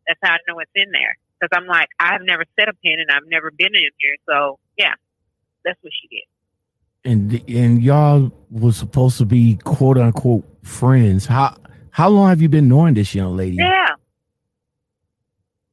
That's 0.08 0.20
how 0.22 0.32
I 0.32 0.38
know 0.48 0.58
it's 0.60 0.72
in 0.74 0.90
there. 0.90 1.18
Because 1.36 1.52
I'm 1.52 1.66
like, 1.66 1.88
I've 2.00 2.22
never 2.22 2.44
set 2.58 2.70
a 2.70 2.74
PIN 2.80 2.96
and 2.96 3.10
I've 3.10 3.28
never 3.28 3.50
been 3.50 3.74
in 3.76 3.92
here. 4.00 4.16
So 4.24 4.58
yeah, 4.78 4.94
that's 5.64 5.76
what 5.82 5.92
she 5.92 6.08
did. 6.08 6.31
And 7.04 7.42
and 7.48 7.82
y'all 7.82 8.30
was 8.50 8.76
supposed 8.76 9.18
to 9.18 9.24
be 9.24 9.56
quote 9.64 9.98
unquote 9.98 10.44
friends. 10.62 11.26
How 11.26 11.56
how 11.90 12.08
long 12.08 12.28
have 12.28 12.40
you 12.40 12.48
been 12.48 12.68
knowing 12.68 12.94
this 12.94 13.14
young 13.14 13.36
lady? 13.36 13.56
Yeah. 13.56 13.88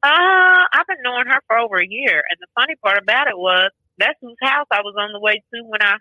Uh, 0.02 0.64
I've 0.72 0.86
been 0.86 1.02
knowing 1.02 1.26
her 1.26 1.40
for 1.46 1.58
over 1.58 1.76
a 1.76 1.86
year. 1.86 2.22
And 2.30 2.38
the 2.40 2.46
funny 2.54 2.74
part 2.82 2.98
about 2.98 3.28
it 3.28 3.36
was 3.36 3.70
that's 3.98 4.18
whose 4.20 4.36
house 4.42 4.66
I 4.70 4.80
was 4.80 4.94
on 4.98 5.12
the 5.12 5.20
way 5.20 5.42
to 5.52 5.62
when 5.64 5.82
I 5.82 5.96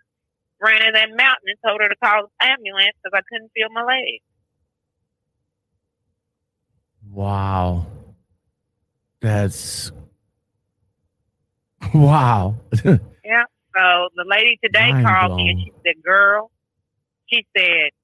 ran 0.61 0.88
in 0.88 0.93
that 0.93 1.09
mountain 1.09 1.47
and 1.47 1.57
told 1.65 1.82
her 1.82 1.89
to 1.89 1.95
call 1.95 2.23
the 2.23 2.45
ambulance 2.45 2.95
because 3.03 3.17
I 3.17 3.21
couldn't 3.30 3.51
feel 3.53 3.69
my 3.71 3.84
legs. 3.84 4.23
Wow. 7.11 7.88
That's 9.21 9.91
wow. 11.93 12.55
yeah. 12.84 13.43
So 13.80 14.11
the 14.19 14.27
lady 14.27 14.59
today 14.59 14.91
Mind 14.91 15.07
called 15.07 15.32
blown. 15.32 15.39
me 15.39 15.55
and 15.55 15.59
she 15.63 15.71
said, 15.88 16.03
Girl, 16.03 16.51
she 17.32 17.47
said, 17.55 17.95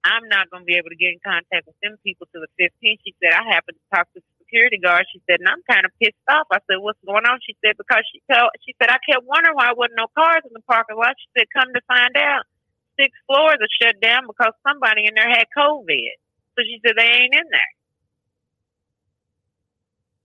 I'm 0.00 0.24
not 0.32 0.48
going 0.48 0.64
to 0.64 0.68
be 0.68 0.80
able 0.80 0.88
to 0.88 0.96
get 0.96 1.12
in 1.12 1.20
contact 1.20 1.68
with 1.68 1.76
them 1.84 2.00
people 2.00 2.24
till 2.32 2.40
the 2.40 2.48
15th. 2.56 3.04
She 3.04 3.12
said, 3.20 3.36
I 3.36 3.44
happened 3.52 3.76
to 3.76 3.84
talk 3.92 4.08
to 4.16 4.24
the 4.24 4.32
security 4.40 4.80
guard. 4.80 5.04
She 5.12 5.20
said, 5.28 5.44
and 5.44 5.48
I'm 5.52 5.60
kind 5.68 5.84
of 5.84 5.92
pissed 6.00 6.16
off. 6.32 6.48
I 6.48 6.64
said, 6.64 6.80
what's 6.80 6.96
going 7.04 7.28
on? 7.28 7.36
She 7.44 7.52
said, 7.60 7.76
because 7.76 8.00
she 8.08 8.24
told, 8.32 8.48
she 8.64 8.72
said, 8.80 8.88
I 8.88 8.96
kept 9.04 9.28
wondering 9.28 9.52
why 9.52 9.68
there 9.68 9.76
wasn't 9.76 10.00
no 10.00 10.08
cars 10.16 10.40
in 10.48 10.56
the 10.56 10.64
parking 10.64 10.96
lot. 10.96 11.20
She 11.20 11.28
said, 11.36 11.52
come 11.52 11.68
to 11.68 11.84
find 11.84 12.16
out, 12.16 12.48
six 12.96 13.12
floors 13.28 13.60
are 13.60 13.76
shut 13.76 14.00
down 14.00 14.24
because 14.24 14.56
somebody 14.64 15.04
in 15.04 15.12
there 15.12 15.28
had 15.28 15.52
COVID. 15.52 16.16
So 16.56 16.64
she 16.64 16.80
said, 16.80 16.96
they 16.96 17.28
ain't 17.28 17.36
in 17.36 17.48
there. 17.52 17.72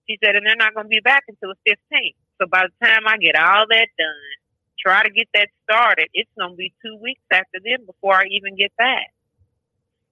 She 0.07 0.15
said, 0.23 0.39
and 0.39 0.47
they're 0.47 0.55
not 0.55 0.71
going 0.71 0.87
to 0.87 0.93
be 0.93 1.03
back 1.03 1.27
until 1.27 1.51
the 1.51 1.59
15th. 1.67 2.15
So 2.39 2.47
by 2.47 2.63
the 2.71 2.75
time 2.79 3.03
I 3.11 3.19
get 3.19 3.35
all 3.35 3.67
that 3.67 3.91
done, 3.99 4.35
try 4.86 5.03
to 5.03 5.09
get 5.09 5.27
that 5.33 5.49
started, 5.63 6.09
it's 6.13 6.29
going 6.38 6.51
to 6.51 6.55
be 6.55 6.73
two 6.86 6.97
weeks 7.01 7.23
after 7.31 7.59
then 7.63 7.86
before 7.86 8.13
I 8.13 8.25
even 8.31 8.55
get 8.55 8.75
back. 8.77 9.11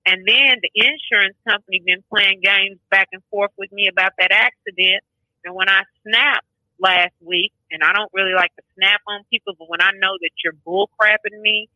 And 0.06 0.28
then 0.28 0.60
the 0.62 0.72
insurance 0.76 1.38
company 1.48 1.82
been 1.86 2.04
playing 2.10 2.42
games 2.44 2.80
back 2.90 3.10
and 3.14 3.22
forth 3.30 3.52
with 3.58 3.72
me 3.72 3.88
about 3.88 4.14
that 4.20 4.32
accident. 4.32 5.04
And 5.46 5.56
when 5.56 5.70
I 5.70 5.84
snapped 6.04 6.46
last 6.80 7.14
week, 7.22 7.54
and 7.72 7.84
I 7.84 7.94
don't 7.94 8.12
really 8.14 8.34
like 8.34 8.56
to 8.56 8.64
snap 8.76 9.02
on 9.08 9.22
people, 9.32 9.54
but 9.58 9.70
when 9.70 9.82
I 9.82 9.92
know 9.96 10.18
that 10.22 10.30
you're 10.44 10.54
bull 10.54 10.90
crapping 11.00 11.40
me 11.42 11.70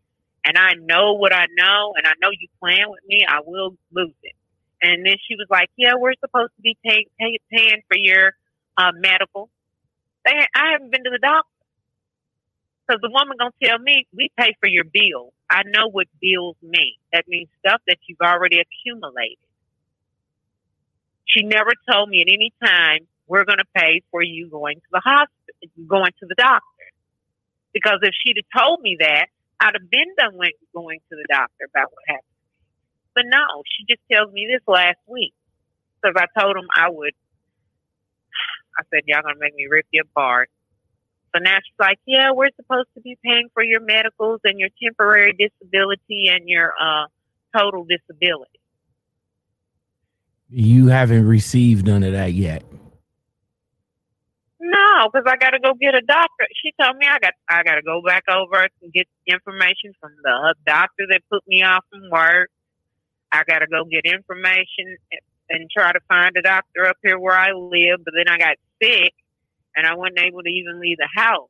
and 0.45 0.57
I 0.57 0.73
know 0.73 1.13
what 1.13 1.33
I 1.33 1.47
know 1.55 1.93
and 1.97 2.05
I 2.05 2.11
know 2.21 2.29
you 2.31 2.47
playing 2.59 2.89
with 2.89 3.01
me, 3.07 3.25
I 3.27 3.39
will 3.45 3.75
lose 3.91 4.13
it. 4.23 4.35
And 4.81 5.05
then 5.05 5.15
she 5.27 5.35
was 5.35 5.47
like, 5.49 5.69
yeah, 5.75 5.93
we're 5.97 6.13
supposed 6.19 6.51
to 6.55 6.61
be 6.61 6.77
pay, 6.85 7.07
pay, 7.19 7.39
paying 7.51 7.81
for 7.87 7.97
your 7.97 8.33
uh, 8.77 8.91
medical. 8.93 9.49
They, 10.23 10.37
I 10.53 10.73
haven't 10.73 10.91
been 10.91 11.03
to 11.03 11.09
the 11.09 11.19
doctor. 11.19 11.56
Because 12.87 13.01
the 13.01 13.09
woman 13.11 13.37
gonna 13.37 13.51
tell 13.61 13.79
me 13.79 14.07
we 14.15 14.29
pay 14.37 14.55
for 14.59 14.67
your 14.67 14.85
bills. 14.85 15.33
I 15.49 15.63
know 15.65 15.87
what 15.89 16.07
bills 16.21 16.55
mean. 16.61 16.95
That 17.11 17.27
means 17.27 17.49
stuff 17.59 17.81
that 17.87 17.97
you've 18.07 18.21
already 18.21 18.59
accumulated. 18.59 19.37
She 21.25 21.43
never 21.43 21.71
told 21.91 22.09
me 22.09 22.21
at 22.21 22.31
any 22.31 22.53
time 22.63 23.07
we're 23.27 23.43
gonna 23.43 23.67
pay 23.75 24.01
for 24.11 24.21
you 24.23 24.47
going 24.49 24.77
to 24.77 24.87
the 24.91 25.01
hospital, 25.03 25.87
going 25.87 26.11
to 26.19 26.25
the 26.27 26.35
doctor. 26.35 26.63
Because 27.73 27.99
if 28.01 28.13
she'd 28.23 28.37
have 28.37 28.63
told 28.63 28.81
me 28.81 28.97
that, 28.99 29.27
I'd 29.59 29.73
have 29.73 29.89
been 29.89 30.15
done 30.17 30.37
went 30.37 30.53
going 30.73 30.99
to 31.09 31.15
the 31.15 31.25
doctor 31.29 31.65
about 31.65 31.91
what 31.91 32.03
happened. 32.07 32.23
But 33.15 33.25
no, 33.27 33.63
she 33.65 33.83
just 33.89 34.01
tells 34.11 34.31
me 34.31 34.47
this 34.47 34.61
last 34.67 34.99
week 35.07 35.33
because 36.01 36.15
I 36.15 36.39
told 36.39 36.55
him 36.55 36.67
I 36.73 36.89
would. 36.89 37.13
I 38.79 38.83
said, 38.93 39.03
"Y'all 39.07 39.23
gonna 39.23 39.39
make 39.39 39.55
me 39.55 39.67
rip 39.67 39.87
you 39.91 40.03
apart." 40.03 40.49
So 41.35 41.41
now 41.41 41.57
she's 41.57 41.79
like, 41.79 41.99
yeah, 42.05 42.31
we're 42.31 42.49
supposed 42.55 42.87
to 42.95 43.01
be 43.01 43.17
paying 43.23 43.49
for 43.53 43.63
your 43.63 43.81
medicals 43.81 44.39
and 44.43 44.59
your 44.59 44.69
temporary 44.81 45.33
disability 45.33 46.29
and 46.29 46.47
your 46.47 46.73
uh, 46.81 47.05
total 47.55 47.85
disability. 47.85 48.59
You 50.49 50.87
haven't 50.87 51.27
received 51.27 51.85
none 51.85 52.03
of 52.03 52.13
that 52.13 52.33
yet. 52.33 52.63
No, 54.59 55.09
because 55.11 55.25
I 55.27 55.35
got 55.35 55.51
to 55.51 55.59
go 55.59 55.73
get 55.79 55.93
a 55.93 56.01
doctor. 56.01 56.47
She 56.63 56.73
told 56.81 56.97
me 56.97 57.05
I 57.05 57.19
got 57.19 57.33
I 57.49 57.63
got 57.63 57.75
to 57.75 57.81
go 57.81 58.01
back 58.01 58.23
over 58.29 58.67
and 58.81 58.93
get 58.93 59.07
information 59.27 59.93
from 59.99 60.13
the 60.23 60.55
doctor 60.65 61.05
that 61.09 61.21
put 61.29 61.43
me 61.47 61.63
off 61.63 61.83
from 61.91 62.09
work. 62.09 62.49
I 63.31 63.43
got 63.47 63.59
to 63.59 63.67
go 63.67 63.83
get 63.85 64.05
information 64.05 64.97
and 65.49 65.69
try 65.69 65.91
to 65.91 65.99
find 66.07 66.35
a 66.37 66.41
doctor 66.41 66.87
up 66.87 66.97
here 67.03 67.19
where 67.19 67.37
I 67.37 67.51
live. 67.51 68.03
But 68.03 68.13
then 68.15 68.27
I 68.27 68.37
got 68.37 68.57
sick 68.81 69.13
and 69.77 69.85
I 69.85 69.95
wasn't 69.95 70.19
able 70.19 70.41
to 70.41 70.49
even 70.49 70.81
leave 70.81 70.97
the 70.97 71.07
house. 71.13 71.49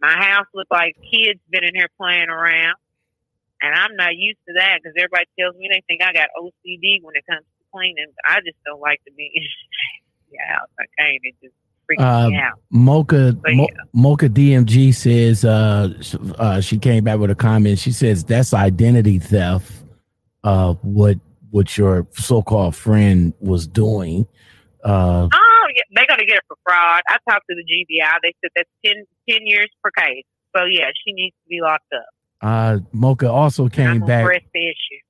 My 0.00 0.12
house 0.12 0.46
looked 0.52 0.72
like 0.72 0.96
kids 1.10 1.40
been 1.50 1.62
in 1.62 1.74
here 1.74 1.88
playing 1.96 2.28
around, 2.28 2.74
and 3.62 3.74
I'm 3.74 3.94
not 3.96 4.16
used 4.16 4.40
to 4.48 4.54
that 4.54 4.80
because 4.82 4.94
everybody 4.98 5.26
tells 5.38 5.54
me 5.56 5.68
they 5.70 5.82
think 5.86 6.02
I 6.02 6.12
got 6.12 6.28
OCD 6.36 7.02
when 7.02 7.14
it 7.14 7.24
comes 7.30 7.44
to 7.44 7.64
cleaning. 7.72 8.06
I 8.26 8.40
just 8.40 8.56
don't 8.66 8.80
like 8.80 9.00
to 9.06 9.12
be 9.12 9.30
in 9.32 9.42
the 10.32 10.38
house. 10.52 10.68
I 10.78 10.84
can't. 10.98 11.20
It 11.22 11.34
just 11.42 11.54
uh. 11.98 12.30
Mocha 12.70 13.36
Mo- 13.46 13.68
Mocha 13.92 14.28
DMG 14.28 14.94
says 14.94 15.44
uh, 15.44 15.92
uh, 16.38 16.60
she 16.60 16.78
came 16.78 17.04
back 17.04 17.18
with 17.18 17.30
a 17.30 17.34
comment. 17.34 17.78
She 17.78 17.92
says 17.92 18.24
that's 18.24 18.54
identity 18.54 19.18
theft. 19.18 19.72
Uh, 20.44 20.74
what 20.82 21.18
what 21.50 21.76
your 21.76 22.06
so 22.12 22.42
called 22.42 22.76
friend 22.76 23.34
was 23.40 23.66
doing. 23.66 24.26
Uh, 24.84 25.28
oh, 25.32 25.49
going 26.10 26.20
to 26.20 26.26
get 26.26 26.38
it 26.38 26.44
for 26.48 26.56
fraud. 26.66 27.02
I 27.08 27.18
talked 27.28 27.46
to 27.48 27.54
the 27.54 27.62
GBI. 27.62 28.14
They 28.22 28.34
said 28.42 28.50
that's 28.56 28.70
10, 28.84 29.04
10 29.28 29.46
years 29.46 29.68
per 29.82 29.90
case. 29.90 30.24
So 30.56 30.64
yeah, 30.64 30.90
she 31.04 31.12
needs 31.12 31.34
to 31.44 31.48
be 31.48 31.60
locked 31.62 31.92
up. 31.94 32.06
Uh, 32.42 32.78
Mocha 32.92 33.30
also 33.30 33.68
came 33.68 34.00
back. 34.00 34.24
Press 34.24 34.42
the 34.52 34.66
issue. 34.66 35.00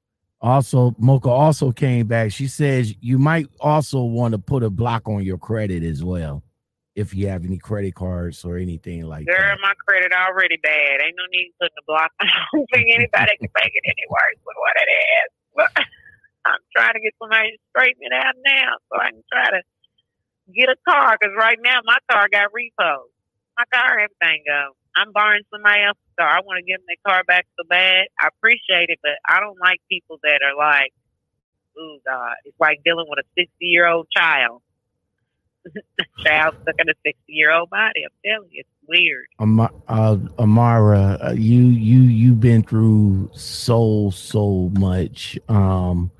Also, 0.43 0.95
Mocha 0.99 1.31
also 1.31 1.71
came 1.73 2.07
back. 2.07 2.33
She 2.33 2.47
says 2.47 2.95
you 3.01 3.19
might 3.19 3.47
also 3.61 4.03
want 4.03 4.33
to 4.33 4.39
put 4.39 4.63
a 4.63 4.71
block 4.71 5.09
on 5.09 5.23
your 5.23 5.39
credit 5.39 5.83
as 5.83 6.03
well, 6.03 6.43
if 6.95 7.15
you 7.15 7.29
have 7.29 7.45
any 7.45 7.59
credit 7.59 7.95
cards 7.95 8.45
or 8.45 8.57
anything 8.57 9.05
like 9.05 9.27
Girl, 9.27 9.37
that. 9.37 9.57
Girl, 9.57 9.57
my 9.63 9.75
credit 9.87 10.13
already 10.13 10.57
bad. 10.63 11.01
Ain't 11.05 11.17
no 11.17 11.25
need 11.31 11.53
putting 11.61 11.77
a 11.79 11.85
block. 11.87 12.11
I 12.21 12.29
don't 12.53 12.67
think 12.73 12.89
anybody 12.89 13.33
can 13.39 13.51
make 13.55 13.73
it 13.73 13.85
any 13.85 14.07
worse 14.09 14.41
with 14.45 14.57
what 14.57 14.77
it 14.77 14.91
is. 14.91 15.29
But 15.57 15.71
I'm 16.47 16.63
trying 16.77 16.95
to 16.95 17.01
get 17.01 17.15
somebody 17.21 17.53
to 17.53 17.59
straighten 17.71 18.01
it 18.01 18.13
out 18.13 18.35
now 18.45 18.81
so 18.91 19.01
I 19.01 19.11
can 19.13 19.25
try 19.31 19.51
to 19.51 19.61
get 20.55 20.69
a 20.69 20.77
car 20.89 21.17
because 21.19 21.35
right 21.37 21.59
now 21.63 21.81
my 21.85 21.99
car 22.11 22.29
got 22.31 22.51
repo. 22.53 23.09
My 23.57 23.65
car, 23.73 23.99
everything 23.99 24.45
go. 24.47 24.73
I'm 24.97 25.13
borrowing 25.13 25.43
somebody 25.53 25.83
else's 25.83 26.03
car. 26.19 26.29
I 26.29 26.41
want 26.41 26.59
to 26.59 26.65
give 26.65 26.81
them 26.81 26.87
their 26.89 27.03
car 27.07 27.23
back 27.25 27.47
so 27.59 27.65
bad. 27.69 28.07
I 28.21 28.29
appreciate 28.29 28.91
it, 28.91 28.99
but 29.03 29.13
I 29.29 29.41
don't 29.41 29.59
like 29.61 29.81
people 29.89 30.19
that 30.23 30.41
are 30.43 30.57
like, 30.57 30.93
"Oh 31.79 31.99
God," 32.07 32.35
it's 32.45 32.59
like 32.59 32.83
dealing 32.85 33.07
with 33.09 33.21
a 33.21 33.29
60 33.39 33.53
year 33.61 33.87
old 33.87 34.09
child. 34.15 34.63
child 36.25 36.55
stuck 36.63 36.75
in 36.79 36.89
a 36.89 36.95
60 37.05 37.15
year 37.29 37.53
old 37.53 37.71
body. 37.71 38.05
I'm 38.05 38.11
telling 38.25 38.49
you, 38.51 38.65
it's 38.65 38.69
weird. 38.89 39.27
Uh, 39.89 40.17
Amara, 40.39 41.19
uh, 41.23 41.33
you 41.33 41.63
you 41.69 42.01
you've 42.01 42.41
been 42.41 42.63
through 42.63 43.31
so 43.35 44.11
so 44.11 44.71
much. 44.79 45.39
Um, 45.49 46.11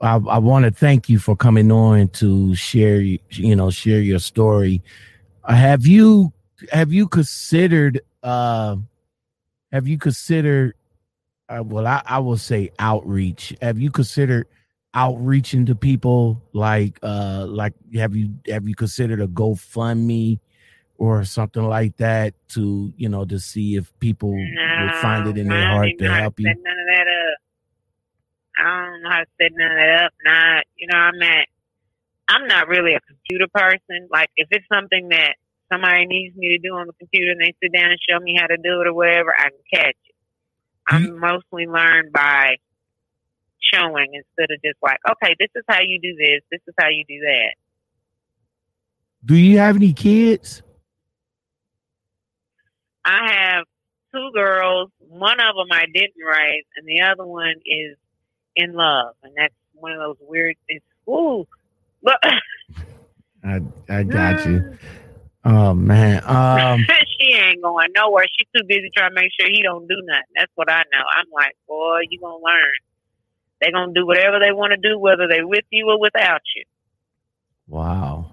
I, 0.00 0.14
I 0.14 0.38
want 0.38 0.64
to 0.64 0.70
thank 0.70 1.08
you 1.08 1.18
for 1.18 1.36
coming 1.36 1.70
on 1.70 2.08
to 2.08 2.54
share, 2.54 3.00
you 3.00 3.56
know, 3.56 3.70
share 3.70 4.00
your 4.00 4.18
story. 4.18 4.82
Uh, 5.44 5.54
have 5.54 5.86
you 5.86 6.32
have 6.72 6.92
you 6.92 7.08
considered 7.08 8.02
uh 8.22 8.76
have 9.72 9.88
you 9.88 9.96
considered 9.96 10.74
uh, 11.48 11.62
well 11.64 11.86
I, 11.86 12.02
I 12.04 12.18
will 12.18 12.36
say 12.36 12.70
outreach 12.78 13.54
have 13.62 13.78
you 13.78 13.90
considered 13.90 14.46
outreaching 14.92 15.64
to 15.66 15.74
people 15.74 16.42
like 16.52 16.98
uh 17.02 17.46
like 17.48 17.72
have 17.94 18.14
you 18.14 18.34
have 18.48 18.68
you 18.68 18.74
considered 18.74 19.22
a 19.22 19.26
gofundme 19.26 20.38
or 20.98 21.24
something 21.24 21.66
like 21.66 21.96
that 21.96 22.34
to 22.48 22.92
you 22.96 23.08
know 23.08 23.24
to 23.24 23.38
see 23.38 23.76
if 23.76 23.98
people 24.00 24.32
no, 24.36 24.84
will 24.84 25.00
find 25.00 25.26
it 25.28 25.38
in 25.38 25.48
their 25.48 25.66
heart 25.66 25.92
to 25.98 26.12
help 26.12 26.38
you? 26.38 26.46
None 26.46 26.56
of 26.56 26.64
that 26.64 27.06
up. 27.08 27.39
I 28.60 28.86
don't 28.86 29.02
know 29.02 29.10
how 29.10 29.20
to 29.20 29.26
set 29.40 29.52
none 29.52 29.70
of 29.70 29.76
that 29.76 30.04
up. 30.04 30.12
Not 30.24 30.64
you 30.76 30.86
know 30.86 30.98
I'm 30.98 31.22
at. 31.22 31.46
I'm 32.28 32.46
not 32.46 32.68
really 32.68 32.94
a 32.94 33.00
computer 33.00 33.46
person. 33.52 34.08
Like 34.10 34.30
if 34.36 34.48
it's 34.50 34.66
something 34.72 35.08
that 35.10 35.34
somebody 35.72 36.06
needs 36.06 36.36
me 36.36 36.56
to 36.56 36.58
do 36.58 36.74
on 36.74 36.86
the 36.86 36.92
computer 36.94 37.32
and 37.32 37.40
they 37.40 37.54
sit 37.62 37.72
down 37.72 37.90
and 37.90 37.98
show 38.08 38.18
me 38.20 38.36
how 38.38 38.46
to 38.46 38.56
do 38.56 38.80
it 38.80 38.86
or 38.86 38.94
whatever, 38.94 39.34
I 39.36 39.50
can 39.50 39.64
catch 39.72 39.96
it. 40.04 40.14
I'm 40.88 41.06
mm-hmm. 41.06 41.20
mostly 41.20 41.66
learned 41.66 42.12
by 42.12 42.56
showing 43.72 44.08
instead 44.14 44.52
of 44.52 44.62
just 44.62 44.78
like, 44.82 44.98
okay, 45.08 45.34
this 45.38 45.50
is 45.54 45.64
how 45.68 45.80
you 45.80 46.00
do 46.00 46.14
this, 46.16 46.42
this 46.50 46.60
is 46.66 46.74
how 46.78 46.88
you 46.88 47.04
do 47.08 47.20
that. 47.20 47.54
Do 49.24 49.36
you 49.36 49.58
have 49.58 49.76
any 49.76 49.92
kids? 49.92 50.62
I 53.04 53.32
have 53.32 53.64
two 54.12 54.30
girls. 54.34 54.90
One 54.98 55.40
of 55.40 55.56
them 55.56 55.68
I 55.70 55.86
didn't 55.92 56.24
raise, 56.24 56.64
and 56.76 56.86
the 56.86 57.02
other 57.02 57.26
one 57.26 57.54
is 57.66 57.96
in 58.56 58.72
love, 58.74 59.14
and 59.22 59.32
that's 59.36 59.54
one 59.74 59.92
of 59.92 59.98
those 59.98 60.16
weird. 60.20 60.56
It's 60.68 60.84
ooh, 61.08 61.46
look. 62.02 62.20
I 63.44 63.60
I 63.88 64.02
got 64.02 64.44
you. 64.46 64.76
Oh 65.44 65.72
man, 65.72 66.22
um, 66.24 66.84
she 67.18 67.32
ain't 67.32 67.62
going 67.62 67.88
nowhere. 67.96 68.26
She's 68.38 68.48
too 68.54 68.66
busy 68.66 68.90
trying 68.94 69.10
to 69.10 69.14
make 69.14 69.30
sure 69.38 69.48
he 69.48 69.62
don't 69.62 69.88
do 69.88 69.96
nothing. 70.04 70.32
That's 70.36 70.52
what 70.54 70.70
I 70.70 70.82
know. 70.92 71.04
I'm 71.18 71.26
like, 71.32 71.56
boy, 71.66 72.00
you 72.10 72.20
gonna 72.20 72.34
learn. 72.34 72.74
They 73.60 73.70
gonna 73.70 73.92
do 73.92 74.06
whatever 74.06 74.38
they 74.38 74.52
want 74.52 74.72
to 74.72 74.76
do, 74.76 74.98
whether 74.98 75.26
they 75.28 75.42
with 75.42 75.64
you 75.70 75.88
or 75.88 75.98
without 75.98 76.42
you. 76.54 76.64
Wow. 77.68 78.32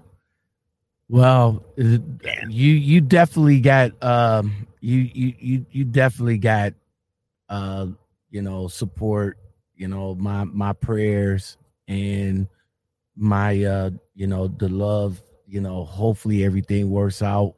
Well, 1.08 1.64
yeah. 1.76 2.44
you 2.48 2.72
you 2.74 3.00
definitely 3.00 3.60
got 3.60 4.02
um 4.02 4.66
you 4.80 4.98
you 4.98 5.34
you 5.38 5.66
you 5.70 5.84
definitely 5.84 6.38
got 6.38 6.74
uh 7.48 7.86
you 8.30 8.42
know 8.42 8.68
support 8.68 9.38
you 9.78 9.88
know 9.88 10.14
my 10.16 10.44
my 10.44 10.74
prayers 10.74 11.56
and 11.86 12.46
my 13.16 13.64
uh 13.64 13.90
you 14.14 14.26
know 14.26 14.48
the 14.48 14.68
love 14.68 15.22
you 15.48 15.60
know, 15.62 15.84
hopefully 15.84 16.44
everything 16.44 16.90
works 16.90 17.22
out 17.22 17.54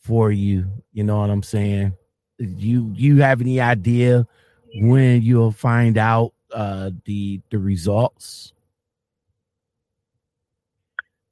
for 0.00 0.32
you. 0.32 0.66
You 0.92 1.04
know 1.04 1.20
what 1.20 1.30
I'm 1.30 1.44
saying? 1.44 1.96
You 2.38 2.92
you 2.94 3.22
have 3.22 3.40
any 3.40 3.60
idea 3.60 4.26
when 4.74 5.22
you'll 5.22 5.52
find 5.52 5.96
out 5.96 6.34
uh 6.52 6.90
the 7.04 7.40
the 7.50 7.58
results? 7.58 8.52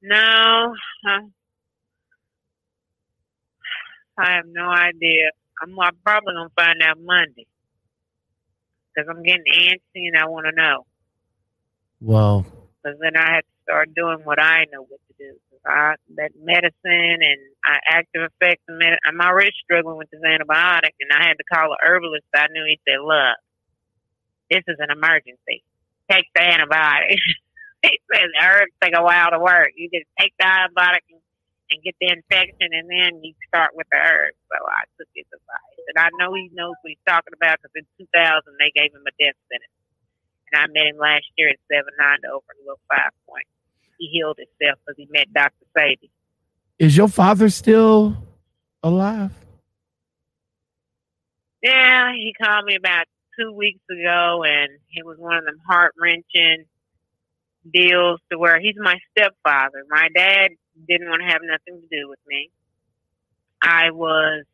No, 0.01 0.73
I 4.17 4.31
have 4.31 4.47
no 4.47 4.69
idea. 4.69 5.31
I'm, 5.61 5.79
I'm 5.81 5.97
probably 6.05 6.35
gonna 6.35 6.51
find 6.57 6.81
out 6.83 6.99
Monday 7.01 7.47
because 8.97 9.09
I'm 9.11 9.23
getting 9.23 9.45
antsy 9.47 10.09
and 10.09 10.17
I 10.17 10.27
want 10.27 10.47
to 10.47 10.53
know. 10.53 10.87
Well, 12.01 12.47
because 12.83 12.99
then 13.01 13.17
I 13.17 13.35
have 13.37 13.43
to 13.43 13.63
start 13.65 13.95
doing 13.95 14.19
what 14.25 14.41
I 14.41 14.65
know 14.73 14.83
what 14.83 15.01
to 15.09 15.15
do. 15.19 15.37
I, 15.67 15.97
that 16.17 16.31
medicine 16.41 16.73
and 17.21 17.41
I, 17.65 17.79
active 17.91 18.31
effects. 18.31 18.63
And 18.69 18.79
med- 18.79 18.99
I'm 19.05 19.21
already 19.21 19.51
struggling 19.65 19.99
with 19.99 20.09
this 20.11 20.21
antibiotic, 20.21 20.95
and 21.01 21.11
I 21.13 21.27
had 21.27 21.35
to 21.35 21.45
call 21.53 21.73
a 21.73 21.77
herbalist. 21.85 22.25
I 22.35 22.47
knew 22.53 22.65
he 22.65 22.79
said, 22.89 23.01
"Look, 23.03 23.37
this 24.51 24.63
is 24.69 24.77
an 24.79 24.91
emergency. 24.91 25.65
Take 26.11 26.27
the 26.35 26.43
antibiotic." 26.43 27.17
he 27.83 27.99
said 28.13 28.31
herbs 28.41 28.73
take 28.83 28.95
a 28.97 29.03
while 29.03 29.31
to 29.31 29.41
work. 29.41 29.71
You 29.77 29.91
just 29.93 30.07
take 30.19 30.33
the 30.39 30.45
antibiotic 30.45 31.03
and, 31.11 31.21
and 31.71 31.83
get 31.83 31.97
the 32.01 32.11
infection, 32.11 32.71
and 32.71 32.87
then 32.87 33.23
you 33.23 33.35
start 33.51 33.75
with 33.75 33.87
the 33.91 33.99
herbs. 33.99 34.39
So 34.49 34.57
I 34.61 34.87
took 34.99 35.11
his 35.15 35.27
advice, 35.31 35.83
and 35.91 35.99
I 35.99 36.09
know 36.19 36.35
he 36.35 36.51
knows 36.55 36.79
what 36.81 36.95
he's 36.95 37.07
talking 37.07 37.35
about 37.35 37.59
because 37.59 37.75
in 37.75 37.87
2000 37.99 38.11
they 38.59 38.71
gave 38.75 38.95
him 38.95 39.03
a 39.03 39.15
death 39.19 39.39
sentence, 39.51 39.77
and 40.51 40.55
I 40.63 40.65
met 40.71 40.91
him 40.91 40.99
last 40.99 41.27
year 41.35 41.51
at 41.51 41.61
seven 41.67 41.93
nine 41.99 42.23
to 42.23 42.39
over 42.39 42.51
a 42.55 42.63
little 42.63 42.83
five 42.87 43.15
point 43.27 43.49
he 43.99 44.07
healed 44.07 44.39
himself 44.39 44.79
because 44.85 44.97
he 44.97 45.09
met 45.11 45.33
Dr. 45.33 45.67
Sebi. 45.77 46.11
Is 46.79 46.97
your 46.97 47.09
father 47.09 47.49
still 47.49 48.17
alive? 48.83 49.33
Yeah, 51.63 52.13
he 52.13 52.35
called 52.41 52.65
me 52.65 52.77
about 52.77 53.07
two 53.39 53.53
weeks 53.53 53.81
ago, 53.91 54.45
and 54.45 54.69
it 54.95 55.05
was 55.05 55.19
one 55.19 55.37
of 55.37 55.45
them 55.45 55.59
heart 55.67 55.95
wrenching 56.01 56.65
deals 57.73 58.21
to 58.31 58.39
where 58.39 58.61
he's 58.61 58.77
my 58.79 58.97
stepfather. 59.11 59.85
My 59.89 60.09
dad 60.15 60.51
didn't 60.89 61.09
want 61.09 61.23
to 61.23 61.29
have 61.29 61.43
nothing 61.43 61.81
to 61.81 61.89
do 61.91 62.09
with 62.09 62.19
me. 62.27 62.51
I 63.63 63.91
was 63.91 64.45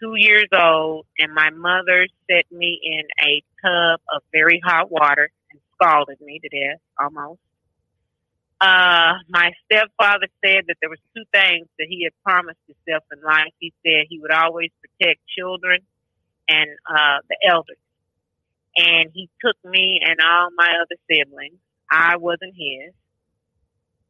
two 0.00 0.14
years 0.16 0.48
old, 0.52 1.06
and 1.18 1.34
my 1.34 1.50
mother 1.50 2.06
set 2.30 2.50
me 2.50 2.80
in 2.82 3.02
a 3.22 3.42
tub 3.64 4.00
of 4.14 4.22
very 4.32 4.60
hot 4.64 4.90
water 4.90 5.30
and 5.50 5.60
scalded 5.74 6.20
me 6.20 6.40
to 6.40 6.48
death 6.48 6.80
almost. 7.00 7.40
Uh, 8.60 9.14
my 9.28 9.52
stepfather 9.64 10.28
said 10.44 10.64
that 10.68 10.76
there 10.80 10.88
was 10.88 10.98
two 11.14 11.24
things 11.32 11.68
that 11.78 11.86
he 11.88 12.04
had 12.04 12.12
promised 12.24 12.60
himself 12.66 13.04
in 13.12 13.22
life. 13.22 13.52
He 13.58 13.72
said 13.84 14.06
he 14.08 14.18
would 14.18 14.32
always 14.32 14.70
protect 14.80 15.20
children 15.36 15.80
and 16.48 16.70
uh, 16.88 17.18
the 17.28 17.36
elders. 17.46 17.76
And 18.76 19.10
he 19.12 19.28
took 19.44 19.56
me 19.64 20.00
and 20.02 20.20
all 20.20 20.48
my 20.56 20.72
other 20.80 20.96
siblings. 21.10 21.58
I 21.90 22.16
wasn't 22.16 22.54
his. 22.56 22.94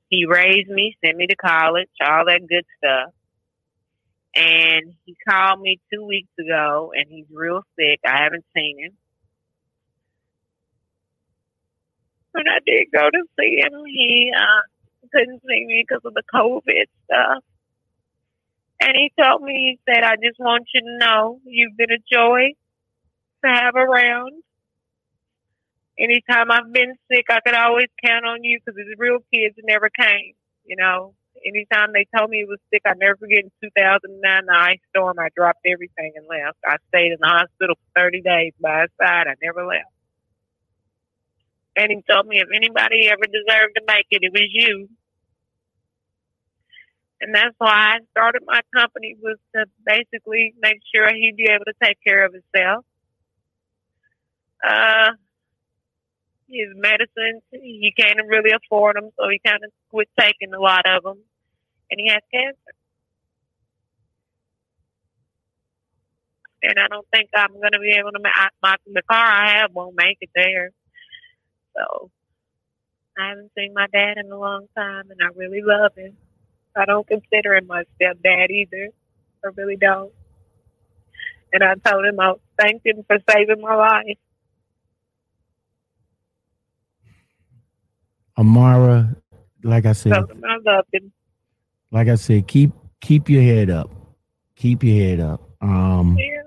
He 0.09 0.27
raised 0.27 0.69
me, 0.69 0.97
sent 1.05 1.17
me 1.17 1.27
to 1.27 1.37
college, 1.37 1.89
all 2.01 2.25
that 2.27 2.47
good 2.49 2.65
stuff. 2.79 3.13
And 4.35 4.95
he 5.05 5.17
called 5.29 5.61
me 5.61 5.81
two 5.93 6.05
weeks 6.05 6.31
ago, 6.39 6.93
and 6.95 7.07
he's 7.09 7.27
real 7.33 7.63
sick. 7.79 8.01
I 8.07 8.23
haven't 8.23 8.45
seen 8.55 8.79
him. 8.79 8.93
when 12.37 12.49
I 12.49 12.59
did 12.67 12.89
go 12.93 13.09
to 13.09 13.23
see 13.41 13.63
him, 13.63 13.73
he 13.87 14.31
uh, 14.37 15.09
couldn't 15.13 15.41
see 15.41 15.65
me 15.67 15.85
because 15.89 16.03
of 16.05 16.13
the 16.13 16.23
COVID 16.33 16.85
stuff. 17.05 17.43
And 18.81 18.93
he 18.95 19.11
told 19.19 19.43
me, 19.43 19.79
he 19.87 19.93
said, 19.93 20.05
I 20.05 20.17
just 20.17 20.39
want 20.39 20.69
you 20.75 20.83
to 20.83 20.99
know 20.99 21.41
you've 21.45 21.77
been 21.77 21.91
a 21.91 22.03
joy 22.13 22.53
to 23.43 23.51
have 23.51 23.75
around. 23.75 24.43
Anytime 25.99 26.51
I've 26.51 26.73
been 26.73 26.95
sick, 27.11 27.27
I 27.31 27.41
could 27.41 27.55
always 27.55 27.89
count 28.05 28.27
on 28.27 28.45
you 28.45 28.59
because 28.59 28.79
his 28.79 28.99
real 28.99 29.19
kids 29.33 29.57
never 29.65 29.89
came. 29.89 30.35
You 30.65 30.77
know, 30.77 31.15
anytime 31.45 31.93
they 31.93 32.07
told 32.17 32.31
me 32.31 32.39
he 32.39 32.45
was 32.45 32.59
sick, 32.73 32.83
I 32.85 32.93
never 32.97 33.17
forget 33.17 33.45
in 33.45 33.51
2009, 33.63 34.21
the 34.21 34.53
ice 34.53 34.79
storm, 34.91 35.17
I 35.19 35.29
dropped 35.35 35.65
everything 35.67 36.13
and 36.17 36.27
left. 36.29 36.59
I 36.65 36.77
stayed 36.89 37.13
in 37.13 37.19
the 37.21 37.29
hospital 37.29 37.77
for 37.77 38.03
30 38.03 38.21
days 38.23 38.53
by 38.61 38.83
his 38.83 38.91
side. 39.01 39.27
I 39.27 39.35
never 39.43 39.65
left. 39.65 39.93
And 41.77 41.93
he 41.93 42.03
told 42.09 42.27
me 42.27 42.41
if 42.41 42.49
anybody 42.55 43.09
ever 43.09 43.25
deserved 43.25 43.77
to 43.77 43.83
make 43.87 44.07
it, 44.11 44.23
it 44.23 44.33
was 44.33 44.49
you. 44.51 44.89
And 47.21 47.35
that's 47.35 47.55
why 47.59 47.97
I 47.97 47.99
started 48.11 48.43
my 48.47 48.61
company 48.75 49.17
was 49.21 49.39
to 49.55 49.65
basically 49.85 50.55
make 50.61 50.81
sure 50.95 51.09
he'd 51.15 51.37
be 51.37 51.49
able 51.51 51.65
to 51.65 51.75
take 51.83 51.99
care 52.07 52.27
of 52.27 52.33
himself. 52.33 52.85
Uh, 54.67 55.13
his 56.49 56.69
medicines, 56.75 57.43
he 57.51 57.93
can't 57.97 58.19
really 58.27 58.53
afford 58.53 58.97
them, 58.97 59.11
so 59.19 59.29
he 59.29 59.41
kind 59.45 59.63
of 59.65 59.71
quit 59.91 60.09
taking 60.19 60.53
a 60.55 60.61
lot 60.61 60.87
of 60.87 61.03
them. 61.03 61.19
And 61.91 62.01
he 62.01 62.09
has 62.09 62.23
cancer. 62.33 62.59
And 66.63 66.79
I 66.79 66.89
don't 66.89 67.07
think 67.13 67.31
I'm 67.35 67.53
to 67.53 67.79
be 67.79 67.95
able 67.99 68.13
to 68.13 68.19
make 68.19 68.33
my, 68.63 68.77
the 68.87 69.03
car 69.03 69.25
I 69.25 69.59
have 69.61 69.73
won't 69.73 69.95
make 69.97 70.19
it 70.21 70.31
there. 70.35 70.71
So 71.77 72.11
I 73.19 73.29
haven't 73.31 73.53
seen 73.57 73.73
my 73.75 73.87
dad 73.93 74.19
in 74.19 74.33
a 74.33 74.39
long 74.39 74.67
time, 74.77 75.11
and 75.11 75.21
I 75.23 75.29
really 75.37 75.63
love 75.63 75.95
him. 75.95 76.17
I 76.77 76.85
don't 76.85 77.07
consider 77.07 77.55
him 77.55 77.67
my 77.67 77.85
stepdad 78.01 78.51
either. 78.51 78.89
I 79.45 79.49
really 79.57 79.77
don't. 79.77 80.13
And 81.53 81.63
I 81.63 81.75
told 81.89 82.05
him 82.05 82.17
oh, 82.21 82.41
I 82.59 82.63
thanked 82.63 82.87
him 82.87 83.05
for 83.07 83.19
saving 83.31 83.61
my 83.61 83.75
life. 83.75 84.19
Amara, 88.39 89.17
like 89.63 89.87
I 89.87 89.93
said, 89.93 90.13
I 90.13 90.19
love 90.65 90.87
him. 90.93 91.13
Like 91.91 92.09
I 92.09 92.17
said, 92.17 92.47
keep 92.47 92.73
keep 93.01 93.29
your 93.29 93.43
head 93.43 93.71
up. 93.71 93.91
Keep 94.57 94.85
your 94.85 94.97
head 94.97 95.21
up. 95.21 95.41
Um, 95.61 96.17
yeah. 96.19 96.43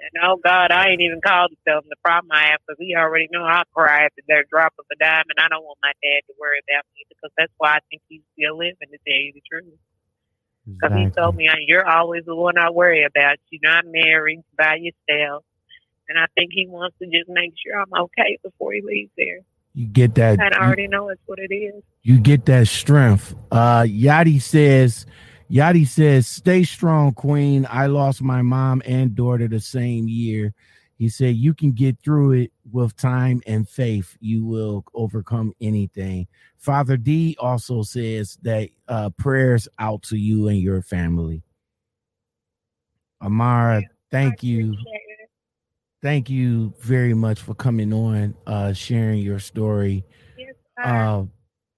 And 0.00 0.24
oh 0.24 0.38
God, 0.42 0.70
I 0.70 0.88
ain't 0.88 1.00
even 1.00 1.20
called 1.20 1.50
to 1.50 1.56
tell 1.66 1.78
him 1.78 1.88
the 1.88 1.96
problem 2.02 2.30
I 2.32 2.50
have 2.50 2.60
because 2.66 2.78
he 2.78 2.94
already 2.96 3.28
know 3.30 3.44
I'll 3.44 3.64
cry 3.74 4.04
at 4.04 4.12
the 4.16 4.22
drop 4.50 4.74
of 4.78 4.84
a 4.90 4.96
dime, 4.96 5.24
and 5.28 5.38
I 5.38 5.48
don't 5.48 5.64
want 5.64 5.78
my 5.82 5.92
dad 6.02 6.22
to 6.26 6.34
worry 6.38 6.60
about 6.66 6.84
me 6.94 7.04
because 7.08 7.30
that's 7.36 7.52
why 7.58 7.76
I 7.76 7.80
think 7.90 8.02
he's 8.08 8.22
still 8.34 8.58
living 8.58 8.90
to 8.90 8.98
tell 9.06 9.20
you 9.20 9.32
the 9.34 9.42
truth. 9.48 9.78
Because 10.66 10.92
exactly. 10.92 11.04
he 11.04 11.10
told 11.10 11.36
me, 11.36 11.50
"You're 11.66 11.88
always 11.88 12.24
the 12.24 12.36
one 12.36 12.58
I 12.58 12.70
worry 12.70 13.04
about. 13.04 13.36
You're 13.50 13.60
not 13.62 13.86
married 13.86 14.42
by 14.56 14.76
yourself." 14.76 15.44
And 16.08 16.18
I 16.18 16.26
think 16.34 16.50
he 16.52 16.66
wants 16.66 16.98
to 16.98 17.06
just 17.06 17.28
make 17.28 17.54
sure 17.62 17.78
I'm 17.78 17.94
okay 17.94 18.38
before 18.42 18.72
he 18.72 18.82
leaves 18.82 19.12
there. 19.16 19.40
You 19.74 19.86
get 19.86 20.14
that. 20.16 20.40
I 20.40 20.64
already 20.64 20.82
you, 20.82 20.88
know 20.88 21.08
it's 21.10 21.22
what 21.26 21.38
it 21.38 21.54
is. 21.54 21.82
You 22.02 22.18
get 22.18 22.46
that 22.46 22.66
strength. 22.66 23.34
Uh, 23.50 23.82
Yadi 23.82 24.40
says 24.42 25.06
Yadi 25.50 25.86
says, 25.86 26.26
"Stay 26.26 26.62
strong, 26.62 27.12
Queen. 27.12 27.66
I 27.68 27.86
lost 27.86 28.22
my 28.22 28.42
mom 28.42 28.82
and 28.84 29.14
daughter 29.14 29.48
the 29.48 29.60
same 29.60 30.08
year." 30.08 30.54
He 30.96 31.08
said, 31.08 31.36
"You 31.36 31.54
can 31.54 31.72
get 31.72 31.98
through 32.04 32.32
it 32.32 32.52
with 32.70 32.96
time 32.96 33.42
and 33.46 33.68
faith. 33.68 34.16
You 34.20 34.44
will 34.44 34.84
overcome 34.94 35.52
anything." 35.60 36.28
Father 36.56 36.96
D 36.96 37.36
also 37.38 37.82
says 37.82 38.38
that 38.42 38.70
uh, 38.86 39.10
prayers 39.10 39.66
out 39.78 40.02
to 40.04 40.16
you 40.16 40.48
and 40.48 40.58
your 40.58 40.82
family. 40.82 41.42
Amara, 43.22 43.82
thank 44.10 44.42
you. 44.42 44.76
Thank 46.02 46.30
you 46.30 46.72
very 46.80 47.14
much 47.14 47.40
for 47.40 47.54
coming 47.54 47.92
on, 47.92 48.34
uh, 48.46 48.72
sharing 48.72 49.18
your 49.20 49.38
story. 49.38 50.04
Yes, 50.38 50.54
Uh, 50.82 51.24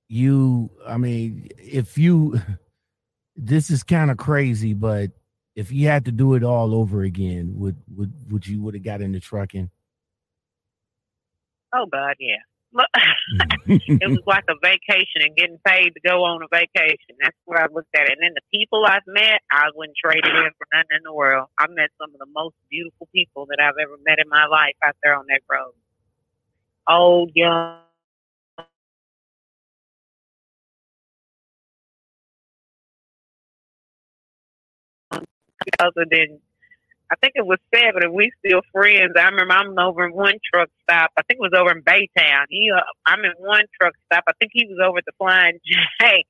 you, 0.08 0.70
I 0.86 0.96
mean, 0.96 1.48
if 1.58 1.98
you, 1.98 2.40
this 3.36 3.70
is 3.70 3.82
kind 3.82 4.10
of 4.10 4.16
crazy, 4.18 4.74
but 4.74 5.10
if 5.56 5.72
you 5.72 5.88
had 5.88 6.04
to 6.04 6.12
do 6.12 6.34
it 6.34 6.44
all 6.44 6.74
over 6.74 7.02
again, 7.02 7.54
would 7.56 7.76
would 7.94 8.12
would 8.30 8.46
you 8.46 8.62
would 8.62 8.74
have 8.74 8.84
got 8.84 9.00
into 9.02 9.20
trucking? 9.20 9.70
oh 11.74 11.86
God, 11.86 12.16
yeah. 12.20 12.36
It 12.74 14.10
was 14.10 14.22
like 14.26 14.44
a 14.48 14.54
vacation 14.62 15.22
and 15.22 15.36
getting 15.36 15.58
paid 15.66 15.94
to 15.94 16.00
go 16.04 16.24
on 16.24 16.42
a 16.42 16.48
vacation. 16.50 17.16
That's 17.20 17.36
where 17.44 17.62
I 17.62 17.66
looked 17.72 17.94
at 17.94 18.06
it. 18.08 18.12
And 18.12 18.22
then 18.22 18.34
the 18.34 18.58
people 18.58 18.84
I've 18.86 19.06
met, 19.06 19.42
I 19.50 19.68
wouldn't 19.74 19.96
trade 20.02 20.24
it 20.24 20.34
in 20.34 20.50
for 20.58 20.66
nothing 20.72 20.96
in 20.96 21.02
the 21.04 21.12
world. 21.14 21.48
I 21.58 21.66
met 21.68 21.90
some 22.00 22.10
of 22.14 22.18
the 22.18 22.30
most 22.32 22.54
beautiful 22.70 23.08
people 23.14 23.46
that 23.46 23.60
I've 23.60 23.78
ever 23.80 23.98
met 24.06 24.18
in 24.18 24.28
my 24.28 24.46
life 24.46 24.74
out 24.84 24.96
there 25.02 25.16
on 25.16 25.26
that 25.28 25.42
road. 25.50 25.74
Old, 26.88 27.32
young. 27.34 27.78
Other 35.78 36.06
than, 36.10 36.40
I 37.12 37.16
think 37.20 37.34
it 37.36 37.44
was 37.44 37.58
seven, 37.68 38.02
and 38.02 38.14
we 38.14 38.32
still 38.40 38.62
friends. 38.72 39.12
I 39.20 39.28
remember 39.28 39.52
I'm 39.52 39.78
over 39.78 40.06
in 40.06 40.14
one 40.14 40.40
truck 40.48 40.70
stop. 40.82 41.10
I 41.18 41.22
think 41.28 41.44
it 41.44 41.44
was 41.44 41.52
over 41.52 41.70
in 41.70 41.84
Baytown. 41.84 42.48
He, 42.48 42.72
uh, 42.74 42.80
I'm 43.04 43.20
in 43.20 43.32
one 43.36 43.64
truck 43.78 43.92
stop. 44.06 44.24
I 44.26 44.32
think 44.40 44.52
he 44.54 44.64
was 44.64 44.80
over 44.82 44.96
at 44.96 45.04
the 45.04 45.12
Flying 45.18 45.60
J. 46.00 46.24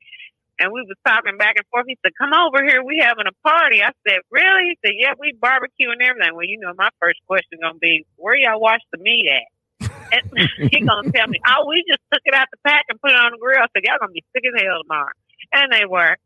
And 0.59 0.72
we 0.72 0.83
was 0.83 0.99
talking 1.07 1.39
back 1.39 1.55
and 1.57 1.66
forth. 1.70 1.87
He 1.87 1.97
said, 2.03 2.11
"Come 2.18 2.35
over 2.35 2.66
here. 2.66 2.83
We 2.83 2.99
having 2.99 3.30
a 3.30 3.49
party." 3.49 3.80
I 3.80 3.93
said, 4.07 4.26
"Really?" 4.30 4.74
He 4.74 4.78
said, 4.85 4.95
"Yeah, 4.99 5.14
we 5.18 5.39
barbecue 5.41 5.91
and 5.91 6.03
everything." 6.03 6.35
Well, 6.35 6.47
you 6.47 6.59
know, 6.59 6.74
my 6.76 6.91
first 7.01 7.20
question 7.28 7.59
gonna 7.62 7.78
be, 7.78 8.05
"Where 8.16 8.35
y'all 8.35 8.61
wash 8.61 8.83
the 8.91 8.99
meat 8.99 9.30
at?" 9.30 9.89
And 10.11 10.49
he 10.70 10.80
gonna 10.80 11.12
tell 11.12 11.28
me, 11.28 11.39
"Oh, 11.47 11.66
we 11.68 11.85
just 11.87 12.03
took 12.12 12.22
it 12.24 12.35
out 12.35 12.49
the 12.51 12.59
pack 12.66 12.87
and 12.89 13.01
put 13.01 13.12
it 13.12 13.18
on 13.18 13.33
the 13.33 13.39
grill." 13.39 13.62
I 13.62 13.66
said, 13.72 13.85
"Y'all 13.87 13.99
gonna 14.01 14.12
be 14.12 14.24
sick 14.35 14.43
as 14.45 14.61
hell 14.61 14.83
tomorrow." 14.83 15.14
And 15.53 15.72
they 15.72 15.87
were. 15.87 16.16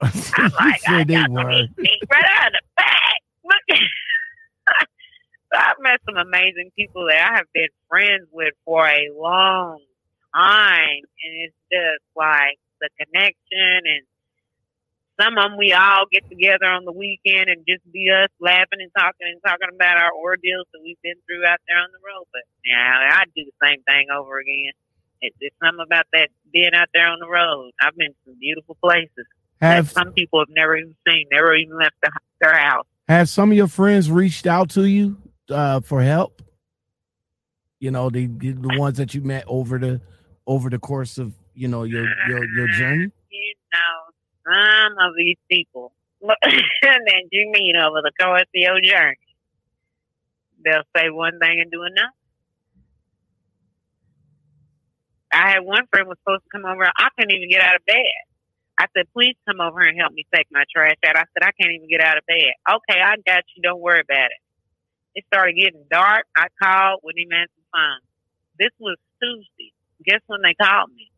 I'm 0.02 0.50
like, 0.52 0.84
I 0.84 0.98
said 1.00 1.08
they 1.08 1.14
got 1.14 1.30
were. 1.30 1.66
meat 1.78 2.02
right 2.10 2.24
out 2.28 2.48
of 2.48 2.52
the 2.52 2.60
bag. 2.76 3.13
Look. 3.44 3.78
I've 5.54 5.78
met 5.78 6.00
some 6.04 6.16
amazing 6.16 6.70
people 6.76 7.06
that 7.08 7.30
I 7.30 7.36
have 7.38 7.46
been 7.54 7.70
friends 7.88 8.26
with 8.32 8.54
for 8.64 8.86
a 8.86 9.08
long 9.14 9.78
time, 10.34 11.02
and 11.06 11.32
it's 11.46 11.60
just 11.70 12.04
like 12.16 12.58
the 12.80 12.88
connection 12.98 13.86
and. 13.86 14.04
Some 15.14 15.38
of 15.38 15.46
them 15.46 15.56
we 15.56 15.70
all 15.70 16.10
get 16.10 16.26
together 16.28 16.66
on 16.66 16.82
the 16.84 16.90
weekend 16.90 17.46
and 17.46 17.62
just 17.70 17.86
be 17.92 18.10
us 18.10 18.34
laughing 18.42 18.82
and 18.82 18.90
talking 18.98 19.30
and 19.30 19.38
talking 19.46 19.70
about 19.70 19.94
our 19.94 20.10
ordeals 20.10 20.66
that 20.74 20.82
we've 20.82 20.98
been 21.06 21.14
through 21.22 21.46
out 21.46 21.62
there 21.70 21.78
on 21.78 21.86
the 21.94 22.02
road. 22.02 22.26
But 22.34 22.42
yeah, 22.66 23.22
I'd 23.22 23.30
do 23.30 23.46
the 23.46 23.54
same 23.62 23.78
thing 23.86 24.10
over 24.10 24.40
again. 24.40 24.74
It's, 25.22 25.36
it's 25.38 25.54
something 25.62 25.86
about 25.86 26.10
that 26.14 26.34
being 26.52 26.74
out 26.74 26.88
there 26.92 27.06
on 27.06 27.20
the 27.20 27.30
road. 27.30 27.70
I've 27.80 27.94
been 27.94 28.10
to 28.10 28.18
some 28.26 28.38
beautiful 28.40 28.74
places 28.82 29.30
that 29.60 29.86
some 29.86 30.12
people 30.12 30.40
have 30.40 30.50
never 30.50 30.76
even 30.76 30.96
seen, 31.06 31.26
never 31.30 31.54
even 31.54 31.78
left 31.78 31.94
the, 32.02 32.10
their 32.40 32.58
house. 32.58 32.90
Have 33.08 33.28
some 33.28 33.50
of 33.50 33.56
your 33.56 33.68
friends 33.68 34.10
reached 34.10 34.46
out 34.46 34.70
to 34.70 34.84
you 34.84 35.16
uh, 35.50 35.80
for 35.80 36.02
help? 36.02 36.42
You 37.80 37.90
know, 37.90 38.08
the 38.08 38.26
the 38.26 38.78
ones 38.78 38.96
that 38.96 39.14
you 39.14 39.20
met 39.20 39.44
over 39.46 39.78
the 39.78 40.00
over 40.46 40.70
the 40.70 40.78
course 40.78 41.18
of 41.18 41.34
you 41.54 41.68
know 41.68 41.82
your 41.82 42.06
your 42.28 42.44
your 42.54 42.68
journey. 42.68 43.10
You 43.30 43.54
know, 43.72 44.52
some 44.52 44.92
of 45.06 45.14
these 45.16 45.36
people 45.50 45.92
that 46.22 47.28
you 47.30 47.50
meet 47.52 47.76
over 47.76 48.00
the 48.02 48.12
course 48.18 48.42
of 48.42 48.48
your 48.54 48.80
journey, 48.80 49.16
they'll 50.64 50.82
say 50.96 51.10
one 51.10 51.38
thing 51.38 51.60
and 51.60 51.70
do 51.70 51.82
another. 51.82 52.08
I 55.32 55.50
had 55.50 55.64
one 55.64 55.86
friend 55.90 56.06
was 56.08 56.16
supposed 56.22 56.44
to 56.44 56.48
come 56.50 56.64
over. 56.64 56.84
I 56.84 57.08
couldn't 57.18 57.32
even 57.34 57.50
get 57.50 57.60
out 57.60 57.74
of 57.74 57.84
bed. 57.84 57.96
I 58.78 58.86
said, 58.96 59.06
please 59.12 59.36
come 59.48 59.60
over 59.60 59.80
here 59.80 59.90
and 59.90 59.98
help 60.00 60.12
me 60.12 60.26
take 60.34 60.46
my 60.50 60.64
trash 60.74 60.96
out. 61.06 61.16
I 61.16 61.24
said, 61.32 61.42
I 61.46 61.52
can't 61.60 61.72
even 61.72 61.88
get 61.88 62.00
out 62.00 62.18
of 62.18 62.26
bed. 62.26 62.52
Okay, 62.68 63.00
I 63.00 63.14
got 63.26 63.44
you. 63.54 63.62
Don't 63.62 63.80
worry 63.80 64.00
about 64.00 64.26
it. 64.30 64.40
It 65.14 65.24
started 65.32 65.54
getting 65.56 65.84
dark. 65.90 66.26
I 66.36 66.46
called 66.60 67.00
when 67.02 67.14
he 67.16 67.22
answered 67.24 67.50
the 67.56 67.62
phone. 67.72 68.00
This 68.58 68.70
was 68.80 68.96
Tuesday. 69.22 69.72
Guess 70.04 70.20
when 70.26 70.42
they 70.42 70.54
called 70.54 70.90
me? 70.94 71.10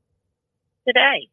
Today. 0.87 1.29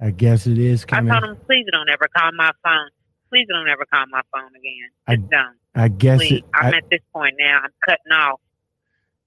I 0.00 0.10
guess 0.10 0.46
it 0.46 0.58
is 0.58 0.84
coming. 0.84 1.12
I 1.12 1.20
told 1.20 1.36
him, 1.36 1.44
please 1.46 1.66
don't 1.70 1.88
ever 1.88 2.08
call 2.16 2.30
my 2.34 2.50
phone. 2.64 2.88
Please 3.30 3.46
don't 3.48 3.68
ever 3.68 3.84
call 3.92 4.04
my 4.10 4.22
phone 4.32 4.50
again. 4.56 4.90
I- 5.06 5.16
Just 5.16 5.30
don't. 5.30 5.56
I 5.76 5.88
guess 5.88 6.18
Please. 6.20 6.32
it. 6.34 6.44
I'm 6.54 6.72
I, 6.72 6.76
at 6.78 6.84
this 6.90 7.00
point 7.12 7.34
now. 7.38 7.60
I'm 7.64 7.70
cutting 7.86 8.12
off. 8.12 8.40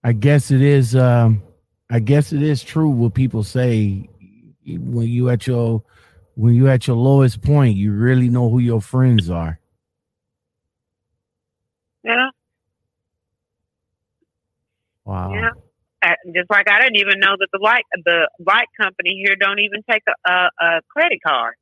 I 0.04 0.14
guess 0.14 0.50
it 0.50 0.62
is. 0.62 0.96
Um, 0.96 1.44
I 1.90 2.00
guess 2.00 2.34
it 2.34 2.42
is 2.42 2.64
true 2.64 2.90
what 2.90 3.14
people 3.14 3.44
say. 3.44 4.10
When 4.66 5.08
you 5.08 5.30
at 5.30 5.48
your 5.48 5.84
when 6.36 6.54
you 6.54 6.68
at 6.68 6.88
your 6.88 6.98
lowest 6.98 7.42
point, 7.42 7.78
you 7.78 7.94
really 7.94 8.30
know 8.30 8.50
who 8.50 8.60
your 8.60 8.82
friends 8.82 9.30
are. 9.30 9.60
Yeah. 12.04 12.30
Wow. 15.06 15.34
Yeah. 15.34 15.50
Uh, 16.04 16.14
just 16.36 16.50
like 16.50 16.70
I 16.70 16.80
didn't 16.82 16.98
even 16.98 17.20
know 17.20 17.36
that 17.40 17.48
the 17.52 17.60
light 17.62 17.84
the 18.06 18.30
light 18.46 18.68
company 18.80 19.22
here 19.26 19.36
don't 19.36 19.60
even 19.60 19.82
take 19.90 20.04
a, 20.08 20.32
a, 20.32 20.50
a 20.62 20.82
credit 20.90 21.20
card. 21.26 21.56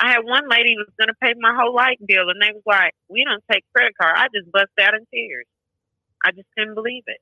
I 0.00 0.10
had 0.10 0.24
one 0.24 0.48
lady 0.48 0.74
who 0.74 0.80
was 0.80 0.94
going 0.98 1.08
to 1.08 1.14
pay 1.22 1.34
my 1.38 1.54
whole 1.54 1.74
light 1.74 1.98
bill, 2.06 2.28
and 2.30 2.40
they 2.42 2.52
was 2.52 2.62
like, 2.66 2.92
"We 3.08 3.24
don't 3.24 3.42
take 3.50 3.64
credit 3.74 3.94
card." 4.00 4.14
I 4.16 4.28
just 4.34 4.50
bust 4.50 4.70
out 4.80 4.94
in 4.94 5.06
tears. 5.12 5.46
I 6.24 6.32
just 6.32 6.48
couldn't 6.56 6.74
believe 6.74 7.04
it. 7.06 7.20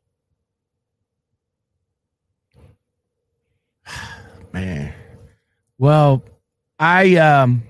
Man. 4.53 4.95
Well, 5.79 6.25
I 6.79 7.17
um 7.17 7.63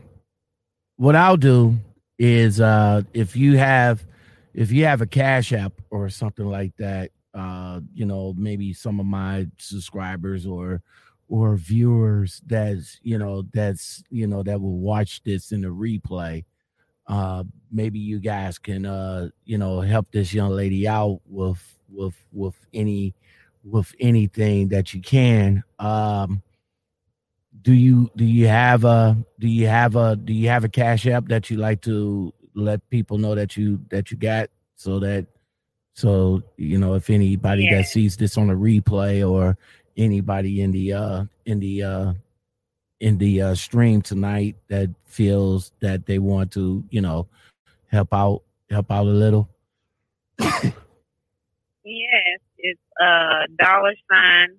what 0.96 1.16
I'll 1.16 1.36
do 1.36 1.78
is 2.18 2.60
uh 2.60 3.02
if 3.12 3.36
you 3.36 3.56
have 3.58 4.04
if 4.54 4.72
you 4.72 4.84
have 4.86 5.00
a 5.00 5.06
cash 5.06 5.52
app 5.52 5.72
or 5.90 6.08
something 6.08 6.46
like 6.46 6.74
that, 6.78 7.10
uh, 7.34 7.80
you 7.94 8.04
know, 8.06 8.34
maybe 8.36 8.72
some 8.72 8.98
of 8.98 9.06
my 9.06 9.46
subscribers 9.58 10.46
or 10.46 10.82
or 11.28 11.56
viewers 11.56 12.40
that's 12.46 12.98
you 13.02 13.18
know 13.18 13.42
that's 13.52 14.02
you 14.10 14.26
know 14.26 14.42
that 14.42 14.60
will 14.60 14.78
watch 14.78 15.22
this 15.24 15.52
in 15.52 15.60
the 15.60 15.68
replay 15.68 16.42
uh 17.08 17.44
maybe 17.72 17.98
you 17.98 18.18
guys 18.20 18.58
can 18.58 18.86
uh 18.86 19.28
you 19.44 19.58
know 19.58 19.80
help 19.80 20.06
this 20.12 20.32
young 20.34 20.50
lady 20.50 20.88
out 20.88 21.20
with 21.26 21.62
with 21.90 22.14
with 22.32 22.54
any 22.74 23.14
with 23.64 23.94
anything 24.00 24.68
that 24.68 24.94
you 24.94 25.00
can. 25.02 25.62
Um 25.78 26.42
do 27.62 27.72
you 27.72 28.10
do 28.16 28.24
you 28.24 28.48
have 28.48 28.84
a 28.84 29.16
do 29.38 29.48
you 29.48 29.66
have 29.66 29.96
a 29.96 30.16
do 30.16 30.32
you 30.32 30.48
have 30.48 30.64
a 30.64 30.68
cash 30.68 31.06
app 31.06 31.26
that 31.28 31.50
you 31.50 31.56
like 31.56 31.80
to 31.82 32.32
let 32.54 32.88
people 32.90 33.18
know 33.18 33.34
that 33.34 33.56
you 33.56 33.80
that 33.90 34.10
you 34.10 34.16
got 34.16 34.50
so 34.76 34.98
that 35.00 35.26
so 35.94 36.42
you 36.56 36.78
know 36.78 36.94
if 36.94 37.10
anybody 37.10 37.64
Yeah. 37.64 37.78
that 37.78 37.88
sees 37.88 38.16
this 38.16 38.38
on 38.38 38.50
a 38.50 38.54
replay 38.54 39.28
or 39.28 39.56
anybody 39.96 40.62
in 40.62 40.70
the 40.72 40.92
uh 40.92 41.24
in 41.46 41.60
the 41.60 41.82
uh 41.82 42.12
in 43.00 43.18
the 43.18 43.42
uh 43.42 43.54
stream 43.54 44.02
tonight 44.02 44.56
that 44.68 44.90
feels 45.06 45.72
that 45.80 46.06
they 46.06 46.18
want 46.18 46.52
to 46.52 46.84
you 46.90 47.00
know 47.00 47.28
help 47.88 48.12
out 48.14 48.42
help 48.70 48.90
out 48.90 49.06
a 49.06 49.10
little 49.10 49.48
Yes, 51.84 52.40
it's 52.58 52.80
uh 53.00 53.46
dollar 53.58 53.94
sign 54.12 54.56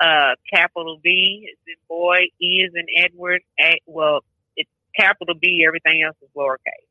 uh 0.00 0.34
capital 0.52 0.98
B 1.02 1.48
is 1.50 1.58
in 1.66 1.74
boy, 1.88 2.18
E 2.40 2.62
is 2.66 2.72
in 2.74 2.86
Edward, 2.96 3.42
A 3.60 3.78
well, 3.86 4.20
it's 4.56 4.70
capital 4.98 5.34
B, 5.40 5.64
everything 5.66 6.02
else 6.02 6.16
is 6.22 6.28
lowercase. 6.36 6.86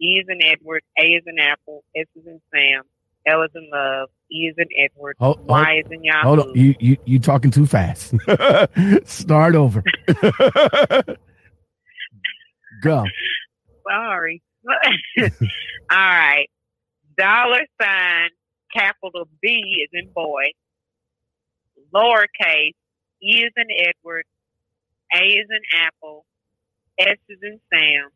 E 0.00 0.18
is 0.18 0.26
in 0.28 0.42
Edward, 0.42 0.82
A 0.98 1.02
is 1.02 1.22
in 1.26 1.38
Apple, 1.38 1.84
S 1.94 2.06
is 2.16 2.26
in 2.26 2.40
Sam, 2.54 2.82
L 3.26 3.42
is 3.42 3.50
in 3.54 3.68
love, 3.70 4.08
E 4.32 4.48
is 4.48 4.54
in 4.56 4.66
Edward, 4.78 5.16
Hold- 5.18 5.36
hold- 5.38 5.48
Y 5.48 5.82
is 5.84 5.90
in 5.92 6.02
Yahoo. 6.04 6.26
hold 6.28 6.38
on 6.40 6.54
you 6.54 6.74
you 6.80 6.96
you 7.04 7.18
talking 7.18 7.50
too 7.50 7.66
fast 7.66 8.14
start 9.04 9.54
over 9.54 9.82
go 12.82 13.04
Sorry. 13.88 14.40
All 15.18 15.26
right. 15.90 16.46
Dollar 17.16 17.60
sign 17.80 18.28
capital 18.72 19.26
B 19.42 19.82
is 19.84 19.90
in 19.92 20.10
boy, 20.12 20.44
lowercase, 21.94 22.74
E 23.22 23.42
is 23.42 23.52
in 23.56 23.66
Edward, 23.70 24.24
A 25.14 25.22
is 25.22 25.46
in 25.50 25.80
Apple, 25.86 26.24
S 26.98 27.18
is 27.28 27.38
in 27.42 27.60
Sam, 27.72 28.08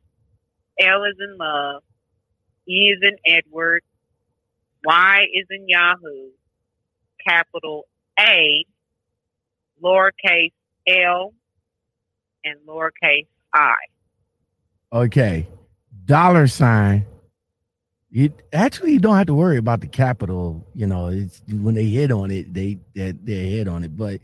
L 0.81 1.05
is 1.05 1.17
in 1.21 1.37
Love, 1.39 1.83
E 2.69 2.91
is 2.91 2.99
in 3.03 3.17
Edward, 3.27 3.83
Y 4.85 5.27
is 5.35 5.47
in 5.51 5.69
Yahoo, 5.69 6.31
capital 7.27 7.87
A, 8.19 8.65
lowercase 9.83 10.53
L, 10.87 11.33
and 12.45 12.57
lowercase 12.67 13.27
I. 13.53 13.75
Okay. 14.93 15.47
Dollar 16.07 16.47
sign. 16.47 17.07
You 18.15 18.33
actually 18.53 18.93
you 18.93 19.01
don't 19.01 19.17
have 19.17 19.27
to 19.27 19.35
worry 19.35 19.57
about 19.57 19.81
the 19.81 19.89
capital. 19.89 20.65
You 20.73 20.87
know, 20.87 21.09
it's 21.09 21.43
when 21.51 21.75
they 21.75 21.87
hit 21.87 22.13
on 22.13 22.31
it, 22.31 22.55
they 22.55 22.79
they, 22.95 23.11
they 23.11 23.49
hit 23.51 23.67
on 23.67 23.83
it. 23.83 23.97
But 23.97 24.21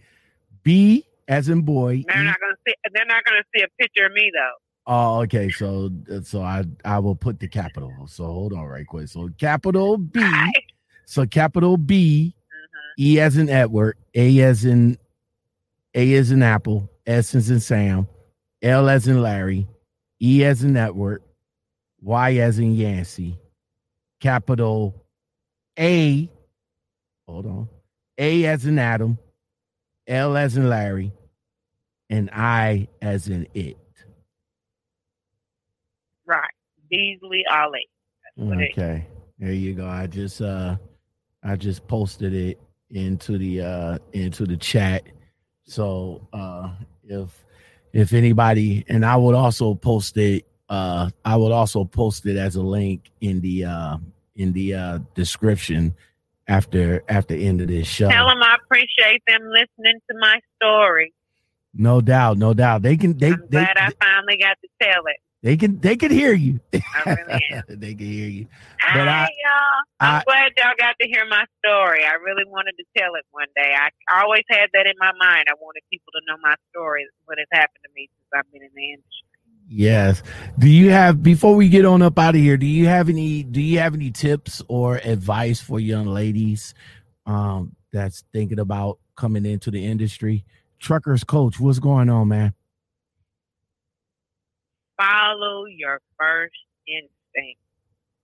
B 0.63 1.05
as 1.27 1.49
in 1.49 1.63
boy. 1.63 2.05
They're 2.07 2.23
E- 2.23 2.25
not 2.25 2.39
gonna 2.41 2.55
see. 2.67 2.75
They're 2.95 3.05
not 3.07 3.25
gonna 3.25 3.43
see 3.53 3.63
a 3.65 3.69
picture 3.83 4.07
of 4.07 4.13
me 4.13 4.31
though. 4.33 4.53
Oh, 4.87 5.21
okay. 5.23 5.51
So 5.51 5.91
so 6.23 6.41
I 6.41 6.65
I 6.85 7.01
will 7.01 7.17
put 7.17 7.41
the 7.41 7.49
capital. 7.49 7.93
So 8.07 8.27
hold 8.27 8.53
on 8.53 8.65
right 8.67 8.87
quick. 8.87 9.09
So 9.09 9.29
capital 9.39 9.99
B. 9.99 10.21
So 11.07 11.27
capital 11.27 11.77
B, 11.77 12.37
Mhm. 12.37 13.03
E 13.05 13.19
as 13.19 13.37
in 13.37 13.49
Edward, 13.49 13.97
A 14.15 14.39
as 14.43 14.65
in 14.65 14.97
A 15.97 16.15
as 16.15 16.31
in 16.31 16.45
Apple, 16.45 16.89
S 17.05 17.35
as 17.35 17.51
in 17.51 17.59
Sam, 17.59 18.07
L 18.63 18.89
as 18.89 19.09
in 19.09 19.21
Larry, 19.21 19.67
E 20.23 20.45
as 20.45 20.63
in 20.63 20.77
Edward, 20.77 21.25
Y 22.01 22.37
as 22.37 22.61
in 22.61 22.77
Yancey, 22.77 23.41
capital 24.21 25.05
A. 25.79 26.31
Hold 27.27 27.47
on. 27.47 27.69
A 28.19 28.45
as 28.47 28.67
in 28.67 28.79
Adam, 28.79 29.19
L 30.07 30.37
as 30.37 30.57
in 30.57 30.69
Larry, 30.69 31.13
and 32.11 32.31
I 32.33 32.89
as 33.01 33.29
in 33.29 33.47
it. 33.55 33.79
Right, 36.27 36.51
Beasley 36.91 37.45
Ali. 37.51 37.89
That's 38.37 38.49
what 38.49 38.61
it 38.61 38.73
is. 38.77 38.79
Okay. 38.79 39.07
There 39.39 39.53
you 39.53 39.75
go. 39.75 39.87
I 39.87 40.07
just 40.07 40.43
uh 40.43 40.77
I 41.43 41.57
just 41.57 41.87
posted 41.89 42.35
it 42.35 42.61
into 42.91 43.39
the 43.39 43.63
uh 43.63 43.99
into 44.13 44.45
the 44.47 44.57
chat. 44.57 45.05
So 45.65 46.29
uh 46.33 46.73
if 47.05 47.45
if 47.93 48.13
anybody 48.13 48.85
and 48.89 49.05
I 49.05 49.17
would 49.17 49.35
also 49.35 49.75
post 49.75 50.17
it 50.19 50.47
uh 50.71 51.11
I 51.25 51.37
will 51.37 51.53
also 51.53 51.85
post 51.85 52.25
it 52.27 52.37
as 52.37 52.57
a 52.57 52.63
link 52.63 53.11
in 53.21 53.41
the 53.41 53.65
uh 53.65 53.99
in 54.37 54.53
the 54.53 54.75
uh 54.75 54.99
description 55.15 55.95
after 56.49 57.03
after 57.09 57.35
the 57.37 57.47
end 57.47 57.61
of 57.61 57.69
this 57.69 57.87
show. 57.87 58.09
Tell 58.09 58.29
them 58.29 58.43
I 58.43 58.57
appreciate 58.65 59.23
them 59.27 59.43
listening 59.51 60.01
to 60.11 60.19
my 60.19 60.41
story. 60.57 61.13
No 61.75 62.01
doubt, 62.01 62.39
no 62.39 62.55
doubt. 62.55 62.83
They 62.83 62.97
can 62.97 63.19
they 63.19 63.33
I'm 63.33 63.43
they, 63.49 63.59
glad 63.65 63.77
I 63.77 63.91
finally 64.03 64.39
got 64.39 64.57
to 64.63 64.69
tell 64.83 65.03
it. 65.07 65.17
they 65.43 65.57
can 65.57 65.79
they 65.81 65.97
can 65.97 66.11
hear 66.11 66.33
you. 66.35 66.61
I 66.75 67.15
really 67.15 67.45
am. 67.53 67.63
they 67.69 67.95
can 67.95 68.07
hear 68.07 68.29
you. 68.29 68.47
But 68.95 69.09
I- 69.09 69.23
y'all. 69.23 69.81
I'm 70.01 70.15
I- 70.17 70.23
glad 70.25 70.53
y'all 70.57 70.75
got 70.79 70.97
to 71.01 71.07
hear 71.09 71.27
my 71.27 71.45
story. 71.65 72.05
I 72.05 72.15
really 72.15 72.45
wanted 72.47 72.75
to 72.79 72.85
tell 72.97 73.15
it 73.15 73.25
one 73.31 73.47
day. 73.55 73.75
I 73.77 73.91
always 74.23 74.45
had 74.51 74.71
that 74.75 74.87
in 74.87 74.95
my 74.99 75.13
mind. 75.19 75.47
I 75.49 75.55
wanted 75.61 75.83
people 75.91 76.11
to 76.15 76.21
know 76.27 76.39
my 76.43 76.55
story, 76.71 77.07
what 77.27 77.39
has 77.39 77.47
happened 77.53 77.83
to 77.85 77.91
me 77.95 78.09
since 78.11 78.31
I've 78.35 78.51
been 78.53 78.63
in 78.63 78.71
the 78.75 78.91
industry. 78.91 79.30
Yes. 79.73 80.25
Do 80.59 80.69
you 80.69 80.91
have 80.91 81.23
before 81.23 81.55
we 81.55 81.69
get 81.69 81.85
on 81.85 82.03
up 82.03 82.19
out 82.19 82.35
of 82.35 82.41
here, 82.41 82.57
do 82.57 82.67
you 82.67 82.87
have 82.87 83.09
any 83.09 83.45
do 83.45 83.61
you 83.61 83.79
have 83.79 83.95
any 83.95 84.11
tips 84.11 84.61
or 84.67 84.97
advice 84.97 85.61
for 85.61 85.79
young 85.79 86.07
ladies 86.07 86.75
um 87.25 87.77
that's 87.93 88.25
thinking 88.33 88.59
about 88.59 88.99
coming 89.17 89.47
into 89.47 89.71
the 89.71 89.87
industry? 89.87 90.45
Truckers 90.81 91.23
coach, 91.23 91.61
what's 91.61 91.79
going 91.79 92.11
on, 92.11 92.27
man? 92.27 92.53
Follow 95.01 95.67
your 95.67 96.01
first 96.19 96.57
instinct. 96.89 97.61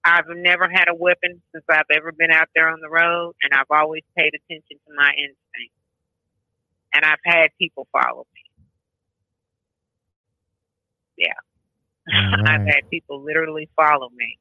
I've 0.04 0.26
never 0.28 0.68
had 0.68 0.88
a 0.88 0.94
weapon 0.94 1.40
since 1.52 1.64
I've 1.70 1.86
ever 1.92 2.10
been 2.10 2.32
out 2.32 2.48
there 2.56 2.68
on 2.68 2.80
the 2.80 2.88
road, 2.88 3.34
and 3.44 3.52
I've 3.54 3.70
always 3.70 4.02
paid 4.18 4.32
attention 4.34 4.78
to 4.88 4.94
my 4.96 5.10
instinct. 5.10 5.74
And 6.92 7.04
I've 7.04 7.20
had 7.24 7.50
people 7.56 7.86
follow 7.92 8.26
me. 8.34 8.40
All 12.12 12.35
I've 12.46 12.66
had 12.66 12.90
people 12.90 13.22
literally 13.22 13.68
follow 13.76 14.08
me, 14.10 14.38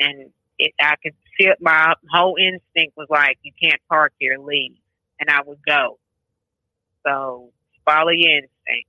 and 0.00 0.30
it, 0.58 0.72
I 0.80 0.94
could 1.02 1.14
feel 1.36 1.54
my 1.60 1.94
whole 2.10 2.36
instinct 2.36 2.96
was 2.96 3.08
like, 3.10 3.38
"You 3.42 3.52
can't 3.60 3.80
park 3.88 4.12
here, 4.18 4.38
leave," 4.38 4.76
and 5.20 5.30
I 5.30 5.42
would 5.42 5.60
go. 5.66 5.98
So 7.06 7.52
follow 7.84 8.10
your 8.10 8.32
instinct. 8.32 8.88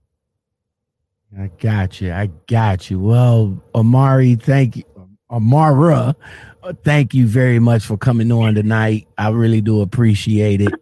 I 1.37 1.47
got 1.59 2.01
you. 2.01 2.11
I 2.11 2.27
got 2.47 2.89
you. 2.89 2.99
Well, 2.99 3.61
Amari, 3.75 4.35
thank 4.35 4.77
you. 4.77 4.83
Amara, 5.29 6.15
thank 6.83 7.13
you 7.13 7.27
very 7.27 7.59
much 7.59 7.85
for 7.85 7.97
coming 7.97 8.31
on 8.31 8.55
tonight. 8.55 9.07
I 9.15 9.29
really 9.29 9.61
do 9.61 9.81
appreciate 9.81 10.61
it. 10.61 10.73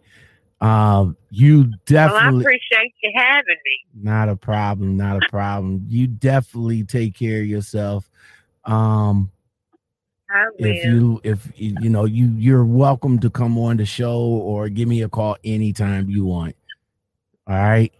Um, 0.62 1.17
you 1.30 1.72
definitely. 1.86 2.22
Well, 2.22 2.36
I 2.36 2.40
appreciate 2.40 2.94
you 3.02 3.12
having 3.14 3.56
me. 3.64 4.02
Not 4.02 4.28
a 4.28 4.36
problem. 4.36 4.96
Not 4.96 5.22
a 5.22 5.28
problem. 5.28 5.84
You 5.88 6.06
definitely 6.06 6.84
take 6.84 7.14
care 7.14 7.40
of 7.40 7.46
yourself. 7.46 8.10
Um, 8.64 9.30
if 10.58 10.84
you 10.84 11.20
if 11.24 11.48
you 11.56 11.76
you 11.80 11.90
know 11.90 12.04
you 12.04 12.26
you're 12.36 12.64
welcome 12.64 13.18
to 13.20 13.30
come 13.30 13.58
on 13.58 13.78
the 13.78 13.86
show 13.86 14.20
or 14.20 14.68
give 14.68 14.88
me 14.88 15.02
a 15.02 15.08
call 15.08 15.36
anytime 15.44 16.08
you 16.08 16.24
want. 16.24 16.54
All 17.46 17.56
right, 17.56 17.92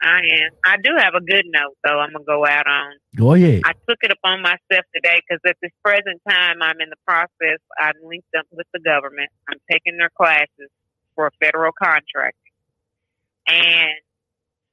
I 0.00 0.18
am. 0.18 0.50
I 0.64 0.76
do 0.82 0.90
have 0.96 1.14
a 1.14 1.20
good 1.20 1.44
note 1.46 1.76
though. 1.84 1.98
I'm 1.98 2.12
gonna 2.12 2.24
go 2.24 2.46
out 2.46 2.66
on. 2.68 2.92
go 3.16 3.34
ahead. 3.34 3.62
I 3.64 3.72
took 3.88 3.98
it 4.02 4.12
upon 4.12 4.42
myself 4.42 4.84
today 4.94 5.20
because 5.26 5.40
at 5.46 5.56
this 5.60 5.72
present 5.84 6.20
time, 6.28 6.62
I'm 6.62 6.80
in 6.80 6.90
the 6.90 6.96
process. 7.06 7.58
I'm 7.78 7.94
linked 8.04 8.28
up 8.38 8.46
with 8.52 8.66
the 8.72 8.80
government. 8.80 9.30
I'm 9.48 9.58
taking 9.70 9.96
their 9.96 10.10
classes 10.16 10.70
for 11.14 11.26
a 11.26 11.30
federal 11.40 11.72
contracting, 11.72 12.52
and 13.48 13.94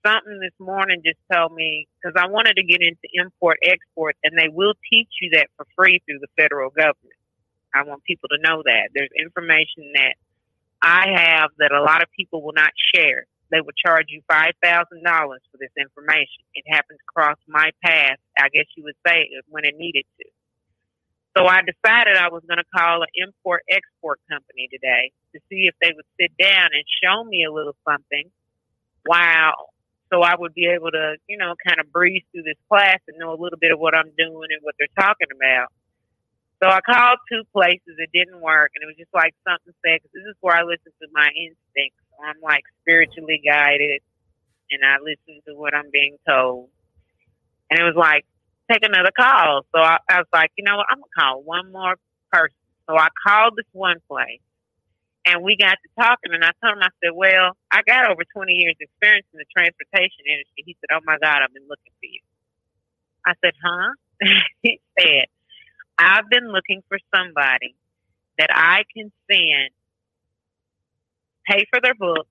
something 0.06 0.40
this 0.40 0.56
morning 0.60 1.02
just 1.06 1.20
told 1.32 1.54
me 1.54 1.88
because 2.02 2.16
I 2.18 2.28
wanted 2.28 2.56
to 2.58 2.64
get 2.64 2.82
into 2.82 3.08
import 3.14 3.58
export, 3.64 4.16
and 4.24 4.38
they 4.38 4.50
will 4.50 4.74
teach 4.92 5.10
you 5.22 5.32
that 5.34 5.48
for 5.58 5.66
free 5.76 6.02
through 6.06 6.20
the 6.20 6.32
federal 6.38 6.70
government. 6.70 7.18
I 7.74 7.84
want 7.84 8.04
people 8.04 8.28
to 8.30 8.40
know 8.42 8.64
that 8.66 8.90
there's 8.94 9.14
information 9.18 9.96
that 9.96 10.16
I 10.82 11.08
have 11.16 11.52
that 11.60 11.72
a 11.72 11.82
lot 11.82 12.02
of 12.02 12.10
people 12.18 12.42
will 12.42 12.56
not 12.56 12.72
share. 12.94 13.26
They 13.52 13.62
will 13.62 13.76
charge 13.76 14.08
you 14.10 14.22
five 14.32 14.54
thousand 14.64 15.04
dollars 15.04 15.42
for 15.52 15.58
this 15.58 15.72
information. 15.78 16.44
It 16.54 16.66
happens 16.68 17.00
across 17.08 17.38
my 17.48 17.72
path. 17.84 18.18
I 18.38 18.50
guess 18.50 18.66
you 18.76 18.84
would 18.84 18.96
say 19.06 19.30
when 19.48 19.66
it 19.66 19.76
needed 19.78 20.06
to. 20.20 20.26
So 21.38 21.46
I 21.46 21.62
decided 21.62 22.18
I 22.18 22.28
was 22.30 22.44
going 22.48 22.58
to 22.60 22.68
call 22.76 23.04
an 23.04 23.08
import 23.16 23.64
export 23.70 24.20
company 24.30 24.68
today 24.72 25.12
to 25.34 25.40
see 25.50 25.68
if 25.68 25.76
they 25.82 25.94
would 25.96 26.06
sit 26.20 26.36
down 26.38 26.70
and 26.74 26.84
show 27.02 27.24
me 27.24 27.46
a 27.46 27.52
little 27.52 27.76
something. 27.88 28.30
Wow. 29.06 29.56
So 30.12 30.22
I 30.22 30.36
would 30.36 30.54
be 30.54 30.68
able 30.68 30.92
to, 30.92 31.16
you 31.28 31.38
know, 31.38 31.56
kind 31.66 31.80
of 31.80 31.92
breeze 31.92 32.24
through 32.32 32.44
this 32.44 32.60
class 32.68 33.00
and 33.08 33.18
know 33.18 33.32
a 33.32 33.40
little 33.40 33.58
bit 33.58 33.72
of 33.72 33.80
what 33.80 33.96
I'm 33.96 34.12
doing 34.18 34.52
and 34.52 34.60
what 34.62 34.76
they're 34.78 34.92
talking 35.00 35.32
about. 35.34 35.72
So 36.62 36.68
I 36.70 36.82
called 36.82 37.20
two 37.32 37.44
places. 37.54 37.96
It 37.98 38.12
didn't 38.14 38.42
work. 38.42 38.72
And 38.76 38.84
it 38.84 38.88
was 38.88 38.98
just 39.00 39.14
like 39.14 39.34
something 39.48 39.74
said, 39.86 40.02
'cause 40.02 40.12
this 40.14 40.26
is 40.28 40.36
where 40.42 40.56
I 40.56 40.64
listen 40.64 40.92
to 41.02 41.08
my 41.14 41.30
instincts. 41.30 42.04
I'm 42.22 42.40
like 42.42 42.66
spiritually 42.82 43.42
guided 43.44 44.02
and 44.70 44.86
I 44.86 44.98
listen 45.00 45.42
to 45.48 45.56
what 45.56 45.74
I'm 45.74 45.90
being 45.92 46.18
told. 46.28 46.70
And 47.72 47.80
it 47.80 47.84
was 47.84 47.96
like, 47.96 48.26
take 48.72 48.84
another 48.84 49.12
call. 49.18 49.66
So 49.76 49.82
I, 49.82 49.98
I 50.10 50.18
was 50.18 50.28
like, 50.34 50.52
you 50.58 50.64
know 50.64 50.78
what? 50.78 50.88
I'm 50.90 51.00
going 51.00 51.10
to 51.16 51.22
call 51.22 51.44
one 51.44 51.72
more 51.72 51.96
person. 52.32 52.56
So 52.90 52.98
I 52.98 53.08
called 53.28 53.54
this 53.58 53.68
one 53.74 53.98
place 54.08 54.42
and 55.26 55.44
we 55.44 55.56
got 55.56 55.78
to 55.78 55.90
talking 56.00 56.34
and 56.34 56.44
I 56.44 56.52
told 56.64 56.78
him, 56.78 56.84
I 56.84 56.90
said, 57.04 57.12
well, 57.14 57.56
I 57.72 57.82
got 57.86 58.10
over 58.10 58.24
20 58.34 58.54
years 58.54 58.76
experience 58.80 59.28
in 59.34 59.40
the 59.40 59.46
transportation 59.56 60.26
industry. 60.26 60.64
He 60.66 60.78
said, 60.82 60.96
oh 60.96 61.02
my 61.06 61.18
God, 61.22 61.42
I've 61.44 61.54
been 61.54 61.68
looking 61.70 61.94
for 62.00 62.08
you. 62.08 62.22
I 63.26 63.34
said, 63.44 63.54
huh? 63.64 63.92
he 64.64 64.80
said, 65.00 65.26
I've 65.98 66.30
been 66.30 66.52
looking 66.52 66.82
for 66.90 66.98
somebody 67.16 67.76
that 68.40 68.50
I 68.52 68.84
can 68.96 69.12
send, 69.30 69.70
pay 71.48 71.66
for 71.70 71.80
their 71.82 71.94
books, 71.94 72.30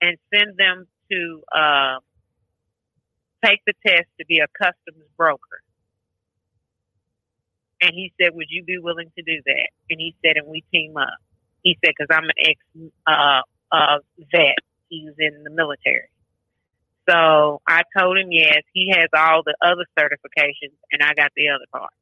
and 0.00 0.16
send 0.32 0.56
them 0.56 0.86
to 1.10 1.42
uh, 1.54 1.98
take 3.44 3.60
the 3.66 3.74
test 3.86 4.06
to 4.18 4.26
be 4.26 4.38
a 4.38 4.46
customs 4.58 5.04
broker. 5.16 5.60
And 7.80 7.92
he 7.92 8.12
said, 8.20 8.34
Would 8.34 8.46
you 8.48 8.64
be 8.64 8.78
willing 8.78 9.10
to 9.16 9.22
do 9.22 9.42
that? 9.44 9.68
And 9.90 10.00
he 10.00 10.14
said, 10.24 10.36
And 10.36 10.46
we 10.46 10.62
team 10.72 10.96
up. 10.96 11.18
He 11.62 11.78
said, 11.84 11.92
Because 11.98 12.14
I'm 12.14 12.24
an 12.24 12.30
ex 12.38 12.60
uh, 13.06 13.40
uh, 13.70 13.98
vet. 14.32 14.56
he's 14.88 15.12
in 15.18 15.44
the 15.44 15.50
military. 15.50 16.08
So 17.08 17.60
I 17.68 17.82
told 17.98 18.16
him 18.16 18.32
yes. 18.32 18.62
He 18.72 18.90
has 18.96 19.08
all 19.14 19.42
the 19.44 19.54
other 19.60 19.84
certifications, 19.98 20.72
and 20.90 21.02
I 21.02 21.12
got 21.14 21.32
the 21.36 21.50
other 21.50 21.66
part. 21.70 21.92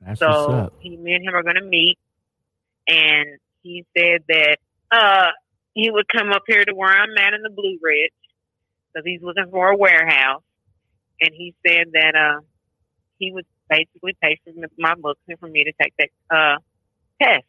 That's 0.00 0.20
So 0.20 0.70
he, 0.78 0.96
me 0.96 1.14
and 1.14 1.24
him 1.24 1.34
are 1.34 1.42
going 1.42 1.56
to 1.56 1.64
meet, 1.64 1.98
and 2.86 3.38
he 3.62 3.84
said 3.96 4.22
that 4.28 4.58
uh, 4.92 5.30
he 5.74 5.90
would 5.90 6.06
come 6.06 6.30
up 6.30 6.42
here 6.46 6.64
to 6.64 6.74
where 6.74 6.90
I'm 6.90 7.16
at 7.18 7.34
in 7.34 7.42
the 7.42 7.50
Blue 7.50 7.78
Ridge 7.82 8.12
because 8.96 9.06
he's 9.06 9.22
looking 9.22 9.50
for 9.50 9.70
a 9.70 9.76
warehouse, 9.76 10.42
and 11.20 11.30
he 11.34 11.54
said 11.66 11.88
that 11.92 12.14
uh, 12.14 12.40
he 13.18 13.32
would 13.32 13.46
basically 13.68 14.16
pay 14.22 14.38
for 14.44 14.52
my 14.78 14.94
books 14.94 15.20
and 15.28 15.38
for 15.38 15.48
me 15.48 15.64
to 15.64 15.72
take 15.80 15.92
that 15.98 16.08
uh, 16.34 16.58
test 17.22 17.44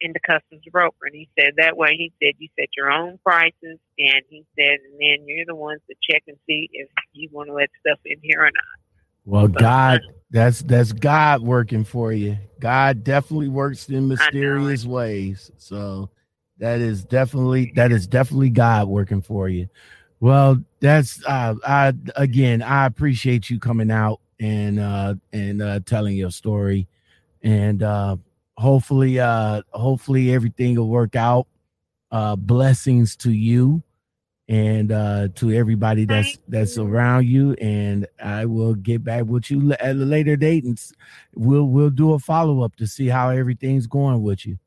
into 0.00 0.20
customs 0.20 0.62
broker. 0.70 1.06
And 1.06 1.14
he 1.14 1.28
said 1.38 1.54
that 1.56 1.76
way, 1.76 1.96
he 1.96 2.12
said 2.22 2.34
you 2.38 2.48
set 2.58 2.68
your 2.76 2.90
own 2.90 3.18
prices, 3.24 3.78
and 3.98 4.22
he 4.28 4.44
said, 4.56 4.78
and 4.84 5.00
then 5.00 5.26
you're 5.26 5.46
the 5.46 5.54
ones 5.54 5.80
to 5.88 5.96
check 6.10 6.22
and 6.26 6.36
see 6.46 6.68
if 6.72 6.88
you 7.12 7.28
want 7.32 7.48
to 7.48 7.54
let 7.54 7.70
stuff 7.80 7.98
in 8.04 8.18
here 8.22 8.40
or 8.40 8.44
not. 8.44 8.78
Well, 9.24 9.48
God, 9.48 10.00
that's 10.30 10.62
that's 10.62 10.92
God 10.92 11.42
working 11.42 11.84
for 11.84 12.12
you. 12.12 12.38
God 12.60 13.04
definitely 13.04 13.48
works 13.48 13.88
in 13.90 14.08
mysterious 14.08 14.86
ways. 14.86 15.50
So 15.58 16.08
that 16.58 16.80
is 16.80 17.04
definitely 17.04 17.72
that 17.76 17.92
is 17.92 18.06
definitely 18.06 18.50
God 18.50 18.88
working 18.88 19.22
for 19.22 19.48
you. 19.48 19.68
Well, 20.20 20.62
that's 20.80 21.24
uh 21.24 21.54
I 21.64 21.92
again 22.16 22.62
I 22.62 22.86
appreciate 22.86 23.48
you 23.50 23.58
coming 23.60 23.90
out 23.90 24.20
and 24.40 24.80
uh 24.80 25.14
and 25.32 25.62
uh 25.62 25.80
telling 25.86 26.16
your 26.16 26.30
story 26.30 26.88
and 27.42 27.82
uh 27.82 28.16
hopefully 28.56 29.20
uh 29.20 29.62
hopefully 29.70 30.32
everything 30.32 30.76
will 30.76 30.88
work 30.88 31.14
out. 31.14 31.46
Uh 32.10 32.34
blessings 32.34 33.14
to 33.16 33.30
you 33.30 33.82
and 34.48 34.90
uh 34.90 35.28
to 35.34 35.52
everybody 35.52 36.06
that's 36.06 36.38
that's 36.48 36.78
around 36.78 37.26
you 37.26 37.52
and 37.60 38.06
I 38.20 38.46
will 38.46 38.74
get 38.74 39.04
back 39.04 39.26
with 39.26 39.50
you 39.50 39.72
at 39.74 39.94
a 39.94 39.94
later 39.94 40.36
date 40.36 40.64
and 40.64 40.80
we'll 41.34 41.64
we'll 41.66 41.90
do 41.90 42.14
a 42.14 42.18
follow 42.18 42.62
up 42.62 42.74
to 42.76 42.86
see 42.86 43.06
how 43.06 43.28
everything's 43.28 43.86
going 43.86 44.22
with 44.22 44.44
you. 44.46 44.58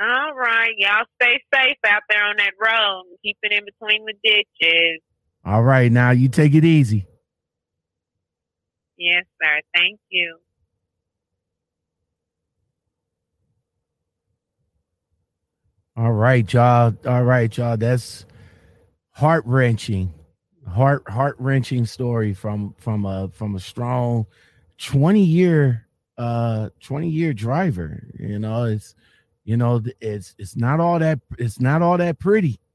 All 0.00 0.34
right, 0.34 0.74
y'all 0.76 1.04
stay 1.22 1.40
safe 1.54 1.76
out 1.86 2.02
there 2.08 2.24
on 2.24 2.36
that 2.38 2.52
road. 2.60 3.04
Keep 3.22 3.38
it 3.42 3.52
in 3.52 3.64
between 3.64 4.04
the 4.04 4.14
ditches. 4.24 5.00
All 5.44 5.62
right, 5.62 5.90
now 5.92 6.10
you 6.10 6.28
take 6.28 6.54
it 6.54 6.64
easy. 6.64 7.06
Yes, 8.96 9.24
sir. 9.40 9.60
Thank 9.74 10.00
you. 10.10 10.38
All 15.96 16.12
right, 16.12 16.50
y'all. 16.52 16.96
All 17.06 17.22
right, 17.22 17.56
y'all. 17.56 17.76
That's 17.76 18.26
heart 19.12 19.44
wrenching, 19.46 20.12
heart 20.68 21.08
heart 21.08 21.36
wrenching 21.38 21.86
story 21.86 22.34
from 22.34 22.74
from 22.78 23.04
a 23.06 23.28
from 23.28 23.54
a 23.54 23.60
strong 23.60 24.26
twenty 24.76 25.22
year 25.22 25.86
uh 26.18 26.70
twenty 26.80 27.10
year 27.10 27.32
driver. 27.32 28.08
You 28.18 28.40
know, 28.40 28.64
it's 28.64 28.96
you 29.44 29.56
know 29.56 29.82
it's 30.00 30.34
it's 30.38 30.56
not 30.56 30.80
all 30.80 30.98
that 30.98 31.20
it's 31.38 31.60
not 31.60 31.82
all 31.82 31.98
that 31.98 32.18
pretty. 32.18 32.60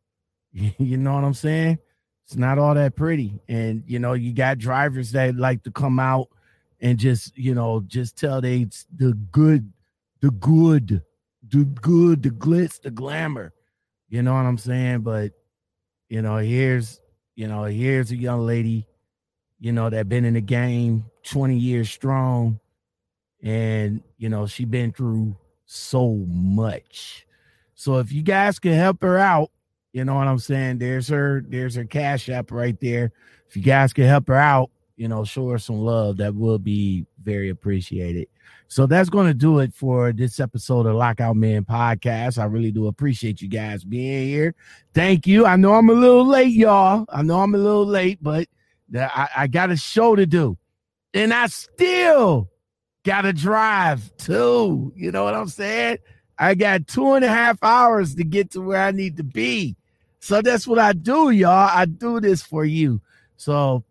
You 0.52 0.98
know 0.98 1.14
what 1.14 1.24
I'm 1.24 1.36
saying? 1.36 1.78
It's 2.26 2.36
not 2.36 2.58
all 2.58 2.74
that 2.74 2.96
pretty, 2.96 3.40
and 3.48 3.84
you 3.86 4.00
know 4.00 4.14
you 4.14 4.34
got 4.34 4.58
drivers 4.58 5.12
that 5.12 5.36
like 5.36 5.62
to 5.64 5.72
come 5.72 6.00
out 6.00 6.30
and 6.80 6.98
just 6.98 7.38
you 7.38 7.54
know 7.54 7.84
just 7.86 8.18
tell 8.18 8.42
they 8.42 8.66
the 8.96 9.14
good 9.32 9.72
the 10.22 10.32
good 10.32 11.04
the 11.50 11.66
good, 11.66 12.24
the 12.24 12.30
glitz, 12.30 12.82
the 12.82 12.92
glamour. 12.92 13.54
You 14.08 14.22
know 14.22 14.34
what 14.34 14.46
I'm 14.46 14.58
saying? 14.58 15.02
But 15.02 15.34
you 16.10 16.22
know, 16.22 16.38
here's 16.38 17.00
you 17.36 17.48
know, 17.48 17.64
here's 17.64 18.12
a 18.12 18.18
young 18.18 18.46
lady, 18.46 18.86
you 19.60 19.72
know, 19.72 19.90
that 19.90 20.10
been 20.10 20.26
in 20.26 20.34
the 20.34 20.42
game 20.42 21.06
20 21.24 21.58
years 21.58 21.90
strong, 21.90 22.60
and 23.42 24.02
you 24.18 24.30
know, 24.30 24.46
she 24.48 24.66
been 24.66 24.92
through 24.92 25.38
so 25.72 26.26
much. 26.28 27.28
So 27.76 28.00
if 28.00 28.12
you 28.12 28.24
guys 28.24 28.58
can 28.58 28.74
help 28.74 29.04
her 29.04 29.20
out, 29.20 29.52
you 29.94 30.04
know 30.04 30.16
what 30.16 30.28
I'm 30.28 30.40
saying? 30.40 30.80
There's 30.80 31.08
her, 31.10 31.44
there's 31.48 31.76
her 31.76 31.86
cash 31.86 32.28
app 32.28 32.52
right 32.52 32.80
there. 32.82 33.12
If 33.48 33.56
you 33.56 33.62
guys 33.62 33.94
can 33.94 34.06
help 34.06 34.28
her 34.30 34.36
out, 34.36 34.72
you 34.98 35.08
know, 35.08 35.24
show 35.24 35.48
her 35.50 35.60
some 35.60 35.78
love. 35.78 36.18
That 36.18 36.34
will 36.34 36.58
be 36.58 37.06
very 37.24 37.50
appreciated. 37.50 38.28
So 38.68 38.88
that's 38.88 39.10
going 39.10 39.28
to 39.28 39.34
do 39.34 39.60
it 39.60 39.74
for 39.74 40.12
this 40.12 40.40
episode 40.40 40.88
of 40.88 40.96
Lockout 40.96 41.36
Man 41.36 41.66
podcast. 41.66 42.40
I 42.40 42.46
really 42.46 42.72
do 42.72 42.88
appreciate 42.88 43.40
you 43.40 43.48
guys 43.48 43.84
being 43.84 44.28
here. 44.28 44.56
Thank 44.96 45.28
you. 45.28 45.46
I 45.46 45.56
know 45.56 45.76
I'm 45.76 45.90
a 45.90 45.94
little 45.94 46.26
late, 46.26 46.54
y'all. 46.54 47.06
I 47.10 47.22
know 47.22 47.42
I'm 47.42 47.54
a 47.54 47.60
little 47.60 47.86
late, 47.86 48.18
but 48.22 48.48
I, 48.96 49.30
I 49.38 49.48
got 49.48 49.70
a 49.70 49.78
show 49.78 50.16
to 50.16 50.26
do. 50.26 50.58
And 51.14 51.32
I 51.32 51.46
still 51.48 52.50
got 53.10 53.22
to 53.22 53.34
drive 53.34 54.16
too. 54.18 54.94
You 54.96 55.12
know 55.12 55.24
what 55.24 55.36
I'm 55.36 55.48
saying? 55.48 55.98
I 56.38 56.56
got 56.56 56.88
two 56.88 57.14
and 57.14 57.26
a 57.26 57.30
half 57.30 57.62
hours 57.64 58.16
to 58.16 58.24
get 58.24 58.52
to 58.52 58.62
where 58.62 58.82
I 58.82 58.92
need 58.92 59.18
to 59.18 59.24
be. 59.24 59.76
So 60.20 60.42
that's 60.42 60.68
what 60.68 60.80
I 60.80 60.94
do, 60.94 61.30
y'all. 61.32 61.70
I 61.74 61.86
do 61.86 62.20
this 62.20 62.42
for 62.42 62.66
you. 62.66 63.02
So 63.38 63.84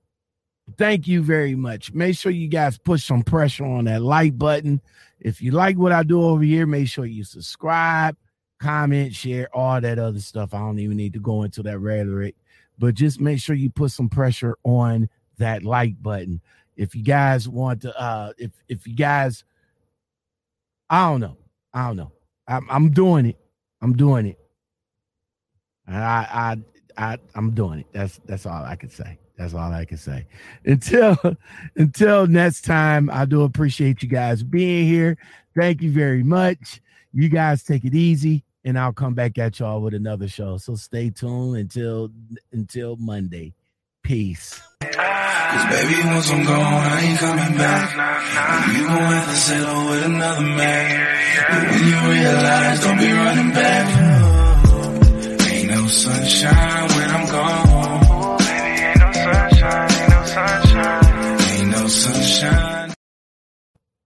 Thank 0.77 1.09
you 1.09 1.23
very 1.23 1.55
much. 1.55 1.93
Make 1.93 2.17
sure 2.17 2.31
you 2.31 2.49
guys 2.49 2.77
push 2.79 3.05
some 3.05 3.23
pressure 3.23 3.65
on 3.65 3.87
that 3.87 4.03
like 4.03 4.37
button. 4.37 4.81
If 5.21 5.41
you 5.41 5.53
like 5.53 5.79
what 5.79 5.93
I 5.93 6.03
do 6.03 6.23
over 6.23 6.43
here, 6.43 6.67
make 6.67 6.89
sure 6.89 7.07
you 7.07 7.25
subscribe, 7.25 8.17
comment, 8.61 9.15
share, 9.15 9.49
all 9.55 9.81
that 9.81 9.99
other 9.99 10.21
stuff. 10.21 10.53
I 10.53 10.59
don't 10.59 10.79
even 10.79 10.97
need 10.97 11.15
to 11.15 11.21
go 11.21 11.43
into 11.43 11.63
that 11.63 11.79
rhetoric, 11.79 12.35
but 12.79 12.95
just 12.95 13.21
make 13.21 13.41
sure 13.41 13.57
you 13.57 13.71
put 13.71 13.93
some 13.93 14.09
pressure 14.09 14.57
on 14.63 15.09
that 15.39 15.63
like 15.65 16.01
button. 16.03 16.41
If 16.79 16.95
you 16.95 17.03
guys 17.03 17.49
want 17.49 17.83
to, 17.83 18.01
uh, 18.01 18.33
if 18.39 18.53
if 18.69 18.87
you 18.87 18.95
guys, 18.95 19.45
I 20.89 21.11
don't 21.11 21.21
know, 21.21 21.37
I 21.75 21.89
don't 21.89 21.97
know. 21.97 22.13
I'm, 22.47 22.67
I'm 22.71 22.91
doing 22.91 23.27
it. 23.27 23.37
I'm 23.83 23.95
doing 23.95 24.27
it. 24.27 24.39
I 25.87 26.57
I 26.97 27.13
I 27.13 27.19
I'm 27.35 27.51
doing 27.51 27.81
it. 27.81 27.87
That's 27.93 28.21
that's 28.27 28.47
all 28.47 28.65
I 28.65 28.77
can 28.77 28.91
say. 28.91 29.19
That's 29.37 29.55
all 29.55 29.73
I 29.73 29.85
can 29.85 29.99
say. 29.99 30.27
Until 30.65 31.17
until 31.77 32.27
next 32.27 32.65
time, 32.65 33.11
I 33.11 33.25
do 33.25 33.43
appreciate 33.43 34.03
you 34.03 34.09
guys 34.09 34.43
being 34.43 34.87
here. 34.87 35.19
Thank 35.57 35.83
you 35.83 35.91
very 35.91 36.23
much. 36.23 36.81
You 37.13 37.29
guys 37.29 37.65
take 37.65 37.85
it 37.85 37.95
easy, 37.95 38.45
and 38.65 38.79
I'll 38.79 38.93
come 38.93 39.15
back 39.15 39.39
at 39.39 39.59
y'all 39.59 39.81
with 39.81 39.95
another 39.95 40.29
show. 40.29 40.59
So 40.59 40.75
stay 40.75 41.11
tuned 41.11 41.57
until 41.57 42.11
until 42.53 42.97
Monday. 42.97 43.55
Peace. 44.09 44.59
Cause 44.81 45.67
baby, 45.69 46.01
once 46.09 46.31
I'm 46.31 46.43
gone, 46.43 46.57
I 46.57 47.01
ain't 47.03 47.19
coming 47.19 47.59
back. 47.59 47.91
You 48.73 48.87
gon' 48.87 49.13
have 49.13 49.29
to 49.29 49.37
settle 49.37 49.85
with 49.91 50.03
another 50.05 50.41
man. 50.41 51.07
When 51.69 51.85
you 51.89 51.99
realize, 52.09 52.81
don't 52.81 52.99
be 52.99 53.13
running 53.13 53.53
back. 53.53 53.87
Ain't 55.53 55.71
no 55.73 55.87
sunshine 55.89 56.89
when 56.89 57.11
I'm 57.11 57.27
gone. 57.31 58.39
Baby, 58.39 58.81
ain't 58.81 58.99
no 58.99 59.13
sunshine, 59.13 59.91
ain't 59.93 60.09
no 60.09 60.25
sunshine. 60.25 61.41
Ain't 61.61 61.71
no 61.71 61.87
sunshine. 61.89 62.78